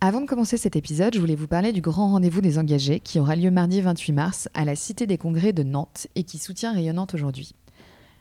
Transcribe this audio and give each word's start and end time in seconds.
Avant 0.00 0.20
de 0.20 0.26
commencer 0.26 0.56
cet 0.56 0.76
épisode, 0.76 1.12
je 1.14 1.18
voulais 1.18 1.34
vous 1.34 1.48
parler 1.48 1.72
du 1.72 1.80
grand 1.80 2.12
rendez-vous 2.12 2.40
des 2.40 2.56
engagés 2.56 3.00
qui 3.00 3.18
aura 3.18 3.34
lieu 3.34 3.50
mardi 3.50 3.80
28 3.80 4.12
mars 4.12 4.48
à 4.54 4.64
la 4.64 4.76
Cité 4.76 5.08
des 5.08 5.18
Congrès 5.18 5.52
de 5.52 5.64
Nantes 5.64 6.06
et 6.14 6.22
qui 6.22 6.38
soutient 6.38 6.72
Rayonnante 6.72 7.14
aujourd'hui. 7.14 7.56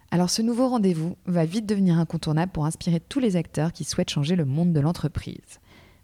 Alors 0.09 0.31
ce 0.31 0.41
nouveau 0.41 0.69
rendez-vous 0.69 1.17
va 1.27 1.45
vite 1.45 1.67
devenir 1.67 1.99
incontournable 1.99 2.51
pour 2.51 2.65
inspirer 2.65 2.99
tous 2.99 3.19
les 3.19 3.35
acteurs 3.35 3.73
qui 3.73 3.83
souhaitent 3.83 4.09
changer 4.09 4.35
le 4.35 4.43
monde 4.45 4.73
de 4.73 4.79
l'entreprise. 4.79 5.59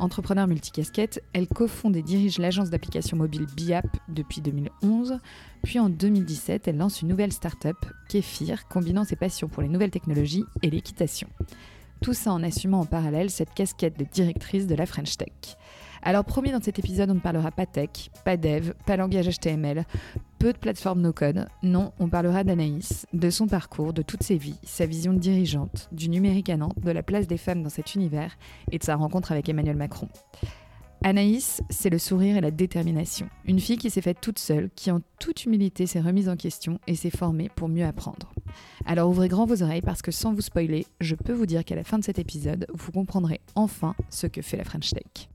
Entrepreneur 0.00 0.46
multicasquette, 0.46 1.24
elle 1.32 1.48
cofonde 1.48 1.96
et 1.96 2.02
dirige 2.02 2.38
l'agence 2.38 2.68
d'application 2.68 3.16
mobile 3.16 3.46
BIAP 3.56 3.86
depuis 4.10 4.42
2011. 4.42 5.18
Puis 5.62 5.78
en 5.78 5.88
2017, 5.88 6.68
elle 6.68 6.76
lance 6.76 7.00
une 7.00 7.08
nouvelle 7.08 7.32
start-up, 7.32 7.78
Kéfir, 8.10 8.68
combinant 8.68 9.04
ses 9.04 9.16
passions 9.16 9.48
pour 9.48 9.62
les 9.62 9.68
nouvelles 9.70 9.90
technologies 9.90 10.44
et 10.62 10.68
l'équitation. 10.68 11.30
Tout 12.00 12.14
ça 12.14 12.32
en 12.32 12.42
assumant 12.42 12.80
en 12.80 12.86
parallèle 12.86 13.30
cette 13.30 13.54
casquette 13.54 13.98
de 13.98 14.04
directrice 14.04 14.66
de 14.66 14.74
la 14.74 14.86
French 14.86 15.16
Tech. 15.16 15.56
Alors 16.02 16.24
promis 16.24 16.52
dans 16.52 16.62
cet 16.62 16.78
épisode, 16.78 17.10
on 17.10 17.14
ne 17.14 17.20
parlera 17.20 17.50
pas 17.50 17.66
tech, 17.66 18.10
pas 18.24 18.36
dev, 18.36 18.72
pas 18.86 18.96
langage 18.96 19.28
HTML, 19.28 19.84
peu 20.38 20.52
de 20.52 20.58
plateformes 20.58 21.00
no-code. 21.00 21.46
Non, 21.62 21.92
on 21.98 22.08
parlera 22.08 22.44
d'Anaïs, 22.44 23.06
de 23.12 23.30
son 23.30 23.46
parcours, 23.46 23.92
de 23.92 24.02
toutes 24.02 24.22
ses 24.22 24.36
vies, 24.36 24.58
sa 24.62 24.86
vision 24.86 25.12
de 25.12 25.18
dirigeante, 25.18 25.88
du 25.90 26.08
numérique 26.08 26.50
à 26.50 26.56
Nantes, 26.56 26.78
de 26.78 26.90
la 26.92 27.02
place 27.02 27.26
des 27.26 27.36
femmes 27.36 27.62
dans 27.62 27.68
cet 27.68 27.94
univers 27.94 28.36
et 28.70 28.78
de 28.78 28.84
sa 28.84 28.94
rencontre 28.94 29.32
avec 29.32 29.48
Emmanuel 29.48 29.76
Macron. 29.76 30.08
Anaïs, 31.02 31.62
c'est 31.70 31.90
le 31.90 31.98
sourire 31.98 32.36
et 32.36 32.40
la 32.40 32.50
détermination. 32.50 33.28
Une 33.44 33.60
fille 33.60 33.78
qui 33.78 33.88
s'est 33.88 34.00
faite 34.00 34.20
toute 34.20 34.38
seule, 34.38 34.68
qui 34.74 34.90
en 34.90 35.00
toute 35.20 35.44
humilité 35.44 35.86
s'est 35.86 36.00
remise 36.00 36.28
en 36.28 36.36
question 36.36 36.80
et 36.86 36.96
s'est 36.96 37.10
formée 37.10 37.50
pour 37.54 37.68
mieux 37.68 37.84
apprendre. 37.84 38.32
Alors 38.84 39.08
ouvrez 39.08 39.28
grand 39.28 39.46
vos 39.46 39.62
oreilles 39.62 39.80
parce 39.80 40.02
que 40.02 40.10
sans 40.10 40.34
vous 40.34 40.40
spoiler, 40.40 40.86
je 41.00 41.14
peux 41.14 41.32
vous 41.32 41.46
dire 41.46 41.64
qu'à 41.64 41.76
la 41.76 41.84
fin 41.84 41.98
de 41.98 42.04
cet 42.04 42.18
épisode, 42.18 42.66
vous 42.74 42.90
comprendrez 42.90 43.40
enfin 43.54 43.94
ce 44.10 44.26
que 44.26 44.42
fait 44.42 44.56
la 44.56 44.64
French 44.64 44.90
Tech. 44.90 45.28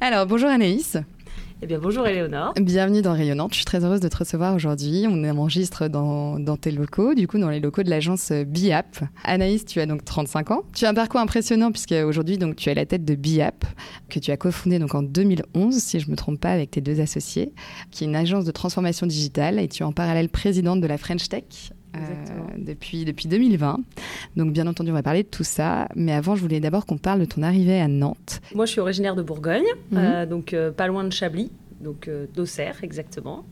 Alors 0.00 0.26
bonjour 0.26 0.48
Anaïs. 0.48 0.96
Eh 1.60 1.66
bien, 1.66 1.80
bonjour 1.80 2.06
Éléonore. 2.06 2.54
Bienvenue 2.54 3.02
dans 3.02 3.14
Rayonnante. 3.14 3.50
Je 3.50 3.56
suis 3.56 3.64
très 3.64 3.84
heureuse 3.84 3.98
de 3.98 4.06
te 4.06 4.16
recevoir 4.16 4.54
aujourd'hui. 4.54 5.06
On 5.08 5.24
enregistre 5.24 5.88
dans, 5.88 6.38
dans 6.38 6.56
tes 6.56 6.70
locaux, 6.70 7.14
du 7.14 7.26
coup, 7.26 7.36
dans 7.38 7.50
les 7.50 7.58
locaux 7.58 7.82
de 7.82 7.90
l'agence 7.90 8.30
BIAP. 8.30 8.98
Anaïs, 9.24 9.64
tu 9.64 9.80
as 9.80 9.86
donc 9.86 10.04
35 10.04 10.52
ans. 10.52 10.62
Tu 10.72 10.84
as 10.84 10.90
un 10.90 10.94
parcours 10.94 11.18
impressionnant 11.18 11.72
puisque 11.72 11.96
aujourd'hui, 12.06 12.38
donc, 12.38 12.54
tu 12.54 12.70
es 12.70 12.74
la 12.74 12.86
tête 12.86 13.04
de 13.04 13.16
BIAP, 13.16 13.64
que 14.08 14.20
tu 14.20 14.30
as 14.30 14.36
cofondé 14.36 14.78
donc 14.78 14.94
en 14.94 15.02
2011, 15.02 15.74
si 15.74 15.98
je 15.98 16.06
ne 16.06 16.12
me 16.12 16.16
trompe 16.16 16.38
pas, 16.40 16.52
avec 16.52 16.70
tes 16.70 16.80
deux 16.80 17.00
associés, 17.00 17.52
qui 17.90 18.04
est 18.04 18.06
une 18.06 18.14
agence 18.14 18.44
de 18.44 18.52
transformation 18.52 19.08
digitale 19.08 19.58
et 19.58 19.66
tu 19.66 19.82
es 19.82 19.86
en 19.86 19.92
parallèle 19.92 20.28
présidente 20.28 20.80
de 20.80 20.86
la 20.86 20.96
French 20.96 21.28
Tech, 21.28 21.72
euh, 21.72 21.74
depuis, 22.56 23.04
depuis 23.04 23.28
2020. 23.28 23.80
Donc 24.36 24.52
bien 24.52 24.66
entendu, 24.66 24.90
on 24.90 24.94
va 24.94 25.02
parler 25.02 25.22
de 25.22 25.28
tout 25.28 25.44
ça. 25.44 25.88
Mais 25.94 26.12
avant, 26.12 26.34
je 26.34 26.42
voulais 26.42 26.60
d'abord 26.60 26.86
qu'on 26.86 26.98
parle 26.98 27.20
de 27.20 27.24
ton 27.24 27.42
arrivée 27.42 27.80
à 27.80 27.88
Nantes. 27.88 28.40
Moi, 28.54 28.66
je 28.66 28.72
suis 28.72 28.80
originaire 28.80 29.16
de 29.16 29.22
Bourgogne, 29.22 29.66
mhm. 29.90 29.98
euh, 29.98 30.26
donc 30.26 30.52
euh, 30.52 30.70
pas 30.70 30.86
loin 30.86 31.04
de 31.04 31.12
Chablis 31.12 31.50
donc 31.80 32.08
euh, 32.08 32.26
d'Auxerre 32.34 32.76
exactement. 32.82 33.44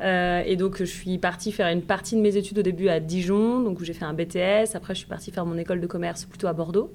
Euh, 0.00 0.42
et 0.46 0.56
donc 0.56 0.78
je 0.78 0.84
suis 0.84 1.18
partie 1.18 1.52
faire 1.52 1.68
une 1.68 1.82
partie 1.82 2.14
de 2.14 2.20
mes 2.20 2.36
études 2.36 2.58
au 2.58 2.62
début 2.62 2.88
à 2.88 3.00
Dijon, 3.00 3.60
donc 3.60 3.80
où 3.80 3.84
j'ai 3.84 3.92
fait 3.92 4.04
un 4.04 4.14
BTS. 4.14 4.74
Après 4.74 4.94
je 4.94 5.00
suis 5.00 5.08
partie 5.08 5.30
faire 5.30 5.46
mon 5.46 5.58
école 5.58 5.80
de 5.80 5.86
commerce 5.86 6.24
plutôt 6.24 6.46
à 6.46 6.52
Bordeaux, 6.52 6.92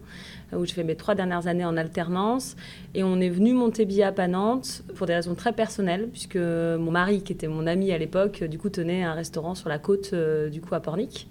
euh, 0.53 0.57
où 0.57 0.65
j'ai 0.65 0.73
fait 0.73 0.83
mes 0.83 0.95
trois 0.95 1.15
dernières 1.15 1.47
années 1.47 1.65
en 1.65 1.75
alternance. 1.75 2.55
Et 2.93 3.03
on 3.03 3.19
est 3.19 3.29
venu 3.29 3.53
monter 3.53 3.85
BIAP 3.85 4.19
à 4.19 4.27
Nantes 4.27 4.83
pour 4.95 5.05
des 5.05 5.15
raisons 5.15 5.35
très 5.35 5.53
personnelles, 5.53 6.07
puisque 6.11 6.37
mon 6.37 6.91
mari, 6.91 7.21
qui 7.21 7.33
était 7.33 7.47
mon 7.47 7.67
ami 7.67 7.91
à 7.91 7.97
l'époque, 7.97 8.43
du 8.43 8.57
coup 8.57 8.69
tenait 8.69 9.03
un 9.03 9.13
restaurant 9.13 9.55
sur 9.55 9.69
la 9.69 9.79
côte 9.79 10.13
du 10.51 10.61
coup 10.61 10.75
à 10.75 10.79
Pornic. 10.79 11.27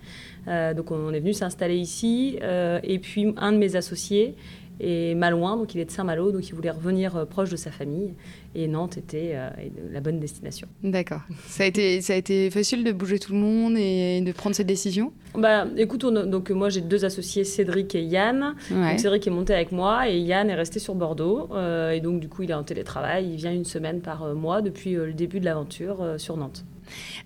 donc 0.46 0.90
on 0.90 1.12
est 1.12 1.20
venu 1.20 1.32
s'installer 1.32 1.76
ici. 1.76 2.38
et 2.42 2.98
puis 2.98 3.34
un 3.36 3.52
de 3.52 3.58
mes 3.58 3.76
associés 3.76 4.36
et 4.80 5.14
Malouin, 5.14 5.56
donc 5.56 5.74
il 5.74 5.80
est 5.80 5.84
de 5.84 5.90
Saint-Malo, 5.90 6.30
donc 6.30 6.48
il 6.48 6.54
voulait 6.54 6.70
revenir 6.70 7.16
euh, 7.16 7.24
proche 7.24 7.50
de 7.50 7.56
sa 7.56 7.70
famille. 7.70 8.14
Et 8.54 8.66
Nantes 8.66 8.96
était 8.96 9.32
euh, 9.34 9.50
la 9.92 10.00
bonne 10.00 10.20
destination. 10.20 10.68
D'accord. 10.82 11.20
Ça 11.46 11.64
a, 11.64 11.66
été, 11.66 12.00
ça 12.00 12.14
a 12.14 12.16
été 12.16 12.50
facile 12.50 12.84
de 12.84 12.92
bouger 12.92 13.18
tout 13.18 13.32
le 13.32 13.38
monde 13.38 13.76
et 13.76 14.20
de 14.20 14.32
prendre 14.32 14.56
cette 14.56 14.66
décision? 14.66 15.12
Bah, 15.36 15.66
Écoute, 15.76 16.02
donc 16.02 16.50
moi 16.50 16.68
j'ai 16.68 16.80
deux 16.80 17.04
associés, 17.04 17.44
Cédric 17.44 17.94
et 17.94 18.02
Yann. 18.02 18.54
Cédric 18.96 19.26
est 19.26 19.30
monté 19.30 19.54
avec 19.54 19.72
moi 19.72 20.08
et 20.08 20.18
Yann 20.18 20.48
est 20.48 20.54
resté 20.54 20.78
sur 20.78 20.94
Bordeaux. 20.94 21.48
Euh, 21.52 21.90
et 21.90 22.00
donc 22.00 22.20
du 22.20 22.28
coup 22.28 22.42
il 22.42 22.50
est 22.50 22.54
en 22.54 22.64
télétravail, 22.64 23.28
il 23.30 23.36
vient 23.36 23.52
une 23.52 23.64
semaine 23.64 24.00
par 24.00 24.34
mois 24.34 24.62
depuis 24.62 24.92
le 24.92 25.12
début 25.12 25.40
de 25.40 25.44
l'aventure 25.44 26.14
sur 26.16 26.36
Nantes. 26.36 26.64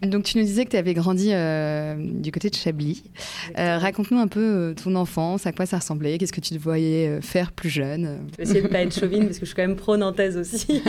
Donc 0.02 0.24
tu 0.24 0.38
nous 0.38 0.44
disais 0.44 0.64
que 0.64 0.70
tu 0.70 0.76
avais 0.76 0.94
grandi 0.94 1.30
euh, 1.32 1.94
du 1.98 2.32
côté 2.32 2.50
de 2.50 2.54
Chablis. 2.54 3.02
Euh, 3.58 3.78
raconte-nous 3.78 4.18
un 4.18 4.28
peu 4.28 4.40
euh, 4.40 4.74
ton 4.74 4.94
enfance, 4.96 5.46
à 5.46 5.52
quoi 5.52 5.66
ça 5.66 5.78
ressemblait, 5.78 6.18
qu'est-ce 6.18 6.32
que 6.32 6.40
tu 6.40 6.54
te 6.54 6.62
voyais 6.62 7.20
faire 7.20 7.52
plus 7.52 7.70
jeune 7.70 8.20
Je 8.32 8.36
vais 8.38 8.42
essayer 8.42 8.60
de 8.62 8.66
ne 8.66 8.72
pas 8.72 8.82
être 8.82 8.98
chauvine 8.98 9.26
parce 9.26 9.38
que 9.38 9.44
je 9.44 9.50
suis 9.50 9.54
quand 9.54 9.66
même 9.66 9.76
pro-nantaise 9.76 10.36
aussi. 10.36 10.82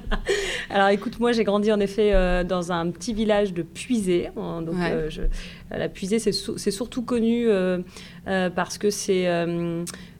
alors 0.70 0.88
écoute, 0.88 1.18
moi 1.20 1.32
j'ai 1.32 1.44
grandi 1.44 1.72
en 1.72 1.80
effet 1.80 2.44
dans 2.44 2.72
un 2.72 2.90
petit 2.90 3.14
village 3.14 3.52
de 3.52 3.62
Puisé. 3.62 4.30
Donc 4.36 4.76
la 5.70 5.88
Puisée 5.88 6.18
c'est 6.18 6.70
surtout 6.70 7.02
connu 7.02 7.48
parce 8.24 8.78
que 8.78 8.90
c'est 8.90 9.26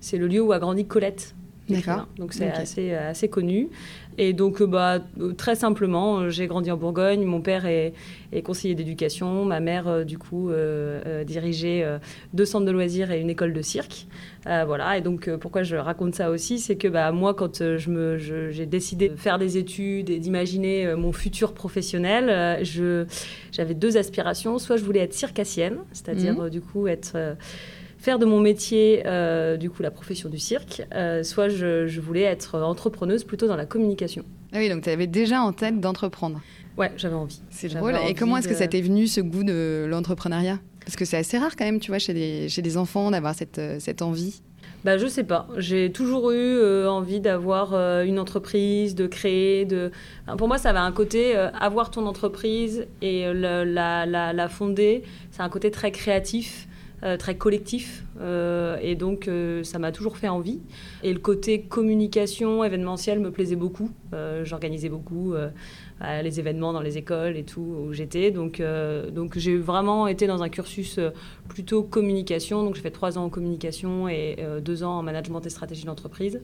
c'est 0.00 0.16
le 0.16 0.26
lieu 0.26 0.40
où 0.40 0.52
a 0.52 0.58
grandi 0.58 0.86
Colette. 0.86 1.34
D'accord. 1.68 2.08
Donc 2.16 2.32
c'est 2.32 2.50
assez, 2.50 2.92
assez 2.92 3.28
connu. 3.28 3.68
Et 4.18 4.32
donc, 4.32 4.60
euh, 4.60 4.66
bah, 4.66 5.00
euh, 5.20 5.32
très 5.32 5.54
simplement, 5.54 6.18
euh, 6.18 6.30
j'ai 6.30 6.46
grandi 6.46 6.70
en 6.70 6.76
Bourgogne. 6.76 7.24
Mon 7.24 7.40
père 7.40 7.66
est, 7.66 7.92
conseiller 8.44 8.74
d'éducation. 8.74 9.44
Ma 9.44 9.60
mère, 9.60 10.06
du 10.06 10.16
coup, 10.16 10.50
dirigeait 11.26 11.86
deux 12.32 12.46
centres 12.46 12.64
de 12.64 12.70
loisirs 12.70 13.10
et 13.10 13.20
une 13.20 13.28
école 13.28 13.52
de 13.52 13.60
cirque. 13.60 14.06
voilà. 14.46 14.96
Et 14.96 15.02
donc, 15.02 15.28
pourquoi 15.36 15.62
je 15.64 15.76
raconte 15.76 16.14
ça 16.14 16.30
aussi, 16.30 16.58
c'est 16.58 16.76
que 16.76 16.88
bah, 16.88 17.12
moi, 17.12 17.34
quand 17.34 17.58
je 17.76 18.48
j'ai 18.50 18.64
décidé 18.64 19.10
de 19.10 19.16
faire 19.16 19.38
des 19.38 19.58
études 19.58 20.08
et 20.08 20.18
d'imaginer 20.18 20.94
mon 20.94 21.12
futur 21.12 21.52
professionnel, 21.52 22.64
j'avais 23.52 23.74
deux 23.74 23.98
aspirations. 23.98 24.58
Soit 24.58 24.78
je 24.78 24.84
voulais 24.84 25.00
être 25.00 25.12
circassienne, 25.12 25.76
c'est-à-dire, 25.92 26.44
mmh. 26.44 26.48
du 26.48 26.62
coup, 26.62 26.86
être 26.86 27.36
faire 28.02 28.18
de 28.18 28.26
mon 28.26 28.40
métier, 28.40 29.04
euh, 29.06 29.56
du 29.56 29.70
coup, 29.70 29.80
la 29.80 29.92
profession 29.92 30.28
du 30.28 30.40
cirque, 30.40 30.82
euh, 30.92 31.22
soit 31.22 31.48
je, 31.48 32.00
voulais 32.00 32.22
être 32.22 32.58
entrepreneuse 32.58 33.22
plutôt 33.22 33.46
dans 33.46 33.54
la 33.54 33.64
communication. 33.64 34.24
Ah 34.52 34.58
oui, 34.58 34.68
donc 34.68 34.82
tu 34.82 34.90
avais 34.90 35.06
déjà 35.06 35.40
en 35.40 35.52
tête 35.52 35.80
d'entreprendre. 35.80 36.40
Ouais, 36.76 36.90
j'avais 36.96 37.14
envie. 37.14 37.40
C'est 37.50 37.68
drôle. 37.68 37.94
Et 38.08 38.14
comment 38.14 38.36
est-ce 38.38 38.48
que 38.48 38.54
ça 38.54 38.66
t'est 38.66 38.80
venu, 38.80 39.06
ce 39.06 39.20
goût 39.20 39.44
de 39.44 39.86
l'entrepreneuriat? 39.88 40.58
Parce 40.84 40.96
que 40.96 41.04
c'est 41.04 41.16
assez 41.16 41.38
rare 41.38 41.54
quand 41.54 41.64
même, 41.64 41.78
tu 41.78 41.92
vois, 41.92 42.00
chez 42.00 42.12
des, 42.12 42.48
chez 42.48 42.60
des 42.60 42.76
enfants 42.76 43.12
d'avoir 43.12 43.36
cette, 43.36 43.60
euh, 43.60 43.76
cette 43.78 44.02
envie. 44.02 44.42
Bah, 44.84 44.98
je 44.98 45.06
sais 45.06 45.22
pas. 45.22 45.46
J'ai 45.58 45.92
toujours 45.92 46.32
eu 46.32 46.86
envie 46.88 47.20
d'avoir 47.20 47.74
une 48.02 48.18
entreprise, 48.18 48.96
de 48.96 49.06
créer. 49.06 49.64
De... 49.64 49.92
pour 50.36 50.48
moi, 50.48 50.58
ça 50.58 50.70
avait 50.70 50.80
un 50.80 50.90
côté 50.90 51.36
avoir 51.36 51.92
ton 51.92 52.04
entreprise 52.06 52.88
et 53.00 53.32
la, 53.32 53.64
la, 53.64 54.32
la, 54.32 54.48
fonder. 54.48 55.04
C'est 55.30 55.42
un 55.42 55.48
côté 55.48 55.70
très 55.70 55.92
créatif. 55.92 56.66
Très 57.18 57.36
collectif. 57.36 58.04
et 58.82 58.94
donc, 58.94 59.28
ça 59.62 59.78
m'a 59.78 59.92
toujours 59.92 60.16
fait 60.16 60.28
envie. 60.28 60.60
Et 61.02 61.12
le 61.12 61.18
côté 61.18 61.62
communication 61.62 62.62
événementielle 62.64 63.20
me 63.20 63.30
plaisait 63.30 63.56
beaucoup. 63.56 63.90
J'organisais 64.44 64.88
beaucoup 64.88 65.34
les 66.22 66.40
événements 66.40 66.72
dans 66.72 66.80
les 66.80 66.98
écoles 66.98 67.36
et 67.36 67.44
tout 67.44 67.60
où 67.60 67.92
j'étais. 67.92 68.30
Donc, 68.30 68.60
euh, 68.60 69.10
donc 69.10 69.38
j'ai 69.38 69.56
vraiment 69.56 70.06
été 70.06 70.26
dans 70.26 70.42
un 70.42 70.48
cursus 70.48 70.98
euh, 70.98 71.10
plutôt 71.48 71.82
communication. 71.82 72.64
Donc 72.64 72.74
j'ai 72.74 72.82
fait 72.82 72.90
trois 72.90 73.18
ans 73.18 73.24
en 73.24 73.28
communication 73.28 74.08
et 74.08 74.36
euh, 74.40 74.60
deux 74.60 74.82
ans 74.82 74.98
en 74.98 75.02
management 75.02 75.40
et 75.46 75.50
stratégie 75.50 75.84
d'entreprise. 75.84 76.40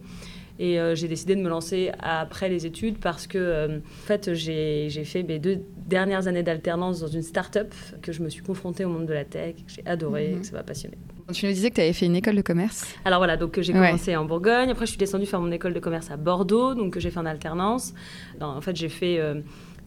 Et 0.58 0.78
j'ai 0.94 1.06
décidé 1.06 1.36
de 1.36 1.40
me 1.40 1.48
lancer 1.48 1.92
après 2.00 2.48
les 2.48 2.66
études 2.66 2.98
parce 2.98 3.26
que, 3.28 3.78
en 3.78 4.06
fait, 4.06 4.34
j'ai 4.34 5.04
fait 5.04 5.22
mes 5.22 5.38
deux 5.38 5.60
dernières 5.86 6.26
années 6.26 6.42
d'alternance 6.42 7.00
dans 7.00 7.06
une 7.06 7.22
start-up 7.22 7.72
que 8.02 8.12
je 8.12 8.22
me 8.22 8.28
suis 8.28 8.42
confrontée 8.42 8.84
au 8.84 8.88
monde 8.88 9.06
de 9.06 9.12
la 9.12 9.24
tech, 9.24 9.54
que 9.54 9.72
j'ai 9.72 9.86
adoré, 9.86 10.32
mhm. 10.32 10.40
que 10.40 10.46
ça 10.46 10.52
m'a 10.54 10.62
passionné. 10.64 10.98
Tu 11.32 11.46
nous 11.46 11.52
disais 11.52 11.68
que 11.70 11.74
tu 11.74 11.80
avais 11.82 11.92
fait 11.92 12.06
une 12.06 12.16
école 12.16 12.36
de 12.36 12.42
commerce. 12.42 12.86
Alors 13.04 13.18
voilà, 13.18 13.36
donc 13.36 13.60
j'ai 13.60 13.72
commencé 13.72 14.16
en 14.16 14.24
Bourgogne. 14.24 14.70
Après, 14.70 14.86
je 14.86 14.90
suis 14.90 14.98
descendue 14.98 15.26
faire 15.26 15.40
mon 15.40 15.52
école 15.52 15.74
de 15.74 15.80
commerce 15.80 16.10
à 16.10 16.16
Bordeaux, 16.16 16.74
donc 16.74 16.98
j'ai 16.98 17.10
fait 17.10 17.20
en 17.20 17.26
alternance. 17.26 17.94
en 18.40 18.60
fait, 18.62 18.74
j'ai 18.76 18.88
fait 18.88 19.18
euh, 19.18 19.34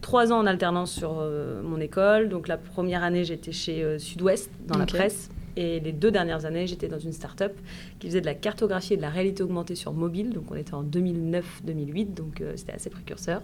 trois 0.01 0.31
ans 0.31 0.39
en 0.39 0.45
alternance 0.45 0.91
sur 0.91 1.17
euh, 1.19 1.61
mon 1.63 1.79
école. 1.79 2.29
Donc 2.29 2.47
la 2.47 2.57
première 2.57 3.03
année, 3.03 3.23
j'étais 3.23 3.51
chez 3.51 3.83
euh, 3.83 3.97
Sud-Ouest 3.97 4.51
dans 4.67 4.77
la 4.77 4.85
presse. 4.85 5.29
Et 5.55 5.79
les 5.79 5.91
deux 5.91 6.11
dernières 6.11 6.45
années, 6.45 6.67
j'étais 6.67 6.87
dans 6.87 6.99
une 6.99 7.13
start-up 7.13 7.57
qui 7.99 8.07
faisait 8.07 8.21
de 8.21 8.25
la 8.25 8.35
cartographie 8.35 8.93
et 8.93 8.97
de 8.97 9.01
la 9.01 9.09
réalité 9.09 9.43
augmentée 9.43 9.75
sur 9.75 9.93
mobile. 9.93 10.31
Donc 10.31 10.51
on 10.51 10.55
était 10.55 10.73
en 10.73 10.83
2009-2008, 10.83 12.13
donc 12.13 12.43
c'était 12.55 12.73
assez 12.73 12.89
précurseur. 12.89 13.41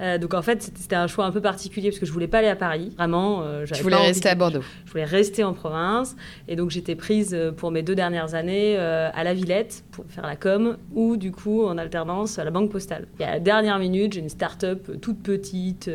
Euh, 0.00 0.18
donc 0.18 0.34
en 0.34 0.42
fait, 0.42 0.62
c'était 0.62 0.96
un 0.96 1.06
choix 1.06 1.26
un 1.26 1.30
peu 1.30 1.40
particulier 1.40 1.90
parce 1.90 1.98
que 1.98 2.06
je 2.06 2.12
voulais 2.12 2.28
pas 2.28 2.38
aller 2.38 2.48
à 2.48 2.56
Paris. 2.56 2.92
Vraiment, 2.96 3.42
euh, 3.42 3.66
je 3.66 3.82
voulais 3.82 3.96
rester 3.96 4.28
à 4.28 4.34
Bordeaux. 4.34 4.62
Je 4.86 4.90
voulais 4.92 5.04
rester 5.04 5.44
en 5.44 5.52
province. 5.52 6.16
Et 6.48 6.56
donc 6.56 6.70
j'étais 6.70 6.94
prise 6.94 7.34
euh, 7.34 7.52
pour 7.52 7.70
mes 7.70 7.82
deux 7.82 7.94
dernières 7.94 8.34
années 8.34 8.76
à 8.76 9.24
la 9.24 9.34
Villette 9.34 9.84
pour 9.90 10.04
faire 10.08 10.26
la 10.26 10.36
com 10.36 10.76
ou 10.94 11.16
du 11.16 11.32
coup 11.32 11.64
en 11.64 11.76
alternance 11.78 12.38
à 12.38 12.44
la 12.44 12.50
Banque 12.50 12.70
Postale. 12.70 13.06
Et 13.18 13.24
à 13.24 13.32
la 13.32 13.40
dernière 13.40 13.78
minute, 13.78 14.12
j'ai 14.12 14.20
une 14.20 14.28
start-up 14.28 14.90
toute 15.00 15.22
petite 15.22 15.90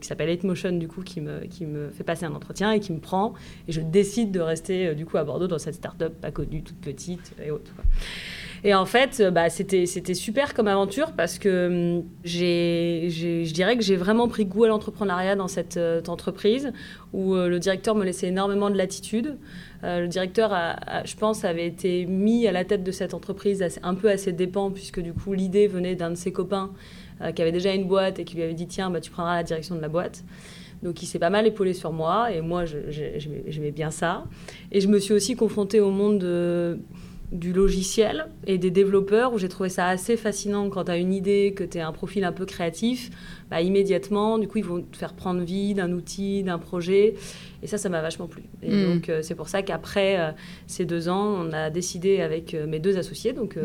qui 0.00 0.06
s'appelle 0.06 0.30
Motion 0.44 0.72
du 0.72 0.86
coup 0.86 1.02
qui 1.02 1.20
me, 1.20 1.40
qui 1.46 1.66
me 1.66 1.90
fait 1.90 2.04
passer 2.04 2.24
un 2.24 2.34
entretien 2.34 2.70
et 2.72 2.80
qui 2.80 2.92
me 2.92 3.00
prend. 3.00 3.34
Et 3.68 3.72
je 3.72 3.80
décide 3.80 4.30
de 4.30 4.40
rester 4.40 4.94
du 4.94 5.04
coup 5.06 5.16
à 5.16 5.24
Bordeaux 5.24 5.48
dans 5.48 5.58
cette 5.58 5.74
start-up 5.74 6.14
pas 6.20 6.30
connue, 6.30 6.62
toute 6.62 6.80
petite 6.80 7.32
et 7.42 7.50
autres. 7.50 7.72
Et 8.62 8.74
en 8.74 8.84
fait, 8.84 9.20
euh, 9.20 9.30
bah, 9.30 9.48
c'était, 9.48 9.86
super 10.14 10.54
comme 10.54 10.68
aventure 10.68 11.12
parce 11.12 11.38
que 11.38 11.98
hum, 11.98 12.04
je 12.24 13.52
dirais 13.52 13.76
que 13.76 13.82
j'ai 13.82 13.96
vraiment 13.96 14.28
pris 14.28 14.44
goût 14.44 14.64
à 14.64 14.68
l'entrepreneuriat 14.68 15.36
dans 15.36 15.48
cette 15.48 15.76
euh, 15.76 16.02
entreprise 16.08 16.72
où 17.12 17.34
euh, 17.34 17.48
le 17.48 17.58
directeur 17.58 17.94
me 17.94 18.04
laissait 18.04 18.28
énormément 18.28 18.70
de 18.70 18.76
latitude. 18.76 19.38
le 19.82 20.06
directeur, 20.06 20.50
je 21.04 21.16
pense, 21.16 21.44
avait 21.44 21.66
été 21.66 22.04
mis 22.06 22.46
à 22.46 22.52
la 22.52 22.64
tête 22.64 22.84
de 22.84 22.92
cette 22.92 23.14
entreprise 23.14 23.64
un 23.82 23.94
peu 23.94 24.10
à 24.10 24.18
ses 24.18 24.32
dépens 24.32 24.70
puisque 24.70 25.00
du 25.00 25.14
coup 25.14 25.32
l'idée 25.32 25.66
venait 25.66 25.96
d'un 25.96 26.10
de 26.10 26.16
ses 26.16 26.32
copains 26.32 26.70
qui 27.34 27.42
avait 27.42 27.52
déjà 27.52 27.72
une 27.74 27.86
boîte 27.86 28.18
et 28.18 28.24
qui 28.24 28.36
lui 28.36 28.42
avait 28.42 28.54
dit 28.54 28.66
tiens, 28.66 28.90
bah, 28.90 29.00
tu 29.00 29.10
prendras 29.10 29.36
la 29.36 29.42
direction 29.42 29.74
de 29.74 29.80
la 29.80 29.88
boîte. 29.88 30.22
Donc 30.82 31.02
il 31.02 31.06
s'est 31.06 31.18
pas 31.18 31.30
mal 31.30 31.46
épaulé 31.46 31.72
sur 31.72 31.92
moi 31.92 32.30
et 32.30 32.40
moi 32.42 32.64
j'aimais 32.66 33.70
bien 33.70 33.90
ça. 33.90 34.24
Et 34.70 34.80
je 34.80 34.88
me 34.88 34.98
suis 34.98 35.14
aussi 35.14 35.34
confrontée 35.34 35.80
au 35.80 35.90
monde 35.90 36.18
de 36.18 36.78
du 37.32 37.52
logiciel 37.52 38.26
et 38.46 38.58
des 38.58 38.70
développeurs 38.70 39.32
où 39.32 39.38
j'ai 39.38 39.48
trouvé 39.48 39.68
ça 39.68 39.86
assez 39.86 40.16
fascinant 40.16 40.68
quand 40.68 40.84
tu 40.84 40.90
as 40.90 40.96
une 40.96 41.12
idée, 41.12 41.52
que 41.54 41.62
tu 41.62 41.78
as 41.78 41.86
un 41.86 41.92
profil 41.92 42.24
un 42.24 42.32
peu 42.32 42.44
créatif, 42.44 43.10
bah, 43.50 43.60
immédiatement, 43.60 44.38
du 44.38 44.48
coup, 44.48 44.58
ils 44.58 44.64
vont 44.64 44.82
te 44.82 44.96
faire 44.96 45.14
prendre 45.14 45.42
vie 45.42 45.74
d'un 45.74 45.92
outil, 45.92 46.42
d'un 46.42 46.58
projet. 46.58 47.14
Et 47.62 47.66
ça, 47.66 47.78
ça 47.78 47.88
m'a 47.88 48.00
vachement 48.02 48.26
plu. 48.26 48.42
Et 48.62 48.74
hmm. 48.74 48.94
donc, 48.94 49.08
euh, 49.08 49.22
c'est 49.22 49.36
pour 49.36 49.48
ça 49.48 49.62
qu'après 49.62 50.18
euh, 50.18 50.32
ces 50.66 50.84
deux 50.84 51.08
ans, 51.08 51.46
on 51.46 51.52
a 51.52 51.70
décidé 51.70 52.20
avec 52.20 52.54
euh, 52.54 52.66
mes 52.66 52.80
deux 52.80 52.98
associés, 52.98 53.32
donc 53.32 53.56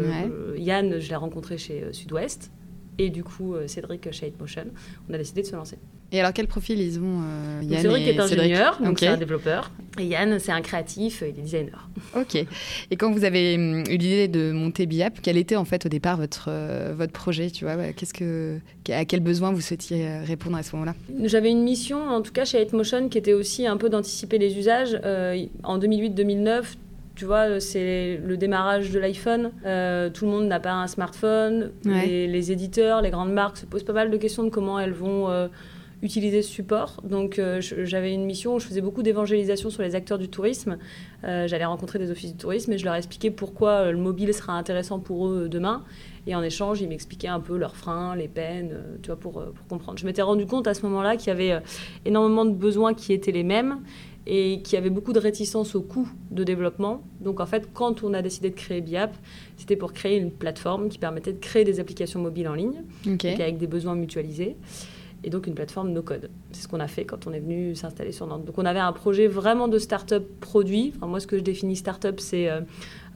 Yann, 0.57 0.99
je 0.99 1.09
l'ai 1.09 1.15
rencontré 1.15 1.57
chez 1.57 1.85
Sud-Ouest, 1.91 2.51
et 2.97 3.09
du 3.09 3.23
coup 3.23 3.55
Cédric 3.67 4.11
chez 4.11 4.33
Motion, 4.39 4.65
on 5.09 5.13
a 5.13 5.17
décidé 5.17 5.41
de 5.41 5.47
se 5.47 5.55
lancer. 5.55 5.77
Et 6.11 6.19
alors, 6.19 6.33
quel 6.33 6.47
profil 6.47 6.79
ils 6.79 6.99
ont 6.99 7.21
euh, 7.23 7.61
Yann 7.63 7.81
Cédric 7.81 8.07
est 8.07 8.19
ingénieur, 8.19 8.79
donc 8.81 8.99
c'est 8.99 9.07
un 9.07 9.17
développeur. 9.17 9.71
Et 9.99 10.05
Yann, 10.05 10.37
c'est 10.39 10.51
un 10.51 10.61
créatif, 10.61 11.23
il 11.23 11.39
est 11.39 11.41
designer. 11.41 11.89
Ok. 12.15 12.35
Et 12.35 12.95
quand 12.95 13.11
vous 13.11 13.23
avez 13.23 13.55
hum, 13.55 13.83
eu 13.89 13.97
l'idée 13.97 14.27
de 14.27 14.51
monter 14.51 14.85
BIAP, 14.85 15.19
quel 15.21 15.35
était 15.35 15.55
en 15.55 15.65
fait 15.65 15.85
au 15.85 15.89
départ 15.89 16.17
votre, 16.17 16.45
euh, 16.49 16.93
votre 16.95 17.11
projet 17.11 17.49
tu 17.49 17.65
vois 17.65 17.91
Qu'est-ce 17.93 18.13
que, 18.13 18.59
À 18.89 19.05
quel 19.05 19.19
besoin 19.21 19.51
vous 19.51 19.61
souhaitiez 19.61 20.07
euh, 20.07 20.23
répondre 20.23 20.57
à 20.57 20.63
ce 20.63 20.75
moment-là? 20.75 20.93
J'avais 21.23 21.49
une 21.49 21.63
mission, 21.63 22.07
en 22.07 22.21
tout 22.21 22.31
cas 22.31 22.45
chez 22.45 22.65
Motion, 22.71 23.09
qui 23.09 23.17
était 23.17 23.33
aussi 23.33 23.65
un 23.65 23.77
peu 23.77 23.89
d'anticiper 23.89 24.37
les 24.37 24.57
usages. 24.57 24.95
en 25.63 25.79
2008-2009, 25.79 26.63
tu 27.15 27.25
vois, 27.25 27.59
c'est 27.59 28.19
le 28.23 28.37
démarrage 28.37 28.91
de 28.91 28.99
l'iPhone. 28.99 29.51
tout 30.13 30.25
le 30.25 30.31
monde 30.31 30.47
n'a 30.47 30.59
pas 30.59 30.73
un 30.73 30.87
smartphone. 30.87 31.71
Les, 31.83 32.27
les, 32.27 32.51
éditeurs, 32.51 33.01
les 33.01 33.09
grandes 33.09 33.33
marques 33.33 33.57
se 33.57 33.65
posent 33.65 33.83
pas 33.83 33.93
mal 33.93 34.11
de 34.11 34.17
questions 34.17 34.43
de 34.43 34.49
comment 34.49 34.79
elles 34.79 34.93
vont 34.93 35.49
utiliser 36.05 36.41
ce 36.41 36.49
support. 36.49 37.01
Donc 37.03 37.39
euh, 37.39 37.59
j'avais 37.59 38.13
une 38.13 38.25
mission 38.25 38.55
où 38.55 38.59
je 38.59 38.67
faisais 38.67 38.81
beaucoup 38.81 39.03
d'évangélisation 39.03 39.69
sur 39.69 39.81
les 39.81 39.95
acteurs 39.95 40.17
du 40.17 40.29
tourisme. 40.29 40.77
Euh, 41.23 41.47
j'allais 41.47 41.65
rencontrer 41.65 41.99
des 41.99 42.11
offices 42.11 42.31
du 42.31 42.37
tourisme 42.37 42.71
et 42.71 42.77
je 42.77 42.85
leur 42.85 42.95
expliquais 42.95 43.31
pourquoi 43.31 43.71
euh, 43.71 43.91
le 43.91 43.97
mobile 43.97 44.33
sera 44.33 44.53
intéressant 44.53 44.99
pour 44.99 45.27
eux 45.27 45.49
demain. 45.49 45.83
Et 46.27 46.35
en 46.35 46.41
échange, 46.41 46.81
ils 46.81 46.87
m'expliquaient 46.87 47.27
un 47.27 47.39
peu 47.39 47.57
leurs 47.57 47.75
freins, 47.75 48.15
les 48.15 48.27
peines, 48.27 48.75
tu 49.03 49.07
vois, 49.07 49.19
pour, 49.19 49.33
pour 49.33 49.67
comprendre. 49.67 49.99
Je 49.99 50.05
m'étais 50.05 50.23
rendu 50.23 50.47
compte 50.47 50.65
à 50.67 50.73
ce 50.73 50.81
moment-là 50.83 51.17
qu'il 51.17 51.27
y 51.27 51.31
avait 51.31 51.61
énormément 52.03 52.45
de 52.45 52.53
besoins 52.53 52.95
qui 52.95 53.13
étaient 53.13 53.31
les 53.31 53.43
mêmes 53.43 53.81
et 54.25 54.63
qu'il 54.63 54.73
y 54.73 54.77
avait 54.77 54.89
beaucoup 54.89 55.13
de 55.13 55.19
réticence 55.19 55.75
au 55.75 55.81
coût 55.81 56.07
de 56.31 56.43
développement. 56.43 57.03
Donc 57.21 57.39
en 57.39 57.45
fait, 57.45 57.69
quand 57.75 58.03
on 58.03 58.15
a 58.15 58.23
décidé 58.23 58.49
de 58.49 58.55
créer 58.55 58.81
BIAP, 58.81 59.15
c'était 59.55 59.75
pour 59.75 59.93
créer 59.93 60.17
une 60.17 60.31
plateforme 60.31 60.89
qui 60.89 60.97
permettait 60.97 61.33
de 61.33 61.39
créer 61.39 61.63
des 61.63 61.79
applications 61.79 62.19
mobiles 62.19 62.47
en 62.47 62.55
ligne, 62.55 62.81
avec 63.23 63.59
des 63.59 63.67
besoins 63.67 63.93
mutualisés 63.93 64.55
et 65.25 65.31
donc 65.31 65.47
une 65.47 65.55
plateforme 65.55 65.91
no-code. 65.91 66.29
C'est 66.51 66.61
ce 66.61 66.67
qu'on 66.67 66.79
a 66.79 66.87
fait 66.87 67.03
quand 67.03 67.25
on 67.25 67.33
est 67.33 67.39
venu 67.39 67.75
s'installer 67.75 68.11
sur 68.11 68.27
Nantes. 68.27 68.45
Donc 68.45 68.59
on 68.59 68.65
avait 68.65 68.79
un 68.79 68.93
projet 68.93 69.27
vraiment 69.27 69.67
de 69.67 69.79
start-up 69.79 70.23
produit. 70.39 70.93
Moi, 71.01 71.19
ce 71.19 71.25
que 71.25 71.37
je 71.37 71.41
définis 71.41 71.75
start-up, 71.75 72.19
c'est 72.19 72.49
euh, 72.49 72.61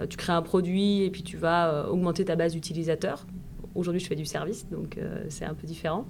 tu 0.09 0.17
crées 0.17 0.33
un 0.33 0.41
produit 0.41 1.03
et 1.03 1.11
puis 1.11 1.21
tu 1.21 1.38
vas 1.38 1.71
euh, 1.71 1.88
augmenter 1.88 2.25
ta 2.25 2.35
base 2.35 2.53
d'utilisateurs. 2.53 3.27
Aujourd'hui, 3.75 4.01
je 4.01 4.07
fais 4.07 4.15
du 4.15 4.25
service, 4.25 4.67
donc 4.69 4.97
euh, 4.97 5.23
c'est 5.29 5.45
un 5.45 5.53
peu 5.53 5.67
différent. 5.67 6.07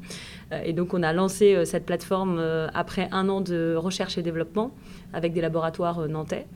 et 0.63 0.71
donc, 0.71 0.93
on 0.93 1.03
a 1.03 1.11
lancé 1.11 1.65
cette 1.65 1.85
plateforme 1.85 2.39
après 2.73 3.09
un 3.11 3.27
an 3.27 3.41
de 3.41 3.75
recherche 3.75 4.17
et 4.17 4.21
développement 4.21 4.71
avec 5.11 5.33
des 5.33 5.41
laboratoires 5.41 6.07
nantais. 6.07 6.47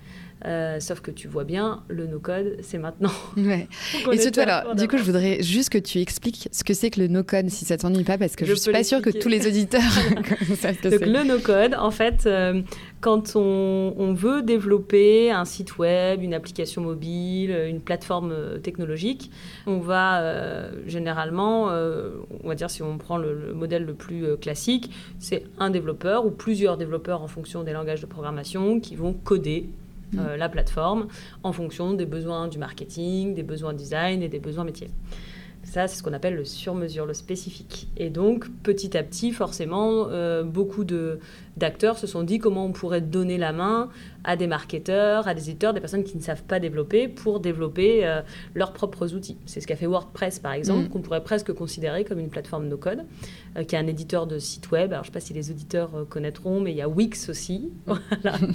Euh, 0.45 0.79
sauf 0.79 0.99
que 0.99 1.11
tu 1.11 1.27
vois 1.27 1.45
bien, 1.45 1.83
le 1.87 2.05
no-code, 2.05 2.57
c'est 2.61 2.77
maintenant. 2.77 3.11
Ouais. 3.37 3.67
Et 4.11 4.17
surtout, 4.17 4.41
alors, 4.41 4.75
du 4.75 4.87
coup, 4.87 4.97
je 4.97 5.03
voudrais 5.03 5.41
juste 5.41 5.69
que 5.69 5.77
tu 5.77 5.99
expliques 5.99 6.47
ce 6.51 6.63
que 6.63 6.73
c'est 6.73 6.89
que 6.89 6.99
le 6.99 7.07
no-code, 7.07 7.49
si 7.49 7.65
ça 7.65 7.77
t'ennuie 7.77 8.03
pas, 8.03 8.17
parce 8.17 8.35
que 8.35 8.45
je 8.45 8.51
ne 8.51 8.55
suis 8.55 8.71
pas 8.71 8.83
sûre 8.83 9.01
que 9.01 9.09
tous 9.09 9.27
les 9.27 9.47
auditeurs 9.47 9.81
savent 10.55 10.75
ce 10.81 10.89
que 10.89 10.97
Donc, 10.97 11.05
le 11.05 11.23
no-code, 11.23 11.75
en 11.75 11.91
fait, 11.91 12.25
euh, 12.25 12.61
quand 13.01 13.35
on, 13.35 14.13
veut 14.13 14.43
développer 14.43 15.31
un 15.31 15.45
site 15.45 15.77
web, 15.77 16.21
une 16.21 16.33
application 16.33 16.81
mobile, 16.81 17.51
une 17.67 17.81
plateforme 17.81 18.31
euh, 18.31 18.57
technologique, 18.59 19.31
on 19.65 19.79
va 19.79 20.69
généralement, 20.87 21.65
on 21.65 22.47
va 22.47 22.55
dire 22.55 22.69
si 22.69 22.83
on 22.83 22.97
prend 22.97 23.17
le, 23.17 23.33
le 23.33 23.53
modèle 23.53 23.85
le 23.85 23.93
plus 23.93 24.37
classique, 24.37 24.91
c'est 25.19 25.43
un 25.57 25.69
développeur 25.69 26.25
ou 26.25 26.31
plusieurs 26.31 26.77
développeurs 26.77 27.21
en 27.21 27.27
fonction 27.27 27.63
des 27.63 27.73
langages 27.73 28.01
de 28.01 28.05
programmation 28.05 28.79
qui 28.79 28.95
vont 28.95 29.13
coder 29.13 29.69
euh, 30.19 30.37
la 30.37 30.49
plateforme 30.49 31.07
en 31.43 31.51
fonction 31.51 31.93
des 31.93 32.05
besoins 32.05 32.47
du 32.47 32.57
marketing, 32.57 33.33
des 33.33 33.43
besoins 33.43 33.73
design 33.73 34.21
et 34.21 34.29
des 34.29 34.39
besoins 34.39 34.63
métiers. 34.63 34.91
Ça, 35.63 35.87
c'est 35.87 35.97
ce 35.97 36.03
qu'on 36.03 36.13
appelle 36.13 36.35
le 36.35 36.43
sur-mesure, 36.43 37.05
le 37.05 37.13
spécifique. 37.13 37.87
Et 37.95 38.09
donc, 38.09 38.49
petit 38.63 38.97
à 38.97 39.03
petit, 39.03 39.31
forcément, 39.31 40.07
euh, 40.09 40.43
beaucoup 40.43 40.83
d'acteurs 40.83 41.97
se 41.97 42.05
sont 42.05 42.23
dit 42.23 42.37
comment 42.37 42.65
on 42.65 42.73
pourrait 42.73 42.99
donner 42.99 43.37
la 43.37 43.53
main 43.53 43.89
à 44.25 44.35
des 44.35 44.45
marketeurs, 44.45 45.27
à 45.27 45.33
des 45.33 45.49
éditeurs, 45.49 45.73
des 45.73 45.79
personnes 45.79 46.03
qui 46.03 46.17
ne 46.17 46.21
savent 46.21 46.43
pas 46.43 46.59
développer 46.59 47.07
pour 47.07 47.39
développer 47.39 48.05
euh, 48.05 48.21
leurs 48.55 48.73
propres 48.73 49.13
outils. 49.13 49.37
C'est 49.45 49.61
ce 49.61 49.67
qu'a 49.67 49.77
fait 49.77 49.85
WordPress, 49.85 50.39
par 50.39 50.51
exemple, 50.51 50.85
mm. 50.85 50.89
qu'on 50.89 51.01
pourrait 51.01 51.23
presque 51.23 51.53
considérer 51.53 52.03
comme 52.03 52.19
une 52.19 52.29
plateforme 52.29 52.67
no-code, 52.67 53.05
euh, 53.57 53.63
qui 53.63 53.75
est 53.75 53.79
un 53.79 53.87
éditeur 53.87 54.27
de 54.27 54.39
site 54.39 54.69
web. 54.71 54.91
Alors, 54.91 55.05
je 55.05 55.09
ne 55.09 55.13
sais 55.13 55.19
pas 55.19 55.25
si 55.25 55.33
les 55.33 55.49
auditeurs 55.49 56.05
connaîtront, 56.09 56.59
mais 56.59 56.71
il 56.71 56.77
y 56.77 56.81
a 56.81 56.89
Wix 56.89 57.29
aussi, 57.29 57.71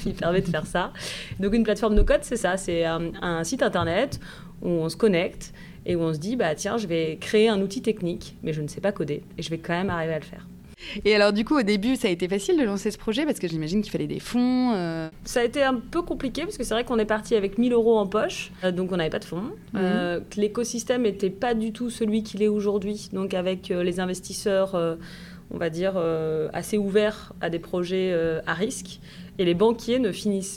qui 0.03 0.12
permet 0.12 0.43
de 0.43 0.49
faire 0.49 0.67
ça. 0.67 0.93
Donc, 1.41 1.55
une 1.55 1.65
plateforme 1.65 1.95
no-code, 1.95 2.21
c'est 2.23 2.37
ça, 2.37 2.59
c'est 2.59 2.85
un 2.85 3.45
site 3.45 3.62
internet 3.62 4.21
où 4.61 4.69
on 4.69 4.88
se 4.88 4.97
connecte 4.97 5.55
et 5.88 5.97
où 5.97 6.02
on 6.02 6.14
se 6.14 6.18
dit, 6.18 6.37
bah 6.37 6.54
tiens, 6.54 6.76
je 6.76 6.87
vais 6.87 7.16
créer 7.21 7.49
un 7.49 7.61
outil 7.61 7.83
technique, 7.83 8.37
mais 8.45 8.52
je 8.52 8.62
ne 8.62 8.68
sais 8.68 8.80
pas 8.80 8.92
coder, 8.92 9.23
et 9.37 9.42
je 9.42 9.50
vais 9.50 9.59
quand 9.59 9.73
même 9.73 9.90
arriver 9.90 10.14
à 10.14 10.18
le 10.18 10.25
faire. 10.25 10.47
Et 11.04 11.14
alors 11.14 11.33
du 11.33 11.45
coup 11.45 11.59
au 11.59 11.62
début 11.62 11.97
ça 11.97 12.07
a 12.07 12.11
été 12.11 12.28
facile 12.28 12.57
de 12.57 12.62
lancer 12.62 12.92
ce 12.92 12.99
projet 12.99 13.25
parce 13.25 13.40
que 13.40 13.49
j'imagine 13.49 13.83
qu'il 13.83 13.90
fallait 13.90 14.07
des 14.07 14.21
fonds. 14.21 14.73
Euh. 14.75 15.09
Ça 15.25 15.40
a 15.40 15.45
été 15.45 15.62
un 15.62 15.75
peu 15.75 16.02
compliqué 16.02 16.42
parce 16.42 16.57
que 16.57 16.62
c'est 16.62 16.73
vrai 16.73 16.85
qu'on 16.85 16.99
est 16.99 17.04
parti 17.04 17.35
avec 17.35 17.59
1000 17.59 17.73
euros 17.73 17.99
en 17.99 18.07
poche, 18.07 18.52
euh, 18.62 18.71
donc 18.71 18.92
on 18.92 18.97
n'avait 18.97 19.11
pas 19.11 19.18
de 19.18 19.25
fonds. 19.25 19.50
Euh, 19.75 20.21
l'écosystème 20.37 21.02
n'était 21.02 21.30
pas 21.30 21.54
du 21.54 21.73
tout 21.73 21.90
celui 21.90 22.23
qu'il 22.23 22.42
est 22.42 22.49
aujourd'hui, 22.49 23.09
donc 23.12 23.35
avec 23.35 23.68
les 23.68 24.00
investisseurs 24.00 24.76
on 25.50 25.57
va 25.57 25.71
dire, 25.71 25.97
assez 26.52 26.76
ouvert 26.76 27.33
à 27.40 27.49
des 27.49 27.59
projets 27.59 28.14
à 28.47 28.54
risque. 28.54 29.00
Et 29.38 29.45
les 29.45 29.54
banquiers 29.54 29.99
ne, 29.99 30.11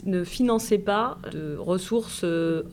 ne 0.05 0.23
finançaient 0.23 0.77
pas 0.77 1.17
de 1.31 1.55
ressources 1.57 2.23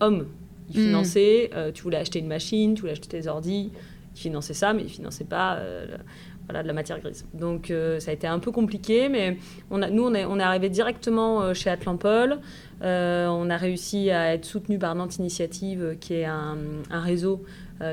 hommes. 0.01 0.27
Ils 0.71 0.81
hmm. 0.81 0.85
finançaient, 0.85 1.51
tu 1.75 1.83
voulais 1.83 1.99
acheter 1.99 2.19
une 2.19 2.27
machine, 2.27 2.75
tu 2.75 2.83
voulais 2.83 2.93
acheter 2.93 3.09
tes 3.09 3.27
ordi, 3.27 3.71
ils 4.15 4.19
finançaient 4.19 4.55
ça, 4.55 4.73
mais 4.73 4.83
ils 4.83 4.91
finançaient 4.91 5.25
pas 5.25 5.59
voilà, 6.49 6.63
de 6.63 6.69
la 6.69 6.73
matière 6.73 6.99
grise. 6.99 7.27
Donc 7.35 7.71
euh, 7.71 8.01
ça 8.01 8.11
a 8.11 8.15
été 8.15 8.27
un 8.27 8.39
peu 8.39 8.51
compliqué, 8.51 9.11
mais 9.11 9.37
on 9.71 9.83
a, 9.83 9.91
nous, 9.91 10.05
on 10.05 10.15
est, 10.15 10.25
on 10.25 10.39
est 10.39 10.43
arrivé 10.43 10.71
directement 10.71 11.43
euh, 11.43 11.55
chez 11.55 11.69
Atlampol. 11.69 12.39
Euh, 12.83 13.27
on 13.27 13.51
a 13.51 13.57
réussi 13.59 14.11
à 14.11 14.33
être 14.33 14.47
soutenu 14.47 14.79
par 14.79 14.95
Nantes 14.95 15.19
Initiative, 15.19 15.97
qui 16.01 16.15
est 16.15 16.25
un, 16.25 16.57
un 16.91 17.01
réseau 17.01 17.45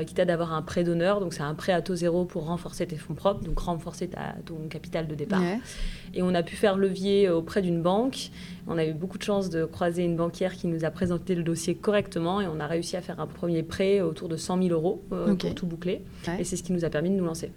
qui 0.06 0.14
t'aide 0.14 0.28
d'avoir 0.28 0.52
un 0.52 0.62
prêt 0.62 0.84
d'honneur. 0.84 1.20
Donc 1.20 1.34
c'est 1.34 1.42
un 1.42 1.54
prêt 1.54 1.72
à 1.72 1.82
taux 1.82 1.94
zéro 1.94 2.24
pour 2.24 2.46
renforcer 2.46 2.86
tes 2.86 2.96
fonds 2.96 3.14
propres, 3.14 3.44
donc 3.44 3.58
renforcer 3.58 4.08
ta, 4.08 4.34
ton 4.44 4.68
capital 4.68 5.06
de 5.06 5.14
départ. 5.14 5.42
Et 6.14 6.22
on 6.22 6.34
a 6.34 6.42
pu 6.42 6.56
faire 6.56 6.76
levier 6.76 7.28
auprès 7.28 7.62
d'une 7.62 7.82
banque. 7.82 8.30
On 8.66 8.78
a 8.78 8.84
eu 8.84 8.92
beaucoup 8.92 9.18
de 9.18 9.22
chance 9.22 9.48
de 9.50 9.64
croiser 9.64 10.04
une 10.04 10.16
banquière 10.16 10.54
qui 10.54 10.66
nous 10.66 10.84
a 10.84 10.90
présenté 10.90 11.34
le 11.34 11.42
dossier 11.42 11.74
correctement 11.74 12.40
et 12.40 12.46
on 12.46 12.58
a 12.58 12.66
réussi 12.66 12.96
à 12.96 13.00
faire 13.00 13.20
un 13.20 13.26
premier 13.26 13.62
prêt 13.62 14.00
autour 14.00 14.28
de 14.28 14.36
100 14.36 14.62
000 14.62 14.74
euros 14.74 15.04
pour 15.08 15.54
tout 15.54 15.66
boucler. 15.66 16.02
Et 16.38 16.44
c'est 16.44 16.56
ce 16.56 16.62
qui 16.62 16.72
nous 16.72 16.84
a 16.84 16.90
permis 16.90 17.10
de 17.10 17.14
nous 17.16 17.24
lancer. 17.24 17.52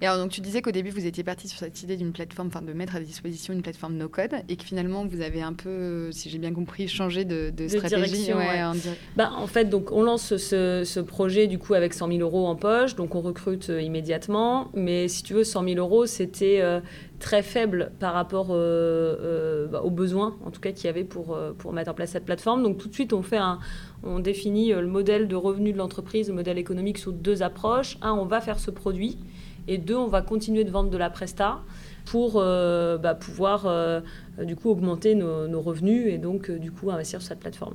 Et 0.00 0.06
alors, 0.06 0.18
donc, 0.18 0.30
tu 0.30 0.40
disais 0.40 0.62
qu'au 0.62 0.70
début, 0.70 0.90
vous 0.90 1.06
étiez 1.06 1.24
parti 1.24 1.48
sur 1.48 1.58
cette 1.58 1.82
idée 1.82 1.96
d'une 1.96 2.12
plateforme, 2.12 2.48
enfin, 2.48 2.62
de 2.62 2.72
mettre 2.72 2.96
à 2.96 3.00
disposition 3.00 3.52
une 3.52 3.62
plateforme 3.62 3.96
no-code, 3.96 4.32
et 4.48 4.56
que 4.56 4.64
finalement, 4.64 5.06
vous 5.06 5.20
avez 5.20 5.42
un 5.42 5.52
peu, 5.52 6.10
si 6.12 6.30
j'ai 6.30 6.38
bien 6.38 6.52
compris, 6.52 6.88
changé 6.88 7.24
de, 7.24 7.52
stratégie. 7.68 8.32
En, 8.32 8.74
bah, 9.16 9.32
en 9.36 9.46
fait, 9.46 9.66
donc, 9.66 9.92
on 9.92 10.02
lance 10.02 10.36
ce, 10.36 11.00
projet, 11.00 11.46
du 11.46 11.58
coup, 11.58 11.74
avec 11.74 11.94
100 11.94 12.08
000 12.08 12.20
euros 12.20 12.46
en 12.46 12.56
poche, 12.56 12.94
donc 12.94 13.14
on 13.14 13.20
recrute 13.20 13.70
euh, 13.70 13.80
immédiatement, 13.80 14.70
mais 14.74 15.08
si 15.08 15.22
tu 15.22 15.34
veux, 15.34 15.44
100 15.44 15.64
000 15.64 15.76
euros, 15.76 16.06
c'était 16.06 16.60
euh, 16.60 16.80
très 17.24 17.42
faible 17.42 17.90
par 17.98 18.12
rapport 18.12 18.48
euh, 18.50 19.66
bah, 19.66 19.80
aux 19.82 19.90
besoins, 19.90 20.36
en 20.44 20.50
tout 20.50 20.60
cas, 20.60 20.72
qu'il 20.72 20.84
y 20.84 20.88
avait 20.88 21.04
pour, 21.04 21.38
pour 21.56 21.72
mettre 21.72 21.90
en 21.90 21.94
place 21.94 22.10
cette 22.10 22.26
plateforme. 22.26 22.62
Donc, 22.62 22.76
tout 22.76 22.88
de 22.88 22.92
suite, 22.92 23.14
on 23.14 23.22
fait 23.22 23.38
un 23.38 23.60
on 24.02 24.18
définit 24.18 24.72
le 24.72 24.86
modèle 24.86 25.26
de 25.26 25.34
revenu 25.34 25.72
de 25.72 25.78
l'entreprise, 25.78 26.28
le 26.28 26.34
modèle 26.34 26.58
économique 26.58 26.98
sous 26.98 27.12
deux 27.12 27.42
approches. 27.42 27.96
Un, 28.02 28.12
on 28.12 28.26
va 28.26 28.42
faire 28.42 28.58
ce 28.58 28.70
produit 28.70 29.16
et 29.66 29.78
deux, 29.78 29.96
on 29.96 30.08
va 30.08 30.22
continuer 30.22 30.64
de 30.64 30.70
vendre 30.70 30.90
de 30.90 30.98
la 30.98 31.10
presta 31.10 31.62
pour 32.04 32.34
euh, 32.36 32.98
bah, 32.98 33.14
pouvoir 33.14 33.64
euh, 33.66 34.00
du 34.42 34.56
coup 34.56 34.70
augmenter 34.70 35.14
nos, 35.14 35.60
revenus 35.60 36.12
et 36.12 36.18
donc 36.18 36.50
euh, 36.50 36.58
du 36.58 36.70
coup 36.70 36.90
investir 36.90 37.20
sur 37.20 37.28
cette 37.28 37.40
plateforme. 37.40 37.74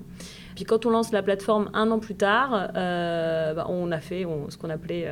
Puis 0.60 0.66
quand 0.66 0.86
on 0.86 0.90
lance 0.90 1.14
la 1.14 1.24
plateforme 1.24 1.70
un 1.74 1.90
an 1.90 2.00
plus 2.00 2.16
tard, 2.16 2.70
bah, 2.74 3.66
on 3.70 3.94
a 3.94 4.00
fait 4.02 4.26
ce 4.50 4.58
qu'on 4.58 4.70
appelait 4.70 5.08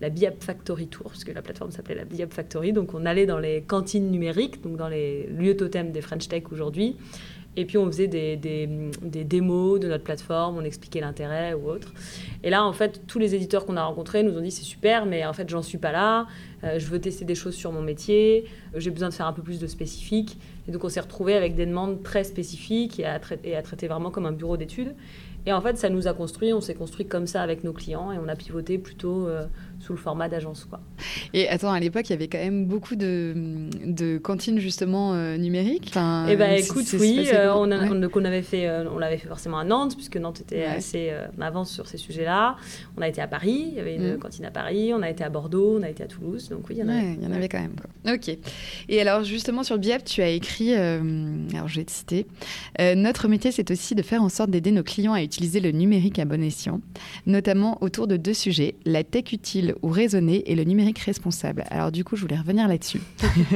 la 0.00 0.08
BIAP 0.08 0.40
Factory 0.40 0.86
Tour, 0.86 1.06
parce 1.06 1.24
que 1.24 1.32
la 1.32 1.42
plateforme 1.42 1.72
s'appelait 1.72 1.96
la 1.96 2.04
BIAP 2.04 2.32
Factory. 2.32 2.72
Donc 2.72 2.94
on 2.94 3.04
allait 3.04 3.26
dans 3.26 3.40
les 3.40 3.62
cantines 3.62 4.08
numériques, 4.08 4.62
donc 4.62 4.76
dans 4.76 4.86
les 4.86 5.26
lieux 5.26 5.56
totems 5.56 5.90
des 5.90 6.00
French 6.00 6.28
Tech 6.28 6.44
aujourd'hui, 6.52 6.96
et 7.56 7.64
puis 7.64 7.76
on 7.76 7.86
faisait 7.86 8.06
des, 8.06 8.36
démos 9.02 9.80
de 9.80 9.88
notre 9.88 10.04
plateforme, 10.04 10.58
on 10.58 10.64
expliquait 10.64 11.00
l'intérêt 11.00 11.54
ou 11.54 11.68
autre. 11.68 11.92
Et 12.44 12.50
là, 12.50 12.64
en 12.64 12.72
fait, 12.72 13.02
tous 13.08 13.18
les 13.18 13.34
éditeurs 13.34 13.66
qu'on 13.66 13.76
a 13.76 13.82
rencontrés 13.82 14.22
nous 14.22 14.38
ont 14.38 14.42
dit 14.42 14.52
c'est 14.52 14.62
super, 14.62 15.06
mais 15.06 15.24
en 15.26 15.32
fait, 15.32 15.48
j'en 15.48 15.62
suis 15.62 15.78
pas 15.78 15.90
là. 15.90 16.28
Euh, 16.62 16.78
je 16.78 16.86
veux 16.86 17.00
tester 17.00 17.24
des 17.24 17.34
choses 17.34 17.54
sur 17.54 17.72
mon 17.72 17.82
métier. 17.82 18.46
Euh, 18.74 18.80
j'ai 18.80 18.90
besoin 18.90 19.08
de 19.08 19.14
faire 19.14 19.26
un 19.26 19.32
peu 19.32 19.42
plus 19.42 19.58
de 19.58 19.66
spécifique. 19.66 20.38
Et 20.68 20.72
donc, 20.72 20.84
on 20.84 20.88
s'est 20.88 21.00
retrouvé 21.00 21.34
avec 21.34 21.54
des 21.54 21.66
demandes 21.66 22.02
très 22.02 22.24
spécifiques 22.24 22.98
et 23.00 23.04
à, 23.04 23.18
traiter 23.18 23.88
vraiment 23.88 24.10
comme 24.10 24.26
un 24.26 24.32
bureau 24.32 24.56
d'études. 24.56 24.94
Et 25.46 25.52
en 25.52 25.60
fait, 25.60 25.76
ça 25.76 25.90
nous 25.90 26.08
a 26.08 26.14
construit, 26.14 26.54
on 26.54 26.62
s'est 26.62 26.74
construit 26.74 27.06
comme 27.06 27.26
ça 27.26 27.42
avec 27.42 27.64
nos 27.64 27.74
clients 27.74 28.10
et 28.12 28.18
on 28.18 28.28
a 28.28 28.36
pivoté 28.36 28.78
plutôt 28.78 29.28
euh, 29.28 29.44
sous 29.84 29.92
le 29.92 29.98
format 29.98 30.28
d'agence. 30.28 30.64
Quoi. 30.64 30.80
Et 31.32 31.48
attends, 31.48 31.72
à 31.72 31.78
l'époque, 31.78 32.08
il 32.08 32.12
y 32.12 32.16
avait 32.16 32.28
quand 32.28 32.38
même 32.38 32.66
beaucoup 32.66 32.96
de, 32.96 33.68
de 33.84 34.18
cantines 34.18 34.58
justement 34.58 35.14
euh, 35.14 35.36
numériques. 35.36 35.86
Enfin, 35.88 36.26
eh 36.28 36.36
ben, 36.36 36.52
écoute, 36.58 36.86
oui, 36.98 37.28
euh, 37.32 37.52
on, 37.54 37.70
on, 37.70 38.24
avait 38.24 38.42
fait, 38.42 38.68
on 38.86 38.98
l'avait 38.98 39.18
fait 39.18 39.28
forcément 39.28 39.58
à 39.58 39.64
Nantes, 39.64 39.94
puisque 39.94 40.16
Nantes 40.16 40.40
était 40.40 40.64
assez 40.64 41.12
en 41.38 41.42
avance 41.42 41.70
sur 41.70 41.86
ces 41.86 41.98
sujets-là. 41.98 42.56
On 42.96 43.02
a 43.02 43.08
été 43.08 43.20
à 43.20 43.28
Paris, 43.28 43.66
il 43.68 43.74
y 43.74 43.80
avait 43.80 43.96
une 43.96 44.14
mm. 44.14 44.18
cantine 44.18 44.44
à 44.46 44.50
Paris, 44.50 44.92
on 44.94 45.02
a 45.02 45.10
été 45.10 45.22
à 45.22 45.28
Bordeaux, 45.28 45.78
on 45.78 45.82
a 45.82 45.90
été 45.90 46.02
à 46.02 46.06
Toulouse, 46.06 46.48
donc 46.48 46.68
oui, 46.68 46.76
il 46.76 46.78
y 46.78 46.82
en 46.82 46.88
avait. 46.88 47.14
il 47.14 47.22
y 47.22 47.26
en 47.26 47.32
avait 47.32 47.48
quand 47.48 47.60
même. 47.60 47.74
Quoi. 47.76 48.14
Ok. 48.14 48.36
Et 48.88 49.00
alors, 49.00 49.24
justement, 49.24 49.62
sur 49.62 49.74
le 49.74 49.80
BIAP, 49.80 50.04
tu 50.04 50.22
as 50.22 50.30
écrit, 50.30 50.74
alors 50.74 51.68
je 51.68 51.76
vais 51.76 51.84
te 51.84 51.92
citer, 51.92 52.26
notre 52.78 53.28
métier, 53.28 53.52
c'est 53.52 53.70
aussi 53.70 53.94
de 53.94 54.02
faire 54.02 54.22
en 54.22 54.28
sorte 54.28 54.50
d'aider 54.50 54.70
nos 54.70 54.82
clients 54.82 55.12
à 55.12 55.22
utiliser 55.22 55.34
utiliser 55.34 55.60
le 55.60 55.72
numérique 55.72 56.18
à 56.18 56.24
bon 56.24 56.42
escient, 56.42 56.80
notamment 57.26 57.76
autour 57.82 58.06
de 58.06 58.16
deux 58.16 58.34
sujets, 58.34 58.76
la 58.84 59.02
tech 59.02 59.32
utile 59.32 59.73
ou 59.82 59.88
raisonnée 59.88 60.50
et 60.50 60.54
le 60.54 60.64
numérique 60.64 60.98
responsable. 60.98 61.64
Alors 61.70 61.92
du 61.92 62.04
coup, 62.04 62.16
je 62.16 62.22
voulais 62.22 62.38
revenir 62.38 62.68
là-dessus. 62.68 63.00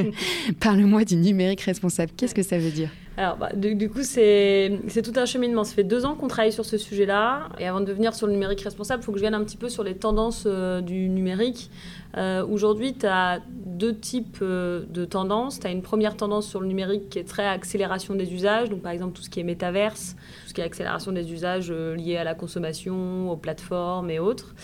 Parle-moi 0.59 1.05
du 1.05 1.15
numérique 1.15 1.61
responsable. 1.61 2.11
Qu'est-ce 2.15 2.35
que 2.35 2.43
ça 2.43 2.57
veut 2.57 2.71
dire? 2.71 2.89
Alors, 3.19 3.35
bah, 3.35 3.49
du, 3.53 3.89
coup, 3.89 4.03
c'est 4.03 4.79
tout 5.03 5.11
un 5.17 5.25
cheminement. 5.25 5.65
Ça 5.65 5.75
fait 5.75 5.83
deux 5.83 6.05
ans 6.05 6.15
qu'on 6.15 6.29
travaille 6.29 6.53
sur 6.53 6.63
ce 6.63 6.77
sujet-là. 6.77 7.49
Et 7.59 7.67
avant 7.67 7.81
de 7.81 7.91
venir 7.91 8.13
sur 8.15 8.27
le 8.27 8.31
numérique 8.31 8.61
responsable, 8.61 9.03
il 9.03 9.05
faut 9.05 9.11
que 9.11 9.17
je 9.17 9.23
vienne 9.23 9.33
un 9.33 9.43
petit 9.43 9.57
peu 9.57 9.67
sur 9.67 9.83
les 9.83 9.95
tendances 9.95 10.45
euh, 10.45 10.79
du 10.79 11.09
numérique. 11.09 11.69
Euh, 12.15 12.47
aujourd'hui, 12.47 12.93
tu 12.93 13.05
as 13.05 13.41
deux 13.49 13.93
types 13.93 14.37
euh, 14.41 14.85
de 14.89 15.03
tendances. 15.03 15.59
Tu 15.59 15.67
as 15.67 15.71
une 15.71 15.81
première 15.81 16.15
tendance 16.15 16.47
sur 16.47 16.61
le 16.61 16.67
numérique 16.67 17.09
qui 17.09 17.19
est 17.19 17.27
très 17.27 17.45
accélération 17.45 18.15
des 18.15 18.33
usages. 18.33 18.69
Donc, 18.69 18.81
par 18.81 18.93
exemple, 18.93 19.11
tout 19.11 19.21
ce 19.21 19.29
qui 19.29 19.41
est 19.41 19.43
métaverse, 19.43 20.15
tout 20.43 20.49
ce 20.49 20.53
qui 20.53 20.61
est 20.61 20.63
accélération 20.63 21.11
des 21.11 21.33
usages 21.33 21.73
liés 21.73 22.15
à 22.15 22.23
la 22.23 22.35
consommation, 22.35 23.29
aux 23.29 23.37
plateformes 23.37 24.09
et 24.11 24.19
autres. 24.19 24.55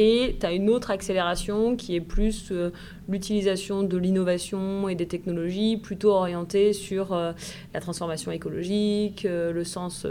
Et 0.00 0.36
tu 0.38 0.46
as 0.46 0.52
une 0.52 0.70
autre 0.70 0.92
accélération 0.92 1.74
qui 1.74 1.96
est 1.96 2.00
plus 2.00 2.52
euh, 2.52 2.70
l'utilisation 3.08 3.82
de 3.82 3.98
l'innovation 3.98 4.88
et 4.88 4.94
des 4.94 5.08
technologies, 5.08 5.76
plutôt 5.76 6.12
orientée 6.12 6.72
sur 6.72 7.12
euh, 7.12 7.32
la 7.74 7.80
transformation 7.80 8.30
écologique, 8.30 9.24
euh, 9.24 9.52
le, 9.52 9.64
sens, 9.64 10.06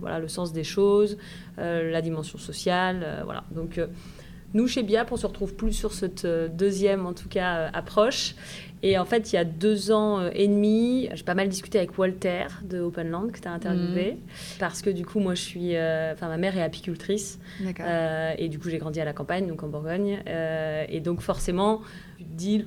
voilà, 0.00 0.18
le 0.18 0.26
sens 0.26 0.52
des 0.52 0.64
choses, 0.64 1.16
la 1.56 2.02
dimension 2.02 2.38
sociale. 2.38 3.22
voilà. 3.24 3.44
Donc, 3.54 3.80
nous, 4.52 4.66
chez 4.66 4.82
BIAP, 4.82 5.12
on 5.12 5.16
se 5.16 5.26
retrouve 5.26 5.54
plus 5.54 5.72
sur 5.72 5.92
cette 5.92 6.26
deuxième, 6.26 7.06
en 7.06 7.12
tout 7.12 7.28
cas, 7.28 7.70
approche. 7.72 8.34
Et 8.82 8.98
en 8.98 9.04
fait, 9.04 9.32
il 9.32 9.36
y 9.36 9.38
a 9.38 9.44
deux 9.44 9.90
ans 9.90 10.20
euh, 10.20 10.30
et 10.32 10.48
demi, 10.48 11.08
j'ai 11.12 11.22
pas 11.22 11.34
mal 11.34 11.48
discuté 11.48 11.78
avec 11.78 11.98
Walter 11.98 12.46
de 12.62 12.80
Openland 12.80 13.30
que 13.30 13.38
tu 13.38 13.46
as 13.46 13.52
interviewé. 13.52 14.12
Mhm. 14.12 14.18
Parce 14.58 14.80
que 14.80 14.90
du 14.90 15.04
coup, 15.04 15.20
moi, 15.20 15.34
je 15.34 15.42
suis. 15.42 15.76
Euh, 15.76 16.12
enfin, 16.14 16.28
ma 16.28 16.38
mère 16.38 16.56
est 16.56 16.62
apicultrice. 16.62 17.38
Euh, 17.80 18.32
et 18.38 18.48
du 18.48 18.58
coup, 18.58 18.70
j'ai 18.70 18.78
grandi 18.78 19.00
à 19.00 19.04
la 19.04 19.12
campagne, 19.12 19.46
donc 19.46 19.62
en 19.62 19.68
Bourgogne. 19.68 20.22
et 20.26 21.00
donc, 21.00 21.20
forcément, 21.20 21.82
tu 22.18 22.24
te 22.24 22.34
dis. 22.34 22.64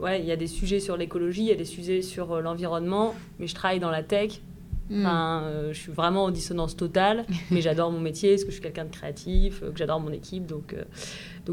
ouais, 0.00 0.20
il 0.20 0.26
y 0.26 0.32
a 0.32 0.36
des 0.36 0.46
sujets 0.46 0.80
sur 0.80 0.96
l'écologie, 0.96 1.42
il 1.42 1.48
y 1.48 1.52
a 1.52 1.56
des 1.56 1.64
sujets 1.64 2.02
sur 2.02 2.40
l'environnement, 2.40 3.14
mais 3.38 3.46
je 3.46 3.54
travaille 3.54 3.80
dans 3.80 3.90
la 3.90 4.02
tech, 4.02 4.40
mhm. 4.88 5.00
Enfin, 5.00 5.44
je 5.72 5.78
suis 5.78 5.92
vraiment 5.92 6.24
en 6.24 6.30
dissonance 6.30 6.74
totale, 6.76 7.26
mais 7.50 7.60
j'adore 7.60 7.90
mon 7.92 8.00
métier, 8.00 8.30
parce 8.30 8.44
que 8.44 8.48
je 8.50 8.54
suis 8.54 8.62
quelqu'un 8.62 8.86
de 8.86 8.90
créatif, 8.90 9.60
que 9.60 9.76
j'adore 9.76 10.00
mon 10.00 10.12
équipe, 10.12 10.46
donc 10.46 10.74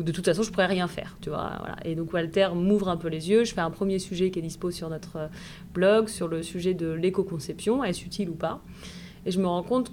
de 0.03 0.11
toute 0.11 0.25
façon, 0.25 0.43
je 0.43 0.51
pourrais 0.51 0.65
rien 0.67 0.87
faire, 0.87 1.17
tu 1.21 1.29
vois. 1.29 1.61
Et 1.85 1.95
donc 1.95 2.13
Walter 2.13 2.49
m'ouvre 2.53 2.89
un 2.89 2.97
peu 2.97 3.07
les 3.07 3.29
yeux. 3.29 3.43
Je 3.43 3.53
fais 3.53 3.61
un 3.61 3.71
premier 3.71 3.99
sujet 3.99 4.31
qui 4.31 4.39
est 4.39 4.41
dispo 4.41 4.71
sur 4.71 4.89
notre 4.89 5.17
euh, 5.17 5.27
blog 5.73 6.07
sur 6.07 6.27
le 6.27 6.43
sujet 6.43 6.73
de 6.73 6.91
l'éco-conception, 6.91 7.83
est-ce 7.83 8.03
utile 8.05 8.29
ou 8.29 8.35
pas. 8.35 8.61
Et 9.25 9.31
je 9.31 9.39
me 9.39 9.47
rends 9.47 9.63
compte 9.63 9.91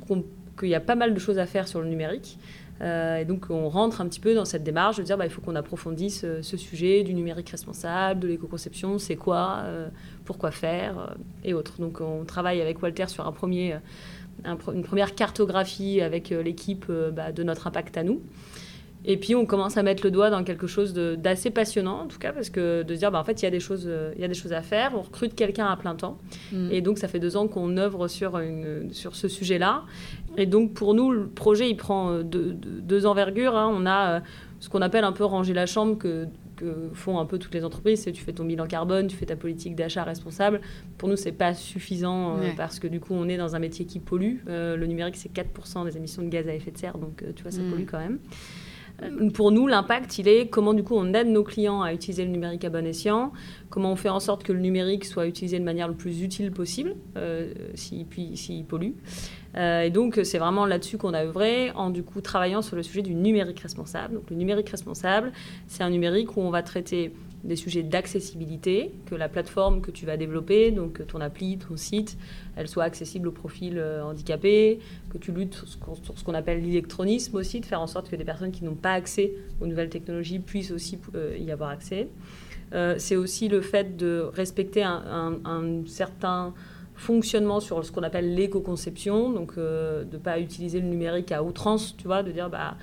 qu'il 0.59 0.69
y 0.69 0.75
a 0.75 0.81
pas 0.81 0.95
mal 0.95 1.15
de 1.15 1.19
choses 1.19 1.39
à 1.39 1.47
faire 1.47 1.69
sur 1.69 1.81
le 1.81 1.89
numérique. 1.89 2.39
Euh, 2.81 3.19
et 3.19 3.25
donc 3.25 3.47
on 3.51 3.69
rentre 3.69 4.01
un 4.01 4.09
petit 4.09 4.19
peu 4.19 4.35
dans 4.35 4.45
cette 4.45 4.65
démarche 4.65 4.97
de 4.97 5.03
dire 5.05 5.17
bah, 5.17 5.27
il 5.27 5.31
faut 5.31 5.41
qu'on 5.41 5.55
approfondisse 5.55 6.23
euh, 6.25 6.43
ce 6.43 6.57
sujet 6.57 7.05
du 7.05 7.15
numérique 7.15 7.49
responsable, 7.51 8.21
de 8.21 8.29
l'éco-conception, 8.29 8.99
c'est 8.99 9.17
quoi, 9.17 9.65
pourquoi 10.25 10.51
faire 10.51 11.15
et 11.45 11.55
autres. 11.55 11.81
Donc 11.81 12.01
on 12.01 12.25
travaille 12.25 12.61
avec 12.61 12.83
Walter 12.83 13.07
sur 13.07 13.27
un 13.27 13.33
premier, 13.33 13.77
une 14.45 14.83
première 14.83 15.15
cartographie 15.15 16.01
avec 16.01 16.31
l'équipe 16.31 16.91
bah, 17.13 17.31
de 17.31 17.43
notre 17.45 17.69
impact 17.69 17.97
à 17.97 18.03
nous. 18.03 18.21
Et 19.05 19.17
puis 19.17 19.35
on 19.35 19.45
commence 19.47 19.77
à 19.77 19.83
mettre 19.83 20.05
le 20.05 20.11
doigt 20.11 20.31
dans 20.31 20.45
quelque 20.45 20.67
chose 20.67 20.95
d'assez 20.95 21.51
passionnant, 21.51 22.03
en 22.03 22.07
tout 22.07 22.19
cas, 22.19 22.33
parce 22.33 22.51
que 22.51 22.83
de 22.83 22.95
se 22.95 22.99
dire, 22.99 23.11
bah, 23.11 23.21
en 23.21 23.25
fait, 23.25 23.43
il 23.43 23.45
y, 23.45 23.49
a 23.49 23.51
des 23.51 23.61
choses, 23.61 23.91
il 24.17 24.21
y 24.21 24.25
a 24.25 24.29
des 24.29 24.35
choses 24.35 24.53
à 24.53 24.63
faire. 24.63 24.93
On 24.95 25.03
recrute 25.03 25.35
quelqu'un 25.35 25.67
à 25.67 25.77
plein 25.77 25.95
temps. 25.95 26.19
Mm. 26.53 26.71
Et 26.73 26.81
donc, 26.81 26.99
ça 26.99 27.09
fait 27.09 27.19
deux 27.19 27.37
ans 27.37 27.47
qu'on 27.47 27.77
œuvre 27.77 28.09
sur, 28.09 28.39
une, 28.39 28.89
sur 28.93 29.15
ce 29.15 29.29
sujet-là. 29.29 29.83
Et 30.37 30.47
donc, 30.47 30.75
pour 30.75 30.95
nous, 30.95 31.11
le 31.11 31.27
projet, 31.27 31.71
il 31.71 31.77
prend 31.77 32.11
euh, 32.11 32.23
deux, 32.23 32.53
deux 32.53 33.07
envergures. 33.07 33.57
Hein. 33.57 33.73
On 33.73 33.87
a 33.87 34.17
euh, 34.17 34.21
ce 34.61 34.69
qu'on 34.69 34.83
appelle 34.83 35.05
un 35.05 35.13
peu 35.13 35.25
ranger 35.25 35.53
la 35.53 35.67
chambre 35.67 35.97
que, 35.97 36.27
que 36.57 36.91
font 36.93 37.19
un 37.19 37.27
peu 37.27 37.39
toutes 37.39 37.55
les 37.55 37.65
entreprises. 37.65 38.03
C'est 38.03 38.13
tu 38.13 38.23
fais 38.23 38.33
ton 38.33 38.45
bilan 38.45 38.67
carbone, 38.67 39.07
tu 39.07 39.17
fais 39.17 39.27
ta 39.27 39.37
politique 39.37 39.77
d'achat 39.77 40.03
responsable. 40.03 40.61
Pour 40.99 41.09
nous, 41.09 41.17
c'est 41.17 41.33
pas 41.33 41.55
suffisant 41.55 42.39
euh, 42.39 42.51
parce 42.57 42.79
que 42.81 42.89
du 42.89 43.01
coup, 43.01 43.15
on 43.15 43.29
est 43.29 43.37
dans 43.37 43.55
un 43.55 43.59
métier 43.59 43.85
qui 43.85 44.01
pollue. 44.01 44.39
le 44.47 44.87
numérique, 44.87 45.17
c'est 45.17 45.33
4% 45.33 45.85
des 45.85 45.97
émissions 45.97 46.23
de 46.23 46.29
gaz 46.29 46.49
à 46.49 46.55
effet 46.55 46.71
de 46.71 46.79
serre. 46.79 46.99
Donc, 46.99 47.23
tu 47.37 47.43
vois, 47.43 47.53
ça 47.53 47.63
mm. 47.63 47.71
pollue 47.71 47.87
quand 47.87 47.99
même. 47.99 48.19
Euh, 49.03 49.31
pour 49.31 49.51
nous, 49.51 49.67
l'impact, 49.67 50.19
il 50.19 50.29
est 50.29 50.49
comment 50.49 50.75
du 50.75 50.83
coup 50.83 50.95
on 50.97 51.13
aide 51.15 51.29
nos 51.29 51.43
clients 51.43 51.83
à 51.83 51.93
utiliser 51.93 52.25
le 52.25 52.31
numérique 52.31 52.65
à 52.65 52.71
bon 52.71 52.87
escient, 52.87 53.33
comment 53.71 53.93
on 53.93 53.97
fait 53.97 54.09
en 54.09 54.21
sorte 54.21 54.43
que 54.43 54.53
le 54.53 54.61
numérique 54.61 55.05
soit 55.05 55.27
utilisé 55.27 55.59
de 55.59 55.65
manière 55.65 55.89
le 55.89 55.95
plus 55.95 56.23
utile 56.23 56.53
possible, 56.53 56.95
euh, 57.17 57.53
s'il 57.75 58.07
si, 58.37 58.65
pollue. 58.69 58.93
Euh, 59.57 59.83
et 59.83 59.91
donc, 59.91 60.21
c'est 60.25 60.39
vraiment 60.39 60.67
là-dessus 60.67 60.99
qu'on 60.99 61.15
a 61.15 61.25
œuvré, 61.25 61.71
en 61.73 61.91
du 61.91 62.03
coup 62.03 62.21
travaillant 62.21 62.63
sur 62.63 62.77
le 62.77 62.83
sujet 62.83 63.03
du 63.03 63.15
numérique 63.15 63.61
responsable. 63.61 64.15
Donc, 64.15 64.31
le 64.31 64.37
numérique 64.37 64.69
responsable, 64.69 65.33
c'est 65.69 65.83
un 65.83 65.91
numérique 65.91 66.37
où 66.37 66.41
on 66.41 66.51
va 66.51 66.63
traiter 66.63 67.13
des 67.45 67.57
sujets 67.57 67.83
d'accessibilité, 67.83 68.93
que 69.07 69.15
la 69.15 69.29
plateforme 69.29 69.81
que 69.81 69.91
tu 69.91 70.07
vas 70.07 70.17
développer, 70.17 70.71
donc 70.71 71.07
ton 71.07 71.21
appli, 71.21 71.59
ton 71.59 71.77
site, 71.77 72.17
elle 72.57 72.69
soit 72.69 72.85
accessible 72.85 73.29
aux 73.29 73.33
profils 73.33 73.81
handicapés, 74.03 74.81
que 75.11 75.19
tu 75.19 75.31
luttes 75.31 75.63
sur 75.67 76.19
ce 76.19 76.25
qu'on 76.25 76.35
appelle 76.35 76.63
l'électronisme 76.63 77.37
aussi, 77.37 77.61
de 77.61 77.67
faire 77.67 77.81
en 77.81 77.87
sorte 77.87 78.11
que 78.11 78.17
des 78.17 78.25
personnes 78.25 78.51
qui 78.51 78.65
n'ont 78.65 78.75
pas 78.75 78.93
accès 78.93 79.35
aux 79.61 79.67
nouvelles 79.67 79.91
technologies 79.91 80.39
puissent 80.39 80.71
aussi 80.71 80.99
y 81.39 81.51
avoir 81.51 81.71
accès. 81.71 82.09
c'est 82.97 83.17
aussi 83.17 83.49
le 83.49 83.61
fait 83.61 83.97
de 83.97 84.21
respecter 84.33 84.83
un, 84.83 85.83
certain 85.87 86.55
fonctionnement 86.95 87.61
sur 87.61 87.85
ce 87.85 87.93
qu'on 87.93 88.03
appelle 88.03 88.35
l'éco-conception, 88.35 89.31
donc 89.31 89.55
euh, 89.59 90.05
de 90.05 90.17
ne 90.17 90.23
pas 90.23 90.39
utiliser 90.39 90.81
le 90.81 90.87
numérique 90.87 91.33
à 91.33 91.43
outrance, 91.43 91.97
tu 91.97 92.07
vois, 92.07 92.23
de 92.23 92.31
dire 92.31 92.49
bah, 92.49 92.77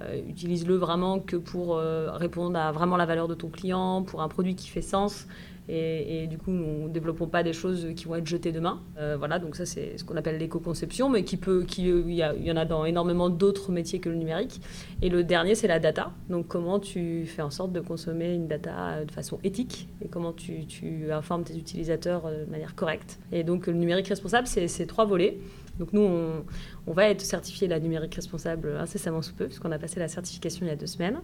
euh, 0.00 0.20
utilise-le 0.28 0.74
vraiment 0.74 1.20
que 1.20 1.36
pour 1.36 1.76
euh, 1.76 2.10
répondre 2.12 2.58
à 2.58 2.72
vraiment 2.72 2.96
la 2.96 3.06
valeur 3.06 3.28
de 3.28 3.34
ton 3.34 3.48
client, 3.48 4.02
pour 4.02 4.22
un 4.22 4.28
produit 4.28 4.54
qui 4.54 4.68
fait 4.68 4.82
sens 4.82 5.26
et, 5.68 6.28
du 6.28 6.38
coup, 6.38 6.52
nous 6.52 6.86
ne 6.86 6.92
développons 6.92 7.26
pas 7.26 7.42
des 7.42 7.52
choses 7.52 7.88
qui 7.96 8.04
vont 8.04 8.14
être 8.14 8.26
jetées 8.26 8.52
demain. 8.52 8.80
Euh, 8.98 9.16
voilà, 9.18 9.40
donc 9.40 9.56
ça, 9.56 9.66
c'est 9.66 9.98
ce 9.98 10.04
qu'on 10.04 10.16
appelle 10.16 10.38
l'éco-conception, 10.38 11.08
mais 11.08 11.24
qui 11.24 11.36
peut, 11.36 11.64
qui, 11.66 11.88
il 11.88 12.14
y, 12.14 12.52
en 12.52 12.56
a 12.56 12.64
dans 12.64 12.84
énormément 12.84 13.30
d'autres 13.30 13.72
métiers 13.72 13.98
que 13.98 14.08
le 14.08 14.14
numérique. 14.14 14.60
Et 15.02 15.08
le 15.08 15.24
dernier, 15.24 15.56
c'est 15.56 15.66
la 15.66 15.80
data. 15.80 16.12
Donc, 16.30 16.46
comment 16.46 16.78
tu 16.78 17.26
fais 17.26 17.42
en 17.42 17.50
sorte 17.50 17.72
de 17.72 17.80
consommer 17.80 18.32
une 18.32 18.46
data 18.46 19.04
de 19.04 19.10
façon 19.10 19.40
éthique 19.42 19.88
et 20.00 20.08
comment 20.08 20.32
tu, 20.32 20.66
tu 20.66 21.10
informes 21.10 21.42
tes 21.42 21.56
utilisateurs 21.56 22.30
de 22.30 22.48
manière 22.48 22.76
correcte. 22.76 23.18
Et 23.32 23.42
donc, 23.42 23.66
le 23.66 23.72
numérique 23.72 24.06
responsable, 24.06 24.46
c'est 24.46 24.68
ces 24.68 24.86
trois 24.86 25.04
volets. 25.04 25.38
Donc 25.78 25.92
nous, 25.92 26.02
on, 26.86 26.92
va 26.92 27.08
être 27.08 27.20
certifié 27.20 27.68
la 27.68 27.78
numérique 27.80 28.14
responsable 28.14 28.76
incessamment 28.78 29.22
sous 29.22 29.34
peu, 29.34 29.46
puisqu'on 29.46 29.72
a 29.72 29.78
passé 29.78 30.00
la 30.00 30.08
certification 30.08 30.64
il 30.64 30.68
y 30.68 30.72
a 30.72 30.76
deux 30.76 30.86
semaines. 30.86 31.20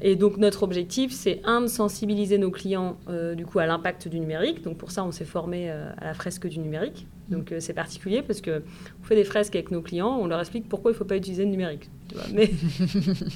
Et 0.00 0.16
donc 0.16 0.36
notre 0.38 0.62
objectif, 0.62 1.12
c'est 1.12 1.40
un, 1.44 1.60
de 1.62 1.66
sensibiliser 1.66 2.38
nos 2.38 2.50
clients 2.50 2.96
euh, 3.08 3.34
du 3.34 3.44
coup 3.44 3.58
à 3.58 3.66
l'impact 3.66 4.08
du 4.08 4.20
numérique. 4.20 4.62
Donc 4.62 4.78
pour 4.78 4.90
ça, 4.90 5.04
on 5.04 5.12
s'est 5.12 5.24
formé 5.24 5.70
euh, 5.70 5.92
à 5.98 6.04
la 6.04 6.14
fresque 6.14 6.46
du 6.46 6.58
numérique. 6.58 7.06
Donc 7.28 7.52
euh, 7.52 7.60
c'est 7.60 7.74
particulier 7.74 8.22
parce 8.22 8.40
que 8.40 8.62
on 9.00 9.04
fait 9.04 9.16
des 9.16 9.24
fresques 9.24 9.54
avec 9.54 9.70
nos 9.70 9.82
clients, 9.82 10.18
on 10.20 10.26
leur 10.26 10.40
explique 10.40 10.68
pourquoi 10.68 10.90
il 10.90 10.94
ne 10.94 10.98
faut 10.98 11.04
pas 11.04 11.16
utiliser 11.16 11.44
le 11.44 11.50
numérique. 11.50 11.90
Mais, 12.34 12.50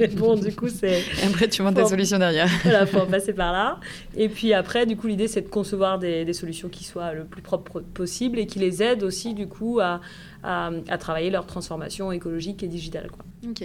bon, 0.08 0.36
du 0.36 0.54
coup, 0.54 0.68
c'est. 0.68 1.02
après, 1.26 1.48
tu 1.48 1.62
montes 1.62 1.76
ta 1.76 1.86
solution 1.86 2.18
derrière. 2.18 2.48
voilà, 2.62 2.86
faut 2.86 3.00
en 3.00 3.06
passer 3.10 3.32
par 3.32 3.52
là. 3.52 3.80
Et 4.16 4.28
puis 4.28 4.52
après, 4.52 4.86
du 4.86 4.96
coup, 4.96 5.06
l'idée, 5.06 5.28
c'est 5.28 5.42
de 5.42 5.48
concevoir 5.48 5.98
des, 5.98 6.24
des, 6.24 6.32
solutions 6.32 6.68
qui 6.68 6.84
soient 6.84 7.12
le 7.12 7.24
plus 7.24 7.42
propres 7.42 7.80
possible 7.80 8.38
et 8.38 8.46
qui 8.46 8.58
les 8.58 8.82
aident 8.82 9.02
aussi, 9.02 9.34
du 9.34 9.46
coup, 9.46 9.80
à, 9.80 10.00
à, 10.46 10.98
travailler 10.98 11.30
leur 11.30 11.46
transformation 11.46 12.12
écologique 12.12 12.62
et 12.62 12.68
digitale. 12.68 13.10
Quoi. 13.10 13.24
Ok. 13.48 13.62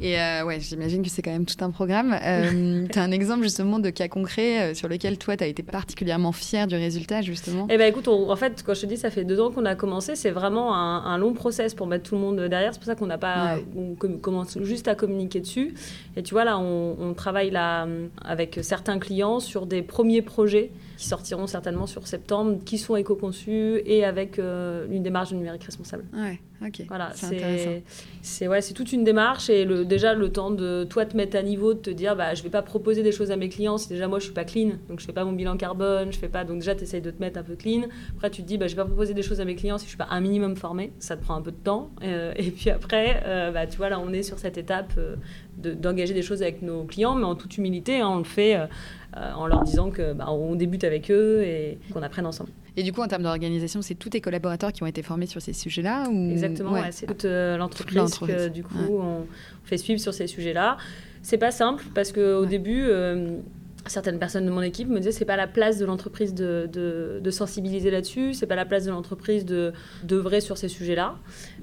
Et 0.00 0.20
euh, 0.20 0.44
ouais, 0.44 0.60
j'imagine 0.60 1.02
que 1.02 1.08
c'est 1.08 1.22
quand 1.22 1.30
même 1.30 1.46
tout 1.46 1.62
un 1.64 1.70
programme. 1.70 2.16
Euh, 2.20 2.86
tu 2.92 2.98
as 2.98 3.02
un 3.02 3.12
exemple 3.12 3.42
justement 3.42 3.78
de 3.78 3.90
cas 3.90 4.08
concret 4.08 4.62
euh, 4.62 4.74
sur 4.74 4.88
lequel 4.88 5.18
toi, 5.18 5.36
tu 5.36 5.44
as 5.44 5.46
été 5.46 5.62
particulièrement 5.62 6.32
fier 6.32 6.66
du 6.66 6.74
résultat 6.74 7.22
justement? 7.22 7.66
Eh 7.70 7.76
bien 7.76 7.86
écoute, 7.86 8.08
en 8.08 8.36
fait, 8.36 8.62
quand 8.66 8.74
je 8.74 8.82
te 8.82 8.86
dis 8.86 8.96
ça 8.96 9.10
fait 9.10 9.24
deux 9.24 9.40
ans 9.40 9.50
qu'on 9.50 9.64
a 9.64 9.74
commencé, 9.74 10.16
c'est 10.16 10.30
vraiment 10.30 10.74
un, 10.74 11.16
long 11.18 11.32
process 11.32 11.74
pour 11.74 11.86
mettre 11.86 12.08
tout 12.10 12.14
le 12.14 12.20
monde 12.20 12.40
derrière. 12.40 12.72
C'est 12.72 12.78
pour 12.78 12.86
ça 12.86 12.94
qu'on 12.94 13.06
n'a 13.06 13.18
pas, 13.18 13.58
on 13.76 13.94
juste 14.62 14.88
à 14.88 14.94
communiquer 14.94 15.40
dessus. 15.40 15.74
Et 16.16 16.22
tu 16.22 16.34
vois 16.34 16.44
là, 16.44 16.58
on, 16.58 16.96
on 17.00 17.14
travaille 17.14 17.50
là 17.50 17.86
avec 18.22 18.58
certains 18.62 18.98
clients 18.98 19.40
sur 19.40 19.66
des 19.66 19.82
premiers 19.82 20.22
projets 20.22 20.70
qui 20.96 21.06
sortiront 21.06 21.46
certainement 21.46 21.86
sur 21.86 22.06
septembre, 22.06 22.58
qui 22.64 22.78
sont 22.78 22.96
éco-conçus 22.96 23.82
et 23.84 24.04
avec 24.04 24.38
euh, 24.38 24.86
une 24.90 25.02
démarche 25.02 25.30
de 25.30 25.36
numérique 25.36 25.64
responsable. 25.64 26.04
Ouais, 26.14 26.40
ok. 26.66 26.82
Voilà, 26.88 27.10
c'est 27.14 27.82
c'est 28.22 28.48
ouais, 28.48 28.60
c'est 28.60 28.74
toute 28.74 28.92
une 28.92 29.04
démarche 29.04 29.50
et 29.50 29.64
le, 29.64 29.84
déjà 29.84 30.14
le 30.14 30.30
temps 30.30 30.50
de 30.50 30.84
toi 30.84 31.04
te 31.04 31.16
mettre 31.16 31.36
à 31.36 31.42
niveau, 31.42 31.74
de 31.74 31.78
te 31.78 31.90
dire 31.90 32.16
bah 32.16 32.34
je 32.34 32.42
vais 32.42 32.50
pas 32.50 32.62
proposer 32.62 33.02
des 33.02 33.12
choses 33.12 33.30
à 33.30 33.36
mes 33.36 33.48
clients 33.48 33.78
si 33.78 33.88
déjà 33.88 34.08
moi 34.08 34.18
je 34.18 34.24
suis 34.24 34.34
pas 34.34 34.44
clean, 34.44 34.72
donc 34.88 35.00
je 35.00 35.06
fais 35.06 35.12
pas 35.12 35.24
mon 35.24 35.32
bilan 35.32 35.56
carbone, 35.56 36.12
je 36.12 36.18
fais 36.18 36.28
pas 36.28 36.44
donc 36.44 36.58
déjà 36.58 36.74
tu 36.74 36.84
essayes 36.84 37.02
de 37.02 37.10
te 37.10 37.20
mettre 37.20 37.38
un 37.38 37.42
peu 37.42 37.56
clean. 37.56 37.82
Après 38.16 38.30
tu 38.30 38.42
te 38.42 38.46
dis 38.48 38.58
bah 38.58 38.66
je 38.66 38.74
vais 38.74 38.82
pas 38.82 38.88
proposer 38.88 39.14
des 39.14 39.22
choses 39.22 39.40
à 39.40 39.44
mes 39.44 39.54
clients 39.54 39.78
si 39.78 39.84
je 39.84 39.90
suis 39.90 39.98
pas 39.98 40.08
un 40.10 40.20
minimum 40.20 40.56
formé, 40.56 40.92
ça 40.98 41.16
te 41.16 41.22
prend 41.22 41.34
un 41.34 41.42
peu 41.42 41.52
de 41.52 41.56
temps 41.56 41.90
euh, 42.02 42.32
et 42.36 42.50
puis 42.50 42.70
après 42.70 43.22
euh, 43.26 43.52
bah 43.52 43.66
tu 43.66 43.76
vois 43.76 43.90
là 43.90 44.00
on 44.00 44.12
est 44.12 44.22
sur 44.22 44.38
cette 44.38 44.58
étape 44.58 44.94
d'engager 45.56 46.14
des 46.14 46.22
choses 46.22 46.42
avec 46.42 46.62
nos 46.62 46.84
clients 46.84 47.14
mais 47.14 47.24
en 47.24 47.34
toute 47.34 47.56
humilité, 47.56 48.00
hein, 48.00 48.08
on 48.10 48.18
le 48.18 48.24
fait 48.24 48.56
euh, 48.56 48.66
en 49.34 49.46
leur 49.46 49.62
disant 49.62 49.90
que 49.90 50.12
bah, 50.12 50.30
on 50.30 50.54
débute 50.54 50.84
avec 50.84 51.10
eux 51.10 51.42
et 51.42 51.78
qu'on 51.92 52.02
apprenne 52.02 52.26
ensemble. 52.26 52.50
Et 52.76 52.82
du 52.82 52.92
coup, 52.92 53.00
en 53.00 53.08
termes 53.08 53.22
d'organisation, 53.22 53.80
c'est 53.80 53.94
tous 53.94 54.10
tes 54.10 54.20
collaborateurs 54.20 54.70
qui 54.70 54.82
ont 54.82 54.86
été 54.86 55.02
formés 55.02 55.24
sur 55.24 55.40
ces 55.40 55.54
sujets-là 55.54 56.10
ou... 56.10 56.30
Exactement, 56.30 56.76
c'est 56.90 57.06
toute 57.06 57.24
euh, 57.24 57.56
l'entreprise 57.56 58.18
que 58.18 58.48
du 58.48 58.62
coup 58.62 58.98
on 59.00 59.24
fait 59.64 59.78
suivre 59.78 60.00
sur 60.00 60.12
ces 60.12 60.26
sujets-là. 60.26 60.76
C'est 61.22 61.38
pas 61.38 61.50
simple 61.50 61.84
parce 61.94 62.12
qu'au 62.12 62.42
au 62.42 62.46
début, 62.46 62.84
euh, 62.86 63.38
certaines 63.88 64.18
personnes 64.18 64.46
de 64.46 64.50
mon 64.50 64.62
équipe 64.62 64.88
me 64.88 64.98
disaient 64.98 65.12
c'est 65.12 65.24
pas 65.24 65.36
la 65.36 65.46
place 65.46 65.78
de 65.78 65.84
l'entreprise 65.84 66.34
de, 66.34 66.68
de, 66.72 67.30
sensibiliser 67.30 67.90
là-dessus, 67.90 68.34
c'est 68.34 68.46
pas 68.46 68.56
la 68.56 68.64
place 68.64 68.84
de 68.84 68.90
l'entreprise 68.90 69.44
de 69.44 69.72
d'œuvrer 70.04 70.40
sur 70.40 70.56
ces 70.56 70.68
sujets-là. 70.68 71.16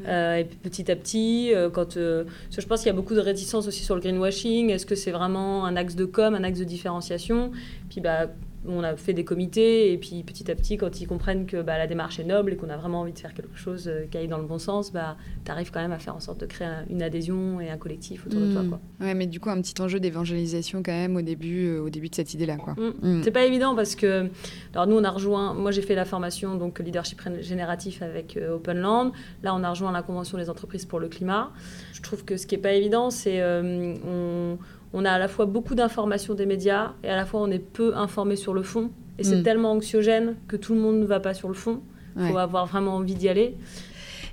Euh, 0.08 0.38
et 0.38 0.44
petit 0.46 0.92
à 0.92 0.96
petit, 0.96 1.52
euh, 1.54 1.70
quand 1.70 1.98
euh, 1.98 2.26
je 2.56 2.66
pense 2.66 2.82
qu'il 2.82 2.88
y 2.88 2.92
a 2.92 2.96
beaucoup 2.96 3.16
de 3.16 3.20
réticence 3.20 3.68
aussi 3.68 3.84
sur 3.84 3.96
le 3.96 4.02
greenwashing, 4.02 4.70
est-ce 4.70 4.86
que 4.86 4.96
c'est 4.96 5.12
vraiment 5.12 5.66
un 5.66 5.76
axe 5.76 5.96
de 5.96 6.06
com, 6.06 6.36
un 6.36 6.44
axe 6.44 6.60
de 6.60 6.66
différenciation? 6.66 7.52
Puis 7.90 8.02
bah 8.02 8.28
on 8.68 8.84
a 8.84 8.96
fait 8.96 9.14
des 9.14 9.26
comités 9.26 9.92
et 9.92 9.98
puis 9.98 10.24
petit 10.24 10.50
à 10.50 10.56
petit, 10.56 10.78
quand 10.78 11.02
ils 11.02 11.08
comprennent 11.08 11.46
que 11.46 11.62
bah, 11.62 11.78
la 11.78 11.88
démarche 11.88 12.20
est 12.20 12.24
noble 12.24 12.54
et 12.54 12.56
qu'on 12.56 12.70
a 12.70 12.78
vraiment 12.78 13.02
envie 13.02 13.14
de 13.14 13.20
faire 13.20 13.34
quelque 13.34 13.58
chose 13.58 13.88
euh, 13.88 14.06
qui 14.10 14.18
aille 14.18 14.28
dans 14.28 14.38
le 14.38 14.46
bon 14.46 14.60
sens, 14.60 14.94
bah, 14.94 15.18
tu 15.44 15.52
arrives 15.52 15.72
quand 15.72 15.82
même 15.82 15.92
à 15.92 16.00
faire 16.00 16.16
en 16.16 16.20
sorte 16.20 16.40
de 16.42 16.46
créer 16.46 16.68
une 16.90 17.02
adhésion 17.02 17.60
et 17.60 17.70
un 17.70 17.78
collectif 17.78 18.26
autour 18.26 18.40
de 18.40 18.54
toi. 18.54 18.64
Mmh. 18.64 18.70
Quoi. 18.70 18.80
Ouais, 19.02 19.14
mais 19.14 19.28
du 19.28 19.40
coup, 19.40 19.50
un 19.50 19.62
petit 19.62 19.80
enjeu 19.82 20.00
d'évangélisation 20.00 20.82
quand 20.84 20.92
même 20.92 21.16
au 21.16 21.22
début, 21.22 21.68
euh, 21.68 21.82
au 21.82 21.90
début 21.90 22.10
de 22.10 22.16
cette 22.16 22.34
idée-là. 22.34 22.58
quoi. 22.58 22.74
Mmh. 22.74 23.22
C'est 23.24 23.32
pas 23.32 23.46
évident 23.46 23.76
parce 23.76 23.96
que, 23.96 24.30
alors 24.74 24.88
nous, 24.88 24.96
on 24.96 25.04
a 25.04 25.10
rejoint, 25.10 25.54
moi 25.54 25.72
j'ai 25.72 25.82
fait 25.82 25.96
la 25.96 26.06
formation 26.06 26.56
donc 26.56 26.80
leadership 26.80 27.22
génératif 27.42 28.02
avec 28.02 28.38
euh, 28.38 28.56
Openland. 28.56 29.12
Là, 29.44 29.54
on 29.56 29.64
a 29.64 29.70
rejoint 29.70 29.92
la 29.92 30.04
Convention 30.04 30.38
des 30.38 30.50
entreprises 30.50 30.86
pour 30.86 31.00
le 31.00 31.10
climat. 31.10 31.52
Je 31.94 32.02
trouve 32.02 32.24
que 32.24 32.38
ce 32.38 32.48
qui 32.48 32.56
est 32.56 32.60
pas 32.60 32.74
évident, 32.74 33.10
c'est 33.10 33.42
on 33.44 34.58
on 34.94 35.06
a 35.06 35.12
à 35.12 35.20
la 35.20 35.28
fois 35.28 35.46
beaucoup 35.46 35.76
d'informations 35.76 36.34
des 36.36 36.46
médias 36.46 36.94
et 37.04 37.10
à 37.10 37.16
la 37.16 37.26
fois 37.26 37.42
on 37.42 37.52
est 37.52 37.60
peu 37.60 37.96
informé 37.96 38.36
sur 38.36 38.54
le 38.54 38.64
fond. 38.64 38.92
Et 39.20 39.24
c'est 39.24 39.38
mm. 39.38 39.44
tellement 39.44 39.72
anxiogène 39.72 40.36
que 40.48 40.56
tout 40.56 40.74
le 40.74 40.80
monde 40.80 41.00
ne 41.00 41.06
va 41.06 41.20
pas 41.20 41.34
sur 41.34 41.48
le 41.48 41.54
fond. 41.54 41.82
Il 42.16 42.28
faut 42.28 42.38
avoir 42.38 42.68
vraiment 42.68 42.96
envie 42.96 43.16
d'y 43.16 43.28
aller. 43.28 43.56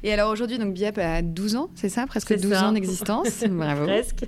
Et 0.03 0.13
alors 0.13 0.31
aujourd'hui, 0.31 0.59
donc 0.59 0.73
BIAP 0.73 0.99
a 0.99 1.21
12 1.21 1.57
ans, 1.57 1.71
c'est 1.75 1.91
ça? 1.91 2.07
Presque 2.07 2.39
12 2.39 2.53
ans 2.55 2.73
d'existence. 2.73 3.45
Bravo. 3.51 3.85
Presque. 3.85 4.25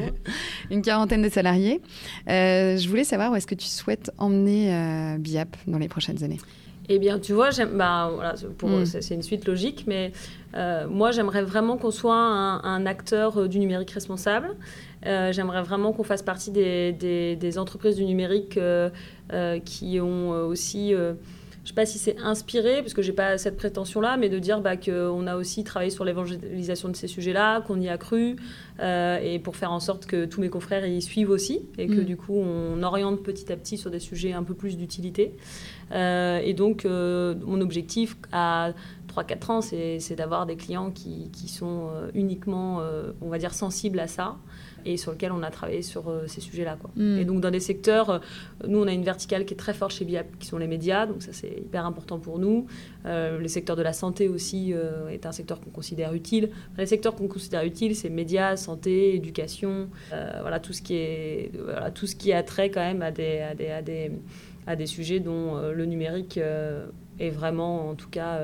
Une 0.70 0.80
quarantaine 0.80 1.22
de 1.22 1.28
salariés. 1.28 1.82
Euh, 2.28 2.78
je 2.78 2.88
voulais 2.88 3.04
savoir 3.04 3.30
où 3.30 3.36
est-ce 3.36 3.46
que 3.46 3.54
tu 3.54 3.66
souhaites 3.66 4.10
emmener 4.16 4.74
euh, 4.74 5.18
BIAP 5.18 5.56
dans 5.66 5.78
les 5.78 5.88
prochaines 5.88 6.24
années? 6.24 6.40
Eh 6.88 6.98
bien, 6.98 7.18
tu 7.18 7.32
vois, 7.32 7.50
bah, 7.74 8.10
voilà, 8.14 8.34
mm. 8.34 8.86
c'est 8.86 9.14
une 9.14 9.22
suite 9.22 9.46
logique, 9.46 9.84
mais 9.86 10.12
euh, 10.54 10.88
moi, 10.88 11.10
j'aimerais 11.10 11.42
vraiment 11.42 11.76
qu'on 11.76 11.90
soit 11.90 12.16
un, 12.16 12.86
acteur 12.86 13.48
du 13.48 13.58
numérique 13.58 13.90
responsable. 13.90 14.56
Euh, 15.06 15.32
j'aimerais 15.32 15.62
vraiment 15.62 15.92
qu'on 15.92 16.04
fasse 16.04 16.22
partie 16.22 16.50
des, 16.50 17.58
entreprises 17.58 17.96
du 17.96 18.04
numérique 18.04 18.56
euh, 18.56 18.90
euh, 19.32 19.58
qui 19.58 20.00
ont 20.00 20.30
aussi 20.30 20.94
je 21.64 21.68
ne 21.68 21.68
sais 21.68 21.74
pas 21.74 21.86
si 21.86 21.98
c'est 21.98 22.18
inspiré, 22.18 22.80
parce 22.80 22.92
que 22.92 23.02
j'ai 23.02 23.12
pas 23.12 23.38
cette 23.38 23.56
prétention-là, 23.56 24.16
mais 24.16 24.28
de 24.28 24.40
dire 24.40 24.60
bah, 24.60 24.76
qu'on 24.76 25.28
a 25.28 25.36
aussi 25.36 25.62
travaillé 25.62 25.92
sur 25.92 26.04
l'évangélisation 26.04 26.88
de 26.88 26.96
ces 26.96 27.06
sujets-là, 27.06 27.60
qu'on 27.60 27.80
y 27.80 27.88
a 27.88 27.96
cru, 27.98 28.34
et 28.80 29.38
pour 29.38 29.54
faire 29.54 29.70
en 29.70 29.78
sorte 29.78 30.06
que 30.06 30.24
tous 30.24 30.40
mes 30.40 30.48
confrères 30.48 30.84
y 30.84 31.00
suivent 31.00 31.30
aussi, 31.30 31.60
et 31.78 31.86
que 31.86 32.00
mm. 32.00 32.04
du 32.04 32.16
coup 32.16 32.36
on 32.36 32.82
oriente 32.82 33.22
petit 33.22 33.52
à 33.52 33.56
petit 33.56 33.78
sur 33.78 33.92
des 33.92 34.00
sujets 34.00 34.32
un 34.32 34.42
peu 34.42 34.54
plus 34.54 34.76
d'utilité. 34.76 35.36
et 35.92 36.54
donc 36.56 36.84
mon 36.84 37.60
objectif 37.60 38.16
à 38.32 38.72
3-4 39.14 39.52
ans, 39.52 39.60
c'est 39.60 40.16
d'avoir 40.16 40.46
des 40.46 40.56
clients 40.56 40.90
qui, 40.90 41.30
qui 41.30 41.46
sont 41.46 41.90
uniquement, 42.12 42.82
on 43.20 43.28
va 43.28 43.38
dire, 43.38 43.54
sensibles 43.54 44.00
à 44.00 44.08
ça, 44.08 44.36
et 44.84 44.96
sur 44.96 45.12
lequel 45.12 45.32
on 45.32 45.42
a 45.42 45.50
travaillé 45.50 45.82
sur 45.82 46.08
euh, 46.08 46.26
ces 46.26 46.40
sujets-là. 46.40 46.76
Quoi. 46.80 46.90
Mm. 46.96 47.18
Et 47.18 47.24
donc 47.24 47.40
dans 47.40 47.50
des 47.50 47.60
secteurs, 47.60 48.10
euh, 48.10 48.18
nous 48.66 48.80
on 48.80 48.86
a 48.86 48.92
une 48.92 49.04
verticale 49.04 49.44
qui 49.44 49.54
est 49.54 49.56
très 49.56 49.74
forte 49.74 49.92
chez 49.92 50.04
BIAP, 50.04 50.38
qui 50.38 50.46
sont 50.46 50.58
les 50.58 50.66
médias, 50.66 51.06
donc 51.06 51.22
ça 51.22 51.32
c'est 51.32 51.58
hyper 51.58 51.86
important 51.86 52.18
pour 52.18 52.38
nous. 52.38 52.66
Euh, 53.06 53.38
le 53.38 53.48
secteur 53.48 53.76
de 53.76 53.82
la 53.82 53.92
santé 53.92 54.28
aussi 54.28 54.74
est 55.10 55.26
un 55.26 55.32
secteur 55.32 55.60
qu'on 55.60 55.70
considère 55.70 56.12
utile. 56.14 56.50
les 56.78 56.86
secteurs 56.86 57.14
qu'on 57.14 57.28
considère 57.28 57.64
utiles, 57.64 57.96
c'est 57.96 58.10
médias, 58.10 58.56
santé, 58.56 59.14
éducation, 59.14 59.88
voilà 60.10 60.60
tout 60.60 60.72
ce 60.72 60.82
qui 60.82 60.94
est 60.94 61.50
voilà, 61.54 61.90
tout 61.90 62.06
ce 62.06 62.16
qui 62.16 62.32
a 62.32 62.42
trait 62.42 62.70
quand 62.70 62.80
même 62.80 63.02
à 63.02 63.10
des, 63.10 63.40
à 63.40 63.54
des, 63.54 63.68
à 63.68 63.82
des, 63.82 64.12
à 64.66 64.76
des 64.76 64.86
sujets 64.86 65.20
dont 65.20 65.56
le 65.72 65.84
numérique 65.86 66.38
est 67.18 67.30
vraiment, 67.30 67.90
en 67.90 67.94
tout 67.94 68.08
cas, 68.08 68.40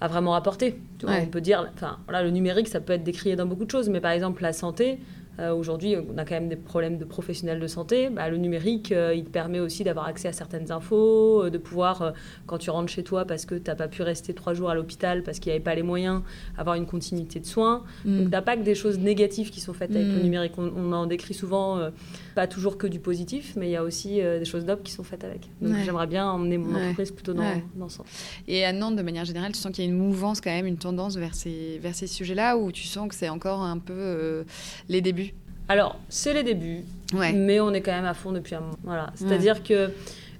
a 0.00 0.08
vraiment 0.08 0.34
apporté. 0.34 0.78
On 1.06 1.26
peut 1.26 1.40
dire, 1.40 1.68
enfin, 1.74 1.98
voilà, 2.04 2.22
le 2.22 2.30
numérique, 2.30 2.68
ça 2.68 2.80
peut 2.80 2.92
être 2.92 3.04
décrié 3.04 3.36
dans 3.36 3.46
beaucoup 3.46 3.64
de 3.64 3.70
choses, 3.70 3.88
mais 3.88 4.00
par 4.00 4.12
exemple, 4.12 4.42
la 4.42 4.52
santé, 4.52 4.98
Aujourd'hui, 5.38 5.94
on 5.96 6.18
a 6.18 6.24
quand 6.24 6.34
même 6.34 6.48
des 6.48 6.56
problèmes 6.56 6.98
de 6.98 7.04
professionnels 7.04 7.60
de 7.60 7.66
santé. 7.66 8.10
Bah, 8.10 8.28
le 8.28 8.38
numérique, 8.38 8.90
il 8.90 9.24
te 9.24 9.30
permet 9.30 9.60
aussi 9.60 9.84
d'avoir 9.84 10.06
accès 10.06 10.28
à 10.28 10.32
certaines 10.32 10.72
infos, 10.72 11.48
de 11.48 11.58
pouvoir, 11.58 12.12
quand 12.46 12.58
tu 12.58 12.70
rentres 12.70 12.90
chez 12.90 13.04
toi 13.04 13.24
parce 13.24 13.46
que 13.46 13.54
tu 13.54 13.70
n'as 13.70 13.76
pas 13.76 13.88
pu 13.88 14.02
rester 14.02 14.34
trois 14.34 14.54
jours 14.54 14.70
à 14.70 14.74
l'hôpital 14.74 15.22
parce 15.22 15.38
qu'il 15.38 15.50
n'y 15.50 15.54
avait 15.54 15.64
pas 15.64 15.74
les 15.74 15.82
moyens, 15.82 16.22
avoir 16.56 16.76
une 16.76 16.86
continuité 16.86 17.38
de 17.40 17.46
soins. 17.46 17.84
Mm. 18.04 18.16
Donc, 18.16 18.24
tu 18.26 18.30
n'as 18.30 18.42
pas 18.42 18.56
que 18.56 18.62
des 18.62 18.74
choses 18.74 18.98
négatives 18.98 19.50
qui 19.50 19.60
sont 19.60 19.72
faites 19.72 19.94
avec 19.94 20.08
le 20.08 20.18
mm. 20.18 20.22
numérique. 20.22 20.52
On, 20.58 20.92
en 20.92 21.06
décrit 21.06 21.34
souvent, 21.34 21.90
pas 22.34 22.46
toujours 22.46 22.78
que 22.78 22.86
du 22.86 22.98
positif, 22.98 23.54
mais 23.56 23.68
il 23.68 23.72
y 23.72 23.76
a 23.76 23.84
aussi 23.84 24.16
des 24.16 24.44
choses 24.44 24.64
d'op 24.64 24.82
qui 24.82 24.92
sont 24.92 25.04
faites 25.04 25.24
avec. 25.24 25.48
Donc, 25.60 25.76
j'aimerais 25.84 26.06
bien 26.06 26.28
emmener 26.28 26.58
mon 26.58 26.74
entreprise 26.74 27.12
plutôt 27.12 27.34
dans, 27.34 27.44
dans 27.76 27.88
ce 27.88 27.98
sens. 27.98 28.06
Et 28.46 28.64
à 28.64 28.72
Nantes, 28.72 28.96
de 28.96 29.02
manière 29.02 29.24
générale, 29.24 29.52
tu 29.52 29.58
sens 29.58 29.72
qu'il 29.72 29.84
y 29.84 29.86
a 29.86 29.90
une 29.90 29.96
mouvance 29.96 30.40
quand 30.40 30.50
même, 30.50 30.66
une 30.66 30.78
tendance 30.78 31.16
vers 31.16 31.34
ces, 31.34 31.78
vers 31.78 31.94
ces 31.94 32.06
sujets-là, 32.06 32.56
ou 32.56 32.72
tu 32.72 32.84
sens 32.84 33.08
que 33.08 33.14
c'est 33.14 33.28
encore 33.28 33.62
un 33.62 33.78
peu 33.78 33.94
euh, 33.94 34.44
les 34.88 35.00
débuts? 35.00 35.27
Alors, 35.68 35.98
c'est 36.08 36.32
les 36.32 36.42
débuts, 36.42 36.84
mais 37.12 37.60
on 37.60 37.72
est 37.72 37.80
quand 37.80 37.92
même 37.92 38.04
à 38.04 38.14
fond 38.14 38.32
depuis 38.32 38.54
un 38.54 38.60
moment. 38.60 38.78
Voilà. 38.84 39.12
C'est-à-dire 39.14 39.62
que 39.62 39.90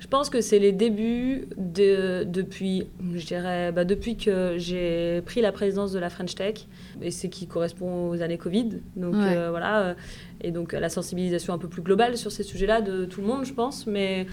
je 0.01 0.07
pense 0.07 0.31
que 0.31 0.41
c'est 0.41 0.59
les 0.59 0.73
débuts 0.73 1.49
de, 1.57 2.25
depuis, 2.25 2.87
je 3.15 3.27
dirais, 3.27 3.73
bah, 3.73 3.85
depuis 3.85 4.17
que 4.17 4.55
j'ai 4.57 5.23
pris 5.27 5.41
la 5.41 5.53
présidence 5.53 5.93
de 5.93 5.99
la 5.99 6.09
French 6.09 6.35
Tech, 6.35 6.67
et 7.03 7.11
c'est 7.11 7.29
qui 7.29 7.47
correspond 7.47 8.09
aux 8.09 8.23
années 8.23 8.39
Covid. 8.39 8.81
Donc 8.97 9.17
euh, 9.17 9.49
voilà, 9.51 9.81
euh, 9.81 9.95
et 10.41 10.51
donc 10.51 10.73
la 10.73 10.89
sensibilisation 10.89 11.53
un 11.53 11.59
peu 11.59 11.69
plus 11.69 11.83
globale 11.83 12.17
sur 12.17 12.31
ces 12.31 12.43
sujets-là 12.43 12.81
de 12.81 13.05
tout 13.05 13.21
le 13.21 13.27
monde, 13.27 13.45
je 13.45 13.53
pense. 13.53 13.87
Mais 13.87 14.27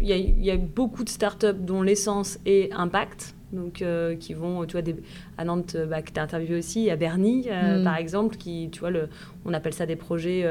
il 0.00 0.08
y, 0.08 0.44
y, 0.44 0.50
a 0.50 0.56
beaucoup 0.56 1.02
de 1.02 1.08
startups 1.08 1.54
dont 1.58 1.82
l'essence 1.82 2.38
est 2.44 2.72
impact 2.72 3.34
donc 3.52 3.84
qui 4.20 4.34
vont, 4.34 4.64
tu 4.64 4.72
vois, 4.72 4.82
des, 4.82 4.96
à 5.38 5.44
Nantes, 5.44 5.76
bah, 5.88 6.02
que 6.02 6.12
tu 6.12 6.20
as 6.20 6.22
interviewé 6.22 6.58
aussi, 6.58 6.90
à 6.90 6.96
Bernie, 6.96 7.48
mm. 7.48 7.84
par 7.84 7.96
exemple, 7.96 8.36
qui, 8.36 8.68
tu 8.70 8.80
vois, 8.80 8.90
le, 8.90 9.08
on 9.44 9.52
appelle 9.52 9.74
ça 9.74 9.86
des 9.86 9.96
projets 9.96 10.46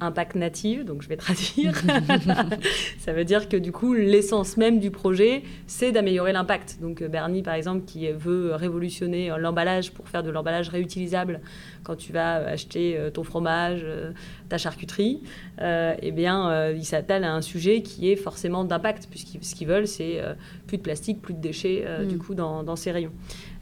impact 0.00 0.34
native, 0.34 0.84
donc 0.84 1.02
je 1.02 1.08
vais 1.08 1.16
traduire. 1.16 1.74
ça 2.98 3.12
veut 3.12 3.24
dire 3.24 3.48
que 3.48 3.56
du 3.56 3.72
coup, 3.72 3.94
l'essence 3.94 4.56
même 4.56 4.78
du 4.78 4.90
projet, 4.90 5.42
c'est 5.66 5.92
d'améliorer 5.92 6.32
l'impact. 6.32 6.78
Donc 6.80 7.02
Bernie, 7.02 7.42
par 7.42 7.54
exemple, 7.54 7.84
qui 7.84 8.10
veut 8.10 8.54
révolutionner 8.54 9.32
l'emballage 9.38 9.92
pour 9.92 10.08
faire 10.08 10.22
de 10.22 10.30
l'emballage 10.30 10.68
réutilisable 10.68 11.40
quand 11.82 11.96
tu 11.96 12.12
vas 12.12 12.34
acheter 12.34 12.96
euh, 12.96 13.10
ton 13.10 13.22
fromage, 13.22 13.82
euh, 13.84 14.10
ta 14.48 14.58
charcuterie, 14.58 15.22
euh, 15.60 15.94
eh 16.00 16.12
bien, 16.12 16.70
il 16.70 16.84
s'attelle 16.84 17.24
à 17.24 17.34
un 17.34 17.42
sujet 17.42 17.82
qui 17.82 18.10
est 18.10 18.16
forcément 18.16 18.64
d'impact, 18.64 19.08
puisque 19.10 19.38
ce 19.42 19.54
qu'ils 19.54 19.68
veulent, 19.68 19.88
c'est 19.88 20.20
plus 20.66 20.78
de 20.78 20.82
plastique, 20.82 21.22
plus 21.22 21.34
de 21.34 21.40
déchets, 21.40 21.84
du 22.08 22.16
mm. 22.16 22.18
coup, 22.18 22.34
dans, 22.34 22.62
dans 22.62 22.76
ces 22.76 22.92
rayons. 22.92 23.12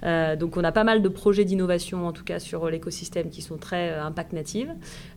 Euh, 0.05 0.37
donc 0.37 0.57
on 0.57 0.65
a 0.65 0.73
pas 0.73 0.85
mal 0.85 1.03
de 1.03 1.09
projets 1.09 1.45
d'innovation 1.45 2.07
en 2.07 2.13
tout 2.13 2.25
cas 2.25 2.39
sur 2.39 2.69
l'écosystème 2.69 3.31
qui 3.31 3.43
sont 3.43 3.57
très 3.57 3.91
euh, 3.91 4.05
impact 4.05 4.33
native. 4.33 4.73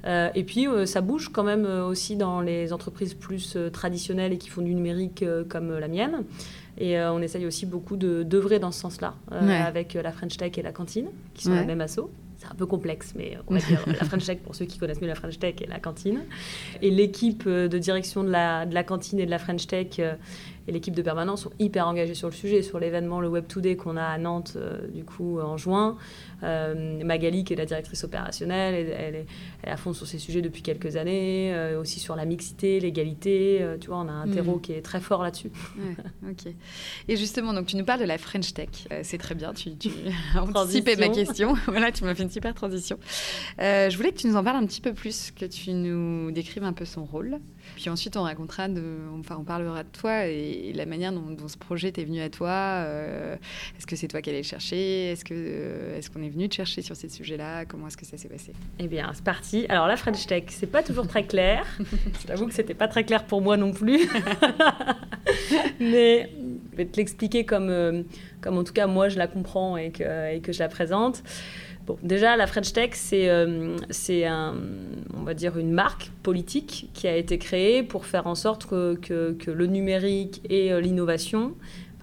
Euh, 0.06 0.30
et 0.34 0.44
puis 0.44 0.68
ça 0.86 1.02
bouge 1.02 1.30
quand 1.30 1.44
même 1.44 1.66
aussi 1.66 2.16
dans 2.16 2.42
les 2.42 2.74
entreprises 2.74 3.14
plus 3.14 3.58
traditionnelles 3.72 4.34
et 4.34 4.38
qui 4.38 4.50
font 4.50 4.62
du 4.62 4.74
numérique 4.74 5.24
comme 5.50 5.78
la 5.78 5.88
mienne. 5.88 6.24
Et 6.78 7.00
on 7.00 7.22
essaye 7.22 7.46
aussi 7.46 7.66
beaucoup 7.66 7.96
d'œuvrer 7.96 8.60
dans 8.60 8.72
ce 8.72 8.80
sens-là 8.82 9.16
avec 9.32 9.94
la 9.96 10.12
French 10.12 10.38
Tech 10.38 10.58
et 10.58 10.62
la 10.62 10.72
cantine 10.72 11.08
qui 11.34 11.46
sont 11.46 11.56
la 11.56 11.64
même 11.64 11.82
asso 11.82 12.10
un 12.50 12.56
peu 12.56 12.66
complexe, 12.66 13.14
mais 13.16 13.38
on 13.48 13.54
va 13.54 13.60
dire 13.60 13.84
la 13.88 14.06
French 14.06 14.26
Tech 14.26 14.40
pour 14.40 14.56
ceux 14.56 14.66
qui 14.66 14.78
connaissent 14.78 15.02
mieux 15.02 15.08
la 15.08 15.16
French 15.16 15.40
Tech 15.40 15.56
et 15.62 15.68
la 15.68 15.80
cantine. 15.80 16.22
Et 16.82 16.92
l'équipe 16.92 17.48
de 17.48 17.78
direction 17.78 18.24
de 18.24 18.30
la, 18.30 18.66
de 18.66 18.74
la, 18.74 18.84
cantine 18.84 19.20
et 19.20 19.26
de 19.26 19.32
la 19.32 19.40
French 19.40 19.68
Tech 19.68 20.00
et 20.68 20.72
l'équipe 20.72 20.96
de 20.96 21.02
permanence 21.02 21.44
sont 21.44 21.52
hyper 21.60 21.88
engagés 21.88 22.14
sur 22.14 22.28
le 22.28 22.34
sujet, 22.34 22.62
sur 22.62 22.80
l'événement, 22.80 23.22
le 23.22 23.30
Web 23.30 23.48
Today 23.48 23.78
qu'on 23.78 23.96
a 23.96 24.04
à 24.04 24.18
Nantes, 24.18 24.54
euh, 24.58 24.88
du 24.88 25.06
coup, 25.06 25.40
en 25.40 25.58
juin. 25.58 25.98
Euh, 26.44 27.04
Magali, 27.04 27.44
qui 27.44 27.54
est 27.54 27.56
la 27.56 27.66
directrice 27.66 28.04
opérationnelle, 28.04 28.94
elle, 28.98 29.16
est, 29.16 29.26
à 29.64 29.78
fond 29.78 29.94
sur 29.94 30.06
ces 30.08 30.20
sujets 30.20 30.42
depuis 30.42 30.62
quelques 30.62 30.96
années, 30.96 31.54
euh, 31.54 31.80
aussi 31.80 32.00
sur 32.00 32.16
la 32.16 32.26
mixité, 32.26 32.80
l'égalité. 32.80 33.66
tu 33.82 33.88
vois, 33.88 33.98
on 33.98 34.08
a 34.08 34.12
un 34.12 34.28
terreau 34.28 34.58
mm. 34.58 34.62
qui 34.62 34.74
est 34.74 34.82
très 34.82 35.00
fort 35.00 35.24
là-dessus. 35.24 35.52
ok. 36.30 36.54
Et 37.08 37.18
justement, 37.18 37.54
donc 37.54 37.66
tu 37.68 37.76
nous 37.76 37.86
parles 37.86 38.00
de 38.00 38.06
la 38.06 38.18
French 38.18 38.54
Tech. 38.54 38.70
c'est 39.04 39.18
très 39.18 39.36
bien, 39.36 39.54
tu, 39.54 39.76
tu 39.76 39.90
as 40.36 40.44
anticipé 40.44 40.96
ma 40.96 41.10
question. 41.10 41.54
voilà, 41.68 41.92
tu 41.92 42.04
m'as 42.04 42.16
fait 42.16 42.24
une 42.24 42.30
super 42.30 42.54
transition. 42.54 42.98
je 43.60 43.96
voulais 43.96 44.12
que 44.12 44.18
tu 44.18 44.28
nous 44.28 44.36
en 44.36 44.44
parles 44.44 44.58
un 44.58 44.66
petit 44.66 44.82
peu 44.82 44.94
plus, 44.94 45.32
que 45.32 45.46
tu 45.46 45.72
nous 45.74 46.32
décrives 46.32 46.64
un 46.64 46.74
peu 46.74 46.86
son 46.86 47.06
rôle. 47.06 47.40
Puis 47.76 47.90
ensuite, 47.90 48.18
on 48.18 48.24
racontera, 48.24 48.68
de, 48.68 48.98
enfin, 49.20 49.38
on 49.40 49.44
parlera 49.44 49.84
de 49.84 49.90
toi 49.90 50.26
et, 50.28 50.74
la 50.74 50.86
manière 50.86 51.12
dont, 51.12 51.48
ce 51.48 51.58
projet 51.58 51.92
t'est 51.92 52.04
venu 52.04 52.22
à 52.22 52.30
toi. 52.30 52.50
Euh, 52.50 53.36
est-ce 53.78 53.88
que 53.88 53.96
c'est 53.96 54.08
toi 54.08 54.22
qui 54.22 54.30
allais 54.30 54.40
le 54.40 54.48
chercher? 54.48 55.12
Est-ce 55.12 55.24
que 55.24 55.34
euh, 55.36 55.98
est-ce 55.98 56.10
qu'on 56.10 56.22
est 56.22 56.27
venu 56.30 56.50
te 56.50 56.56
chercher 56.56 56.82
sur 56.82 56.96
ces 56.96 57.10
sujets-là 57.10 57.66
Comment 57.66 57.88
est-ce 57.88 57.98
que 57.98 58.06
ça 58.06 58.18
s'est 58.18 58.28
passé? 58.28 58.54
Eh 58.80 58.88
bien, 58.88 59.10
c'est 59.14 59.24
parti. 59.24 59.66
Alors 59.70 59.88
la 59.88 59.98
French 59.98 60.26
Tech, 60.26 60.44
c'est 60.50 60.72
pas 60.72 60.84
toujours 60.84 61.08
très 61.08 61.24
clair. 61.24 61.66
Je 62.22 62.28
t'avoue 62.28 62.48
que 62.48 62.54
c'était 62.54 62.74
pas 62.74 62.88
très 62.88 63.04
clair 63.04 63.26
pour 63.26 63.42
moi 63.42 63.58
non 63.58 63.72
plus. 63.72 64.10
Mais 65.80 66.30
je 66.72 66.78
vais 66.78 66.86
te 66.86 66.98
l'expliquer 66.98 67.46
comme, 67.46 67.70
euh, 67.70 68.04
comme 68.42 68.58
en 68.58 68.64
tout 68.64 68.74
cas 68.74 68.88
moi 68.88 69.10
je 69.10 69.18
la 69.18 69.28
comprends 69.28 69.78
et 69.78 69.92
que, 69.92 70.34
et 70.34 70.40
que 70.42 70.52
je 70.52 70.60
la 70.60 70.70
présente 70.70 71.24
déjà, 72.04 72.36
la 72.36 72.48
French 72.48 72.74
Tech, 72.74 72.92
c'est 72.94 73.30
euh, 73.30 73.78
on 75.16 75.24
va 75.24 75.34
dire, 75.34 75.58
une 75.58 75.72
marque 75.72 76.12
politique 76.24 76.90
qui 76.94 77.08
a 77.08 77.16
été 77.16 77.38
créée 77.38 77.84
pour 77.84 78.06
faire 78.06 78.28
en 78.28 78.36
sorte 78.36 78.66
que, 78.68 78.98
le 79.48 79.66
numérique 79.66 80.42
et 80.50 80.72
euh, 80.72 80.82
l'innovation, 80.82 81.54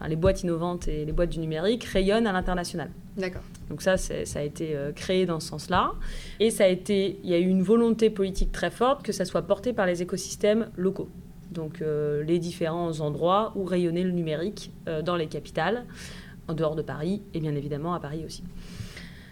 les 0.08 0.16
boîtes 0.16 0.42
innovantes 0.42 0.88
et 0.88 1.04
les 1.04 1.12
boîtes 1.12 1.30
du 1.30 1.38
numérique 1.38 1.84
rayonnent 1.84 2.26
à 2.26 2.32
l'international. 2.32 2.90
D'accord. 3.16 3.42
Donc 3.70 3.82
ça, 3.82 3.96
ça 3.96 4.38
a 4.38 4.42
été 4.42 4.74
euh, 4.74 4.92
créé 4.92 5.26
dans 5.26 5.40
ce 5.40 5.48
sens-là. 5.48 5.92
Et 6.40 6.50
ça 6.50 6.64
a 6.64 6.68
été, 6.68 7.18
il 7.22 7.30
y 7.30 7.34
a 7.34 7.38
eu 7.38 7.48
une 7.48 7.62
volonté 7.62 8.10
politique 8.10 8.52
très 8.52 8.70
forte 8.70 9.02
que 9.02 9.12
ça 9.12 9.24
soit 9.24 9.42
porté 9.42 9.72
par 9.72 9.86
les 9.86 10.02
écosystèmes 10.02 10.68
locaux. 10.76 11.08
Donc 11.50 11.84
les 12.26 12.40
différents 12.40 12.98
endroits 12.98 13.52
où 13.54 13.64
rayonnait 13.64 14.02
le 14.02 14.10
numérique 14.10 14.72
dans 15.04 15.14
les 15.14 15.28
capitales, 15.28 15.84
en 16.48 16.54
dehors 16.54 16.74
de 16.74 16.82
Paris 16.82 17.22
et 17.32 17.40
bien 17.40 17.54
évidemment 17.54 17.94
à 17.94 18.00
Paris 18.00 18.24
aussi. 18.26 18.42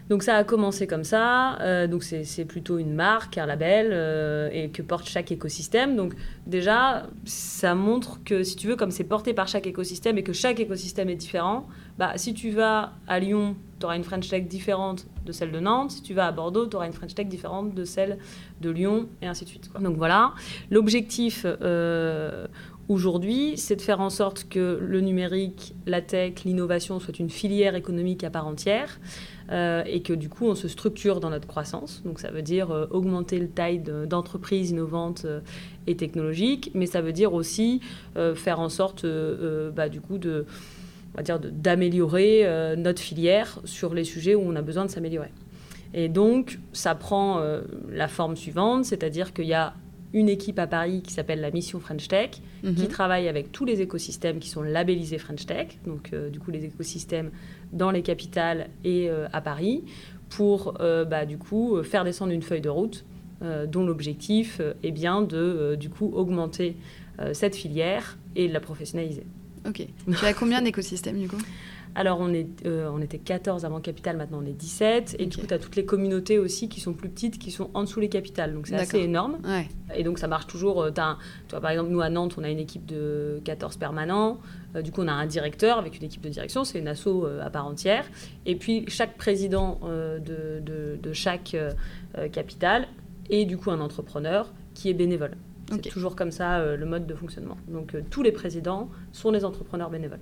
Donc 0.09 0.23
ça 0.23 0.35
a 0.35 0.43
commencé 0.43 0.87
comme 0.87 1.03
ça. 1.03 1.59
Euh, 1.61 1.87
donc 1.87 2.03
c'est 2.03 2.45
plutôt 2.45 2.77
une 2.77 2.93
marque, 2.93 3.37
un 3.37 3.45
label, 3.45 3.89
euh, 3.91 4.49
et 4.51 4.69
que 4.69 4.81
porte 4.81 5.07
chaque 5.07 5.31
écosystème. 5.31 5.95
Donc 5.95 6.13
déjà, 6.45 7.07
ça 7.25 7.75
montre 7.75 8.19
que 8.23 8.43
si 8.43 8.55
tu 8.55 8.67
veux, 8.67 8.75
comme 8.75 8.91
c'est 8.91 9.03
porté 9.03 9.33
par 9.33 9.47
chaque 9.47 9.67
écosystème 9.67 10.17
et 10.17 10.23
que 10.23 10.33
chaque 10.33 10.59
écosystème 10.59 11.09
est 11.09 11.15
différent, 11.15 11.67
bah, 11.97 12.13
si 12.15 12.33
tu 12.33 12.51
vas 12.51 12.93
à 13.07 13.19
Lyon, 13.19 13.55
tu 13.79 13.85
auras 13.85 13.95
une 13.95 14.03
French 14.03 14.27
Tech 14.27 14.47
différente 14.47 15.05
de 15.25 15.31
celle 15.31 15.51
de 15.51 15.59
Nantes. 15.59 15.91
Si 15.91 16.01
tu 16.01 16.13
vas 16.13 16.27
à 16.27 16.31
Bordeaux, 16.31 16.67
tu 16.67 16.75
auras 16.75 16.87
une 16.87 16.93
French 16.93 17.13
Tech 17.13 17.27
différente 17.27 17.73
de 17.73 17.85
celle 17.85 18.17
de 18.61 18.69
Lyon, 18.69 19.07
et 19.21 19.27
ainsi 19.27 19.45
de 19.45 19.49
suite. 19.49 19.69
Donc 19.79 19.97
voilà. 19.97 20.33
L'objectif 20.71 21.45
euh, 21.45 22.47
aujourd'hui, 22.89 23.57
c'est 23.57 23.75
de 23.75 23.81
faire 23.81 23.99
en 23.99 24.09
sorte 24.09 24.47
que 24.49 24.79
le 24.81 25.01
numérique, 25.01 25.75
la 25.85 26.01
tech, 26.01 26.43
l'innovation 26.45 26.99
soit 26.99 27.19
une 27.19 27.29
filière 27.29 27.75
économique 27.75 28.23
à 28.23 28.29
part 28.29 28.47
entière. 28.47 28.99
Euh, 29.53 29.83
et 29.85 30.01
que 30.01 30.13
du 30.13 30.29
coup 30.29 30.47
on 30.47 30.55
se 30.55 30.67
structure 30.67 31.19
dans 31.19 31.29
notre 31.29 31.47
croissance. 31.47 32.01
Donc 32.05 32.19
ça 32.19 32.31
veut 32.31 32.41
dire 32.41 32.71
euh, 32.71 32.87
augmenter 32.89 33.37
le 33.37 33.47
taille 33.47 33.79
d'entreprises 33.79 34.71
innovantes 34.71 35.25
euh, 35.25 35.41
et 35.85 35.95
technologiques, 35.95 36.71
mais 36.73 36.87
ça 36.87 37.01
veut 37.01 37.11
dire 37.11 37.33
aussi 37.33 37.81
faire 38.35 38.59
en 38.59 38.69
sorte 38.69 39.05
bah, 39.75 39.89
du 39.89 39.99
coup 39.99 40.17
de 40.17 40.45
on 41.13 41.17
va 41.17 41.23
dire 41.23 41.39
d'améliorer 41.39 42.47
notre 42.77 43.01
filière 43.01 43.59
sur 43.65 43.93
les 43.93 44.05
sujets 44.05 44.33
où 44.33 44.41
on 44.41 44.55
a 44.55 44.61
besoin 44.61 44.85
de 44.85 44.89
s'améliorer. 44.89 45.31
Et 45.93 46.07
donc 46.07 46.59
ça 46.71 46.95
prend 46.95 47.43
la 47.91 48.07
forme 48.07 48.37
suivante, 48.37 48.85
c'est-à-dire 48.85 49.33
qu'il 49.33 49.45
y 49.45 49.53
a 49.53 49.73
une 50.13 50.29
équipe 50.29 50.57
à 50.57 50.67
Paris 50.67 51.01
qui 51.01 51.11
s'appelle 51.11 51.41
la 51.41 51.51
mission 51.51 51.79
French 51.79 52.07
Tech, 52.07 52.29
qui 52.61 52.67
mhm. 52.67 52.87
travaille 52.87 53.27
avec 53.27 53.51
tous 53.51 53.65
les 53.65 53.81
écosystèmes 53.81 54.39
qui 54.39 54.49
sont 54.49 54.63
labellisés 54.63 55.17
French 55.17 55.45
Tech, 55.45 55.67
donc 55.85 56.15
du 56.31 56.39
coup 56.39 56.51
les 56.51 56.63
écosystèmes 56.63 57.31
dans 57.73 57.91
les 57.91 58.01
capitales 58.01 58.69
et 58.83 59.09
euh, 59.09 59.27
à 59.33 59.41
Paris 59.41 59.83
pour 60.29 60.75
euh, 60.79 61.03
bah, 61.05 61.25
du 61.25 61.37
coup 61.37 61.81
faire 61.83 62.03
descendre 62.03 62.31
une 62.31 62.41
feuille 62.41 62.61
de 62.61 62.69
route 62.69 63.03
euh, 63.41 63.65
dont 63.65 63.85
l'objectif 63.85 64.61
est 64.83 64.91
bien 64.91 65.21
de 65.21 65.75
du 65.79 65.89
coup 65.89 66.11
augmenter 66.13 66.75
cette 67.33 67.55
filière 67.55 68.17
et 68.35 68.47
de 68.47 68.53
la 68.53 68.59
professionnaliser. 68.59 69.23
Ok. 69.67 69.85
Tu 70.07 70.25
as 70.25 70.33
combien 70.33 70.63
d'écosystèmes 70.63 71.19
du 71.19 71.27
coup? 71.27 71.37
Alors, 71.95 72.19
on, 72.19 72.33
est, 72.33 72.47
on 72.65 73.01
était 73.01 73.19
14 73.19 73.65
avant 73.65 73.79
Capital, 73.79 74.17
maintenant 74.17 74.39
on 74.41 74.45
est 74.45 74.53
17. 74.53 75.17
Et 75.19 75.25
du 75.25 75.37
coup, 75.37 75.45
tu 75.45 75.53
as 75.53 75.59
toutes 75.59 75.75
les 75.75 75.85
communautés 75.85 76.39
aussi 76.39 76.69
qui 76.69 76.79
sont 76.79 76.93
plus 76.93 77.09
petites, 77.09 77.37
qui 77.37 77.51
sont 77.51 77.69
en 77.73 77.83
dessous 77.83 77.99
les 77.99 78.09
capitales. 78.09 78.53
Donc, 78.53 78.67
c'est 78.67 78.75
assez 78.75 78.99
énorme. 78.99 79.37
Et 79.95 80.03
donc, 80.03 80.19
ça 80.19 80.27
marche 80.27 80.47
toujours. 80.47 80.85
As, 80.85 81.17
toi, 81.47 81.61
par 81.61 81.71
exemple, 81.71 81.89
nous, 81.89 82.01
à 82.01 82.09
Nantes, 82.09 82.35
on 82.37 82.43
a 82.43 82.49
une 82.49 82.59
équipe 82.59 82.85
de 82.85 83.41
14 83.43 83.77
permanents. 83.77 84.39
Euh, 84.75 84.81
du 84.81 84.91
coup, 84.91 85.01
on 85.01 85.07
a 85.07 85.13
un 85.13 85.25
directeur 85.25 85.77
avec 85.77 85.97
une 85.97 86.03
équipe 86.03 86.21
de 86.21 86.29
direction, 86.29 86.63
c'est 86.63 86.79
une 86.79 86.87
asso 86.87 87.07
euh, 87.07 87.41
à 87.41 87.49
part 87.49 87.67
entière. 87.67 88.05
Et 88.45 88.55
puis, 88.55 88.85
chaque 88.87 89.17
président 89.17 89.79
euh, 89.83 90.19
de, 90.19 90.61
de, 90.97 91.13
chaque 91.13 91.55
capitale 92.31 92.87
est 93.29 93.45
du 93.45 93.57
coup 93.57 93.69
un 93.69 93.79
entrepreneur 93.79 94.51
qui 94.73 94.89
est 94.89 94.93
bénévole. 94.93 95.37
C'est 95.81 95.89
toujours 95.89 96.15
comme 96.15 96.31
ça 96.31 96.75
le 96.75 96.85
mode 96.85 97.07
de 97.07 97.15
fonctionnement. 97.15 97.57
Donc 97.67 97.95
tous 98.09 98.23
les 98.23 98.31
présidents 98.31 98.89
sont 99.11 99.31
des 99.31 99.45
entrepreneurs 99.45 99.89
bénévoles. 99.89 100.19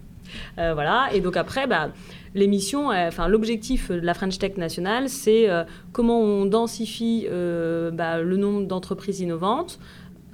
voilà. 0.58 1.10
Et 1.14 1.22
donc 1.22 1.38
après, 1.38 1.68
bah, 1.68 1.90
l'émission, 2.36 2.90
enfin 2.90 3.28
l'objectif 3.28 3.92
de 3.92 4.00
la 4.00 4.14
French 4.14 4.38
Tech 4.38 4.58
nationale, 4.58 5.10
c'est 5.10 5.48
comment 5.92 6.20
on 6.20 6.46
densifie 6.46 7.28
bah, 7.30 8.22
le 8.22 8.38
nombre 8.38 8.68
d'entreprises 8.68 9.20
innovantes 9.20 9.80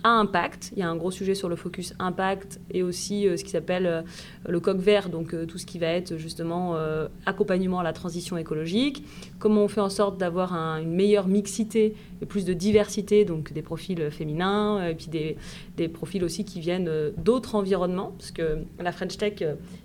à 0.04 0.10
impact. 0.10 0.72
Il 0.76 0.80
y 0.80 0.82
a 0.82 0.90
un 0.90 0.96
gros 0.96 1.12
sujet 1.12 1.36
sur 1.36 1.50
le 1.50 1.56
focus 1.56 1.94
impact 2.00 2.60
et 2.72 2.84
aussi 2.84 3.28
euh, 3.28 3.38
ce 3.38 3.44
qui 3.44 3.52
s'appelle 3.52 3.86
euh, 3.86 4.02
le 4.48 4.60
coq 4.60 4.78
vert, 4.78 5.10
donc 5.10 5.34
euh, 5.34 5.46
tout 5.46 5.58
ce 5.58 5.66
qui 5.66 5.80
va 5.80 5.88
être 5.88 6.18
justement 6.18 6.78
accompagnement 7.26 7.80
à 7.80 7.84
la 7.84 7.94
transition 7.94 8.38
écologique. 8.38 9.04
Comment 9.40 9.64
on 9.64 9.68
fait 9.68 9.82
en 9.82 9.90
sorte 9.90 10.18
d'avoir 10.18 10.54
une 10.54 10.92
meilleure 10.92 11.28
mixité 11.28 11.96
et 12.22 12.26
plus 12.26 12.46
de 12.46 12.54
diversité, 12.54 13.26
donc 13.26 13.54
des 13.54 13.62
profils 13.62 14.10
féminins 14.12 14.88
et 14.88 14.96
puis 14.96 15.08
des, 15.08 15.38
des 15.76 15.88
profils 15.88 16.24
aussi 16.24 16.46
qui 16.46 16.60
viennent 16.60 16.90
d'autres 17.18 17.56
environnements, 17.56 18.14
parce 18.18 18.32
que 18.32 18.60
la 18.80 18.92
French 18.92 19.18
Tech, 19.18 19.44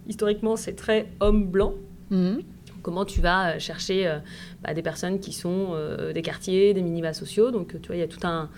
historiquement, 0.08 0.56
c'est 0.56 0.74
très 0.74 1.08
homme 1.20 1.46
blanc. 1.46 1.74
Mmh. 2.10 2.40
comment 2.82 3.06
tu 3.06 3.22
vas 3.22 3.58
chercher 3.58 4.18
bah, 4.62 4.74
des 4.74 4.82
personnes 4.82 5.18
qui 5.18 5.32
sont 5.32 5.74
des 6.12 6.22
quartiers, 6.22 6.74
des 6.74 6.82
minima 6.82 7.14
sociaux. 7.14 7.50
Donc, 7.50 7.80
tu 7.80 7.86
vois, 7.86 7.96
il 7.96 8.00
y 8.00 8.02
a 8.02 8.08
tout 8.08 8.26
un, 8.26 8.50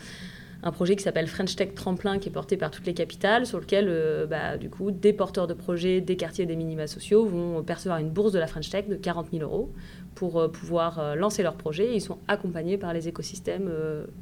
un 0.65 0.73
projet 0.73 0.97
qui 0.97 1.03
s'appelle 1.03 1.27
French 1.29 1.55
Tech 1.57 1.75
Tremplin, 1.75 2.19
qui 2.19 2.31
est 2.31 2.33
porté 2.33 2.57
par 2.57 2.71
toutes 2.71 2.87
les 2.87 2.95
capitales, 2.95 3.47
sur 3.47 3.61
lequel, 3.61 3.87
euh, 3.89 4.27
bah, 4.27 4.57
du 4.57 4.71
coup, 4.71 4.91
des 4.91 5.13
porteurs 5.13 5.47
de 5.47 5.53
projets, 5.53 6.01
des 6.01 6.17
quartiers, 6.17 6.47
des 6.47 6.57
minima 6.57 6.87
sociaux 6.87 7.27
vont 7.27 7.63
percevoir 7.63 7.99
une 7.99 8.09
bourse 8.09 8.33
de 8.33 8.39
la 8.39 8.47
French 8.47 8.71
Tech 8.71 8.89
de 8.89 8.97
40 8.97 9.29
000 9.31 9.43
euros 9.43 9.71
pour 10.15 10.39
euh, 10.39 10.49
pouvoir 10.49 10.99
euh, 10.99 11.15
lancer 11.15 11.43
leur 11.43 11.55
projet. 11.55 11.87
Et 11.87 11.97
ils 11.97 12.01
sont 12.01 12.19
accompagnés 12.29 12.79
par 12.79 12.93
les 12.93 13.09
écosystèmes 13.09 13.71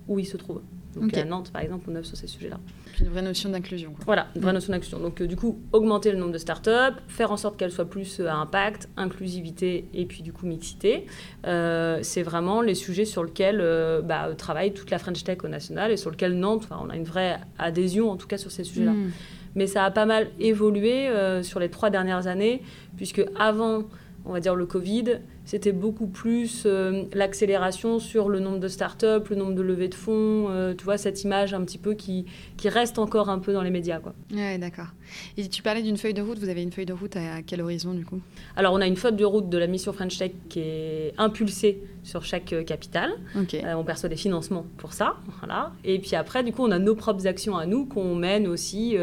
où 0.08 0.18
ils 0.18 0.26
se 0.26 0.36
trouvent. 0.36 0.62
Donc 0.94 1.16
à 1.16 1.24
Nantes, 1.24 1.50
par 1.50 1.62
exemple, 1.62 1.88
on 1.90 1.94
œuvre 1.94 2.04
sur 2.04 2.18
ces 2.18 2.26
sujets-là. 2.26 2.58
Une 3.00 3.08
vraie 3.08 3.22
notion 3.22 3.48
d'inclusion. 3.48 3.94
Voilà, 4.04 4.26
une 4.36 4.42
vraie 4.42 4.52
mm. 4.52 4.54
notion 4.54 4.72
d'inclusion. 4.72 4.98
Donc 5.00 5.22
du 5.22 5.36
coup, 5.36 5.58
augmenter 5.72 6.12
le 6.12 6.18
nombre 6.18 6.32
de 6.32 6.38
startups, 6.38 7.00
faire 7.08 7.32
en 7.32 7.38
sorte 7.38 7.56
qu'elles 7.56 7.72
soient 7.72 7.88
plus 7.88 8.20
à 8.20 8.34
impact, 8.34 8.90
inclusivité 8.98 9.88
et 9.94 10.04
puis 10.04 10.22
du 10.22 10.34
coup 10.34 10.46
mixité. 10.46 11.06
c'est 11.44 12.22
vraiment 12.22 12.60
les 12.60 12.74
sujets 12.74 13.06
sur 13.06 13.24
lesquels 13.24 13.58
bah, 14.04 14.28
travaille 14.36 14.74
toute 14.74 14.90
la 14.90 14.98
French 14.98 15.24
Tech 15.24 15.38
au 15.44 15.48
national 15.48 15.90
et 15.90 15.96
sur 15.96 16.10
lesquels 16.10 16.38
Nantes, 16.38 16.68
on 16.70 16.90
a 16.90 16.96
une 16.96 17.04
vraie 17.04 17.38
adhésion 17.58 18.10
en 18.10 18.16
tout 18.16 18.26
cas 18.26 18.36
sur 18.36 18.50
ces 18.50 18.64
sujets-là. 18.64 18.92
Mm. 18.92 19.10
Mais 19.54 19.66
ça 19.66 19.84
a 19.84 19.90
pas 19.90 20.06
mal 20.06 20.28
évolué 20.40 21.10
sur 21.42 21.58
les 21.58 21.70
trois 21.70 21.88
dernières 21.88 22.26
années, 22.26 22.62
puisque 22.96 23.22
avant, 23.38 23.84
on 24.26 24.32
va 24.32 24.40
dire, 24.40 24.54
le 24.54 24.66
Covid, 24.66 25.20
c'était 25.44 25.72
beaucoup 25.72 26.06
plus 26.06 26.64
euh, 26.66 27.04
l'accélération 27.12 27.98
sur 27.98 28.28
le 28.28 28.40
nombre 28.40 28.58
de 28.58 28.68
startups, 28.68 29.28
le 29.30 29.36
nombre 29.36 29.54
de 29.54 29.62
levées 29.62 29.88
de 29.88 29.94
fonds, 29.94 30.48
euh, 30.50 30.74
tu 30.74 30.84
vois, 30.84 30.98
cette 30.98 31.22
image 31.24 31.54
un 31.54 31.62
petit 31.64 31.78
peu 31.78 31.94
qui, 31.94 32.26
qui 32.56 32.68
reste 32.68 32.98
encore 32.98 33.28
un 33.28 33.38
peu 33.38 33.52
dans 33.52 33.62
les 33.62 33.70
médias. 33.70 33.98
Quoi. 33.98 34.14
Ouais, 34.32 34.58
d'accord. 34.58 34.88
Et 35.36 35.48
tu 35.48 35.62
parlais 35.62 35.82
d'une 35.82 35.96
feuille 35.96 36.14
de 36.14 36.22
route, 36.22 36.38
vous 36.38 36.48
avez 36.48 36.62
une 36.62 36.72
feuille 36.72 36.86
de 36.86 36.92
route 36.92 37.16
à, 37.16 37.42
quel 37.46 37.60
horizon 37.60 37.94
du 37.94 38.04
coup? 38.04 38.20
Alors 38.56 38.72
on 38.72 38.80
a 38.80 38.86
une 38.86 38.96
feuille 38.96 39.12
de 39.12 39.24
route 39.24 39.48
de 39.48 39.58
la 39.58 39.66
mission 39.66 39.92
French 39.92 40.18
Tech 40.18 40.32
qui 40.48 40.60
est 40.60 41.14
impulsée 41.18 41.82
sur 42.02 42.24
chaque 42.24 42.52
euh, 42.52 42.64
capitale. 42.64 43.12
on 43.34 43.84
perçoit 43.84 44.08
des 44.08 44.16
financements 44.16 44.66
pour 44.78 44.92
ça. 44.92 45.16
Voilà. 45.38 45.72
Et 45.84 45.98
puis 45.98 46.16
après, 46.16 46.42
du 46.42 46.52
coup, 46.52 46.64
on 46.64 46.70
a 46.70 46.78
nos 46.78 46.94
propres 46.94 47.26
actions 47.26 47.56
à 47.56 47.66
nous 47.66 47.86
qu'on 47.86 48.14
mène 48.14 48.46
aussi 48.46 48.96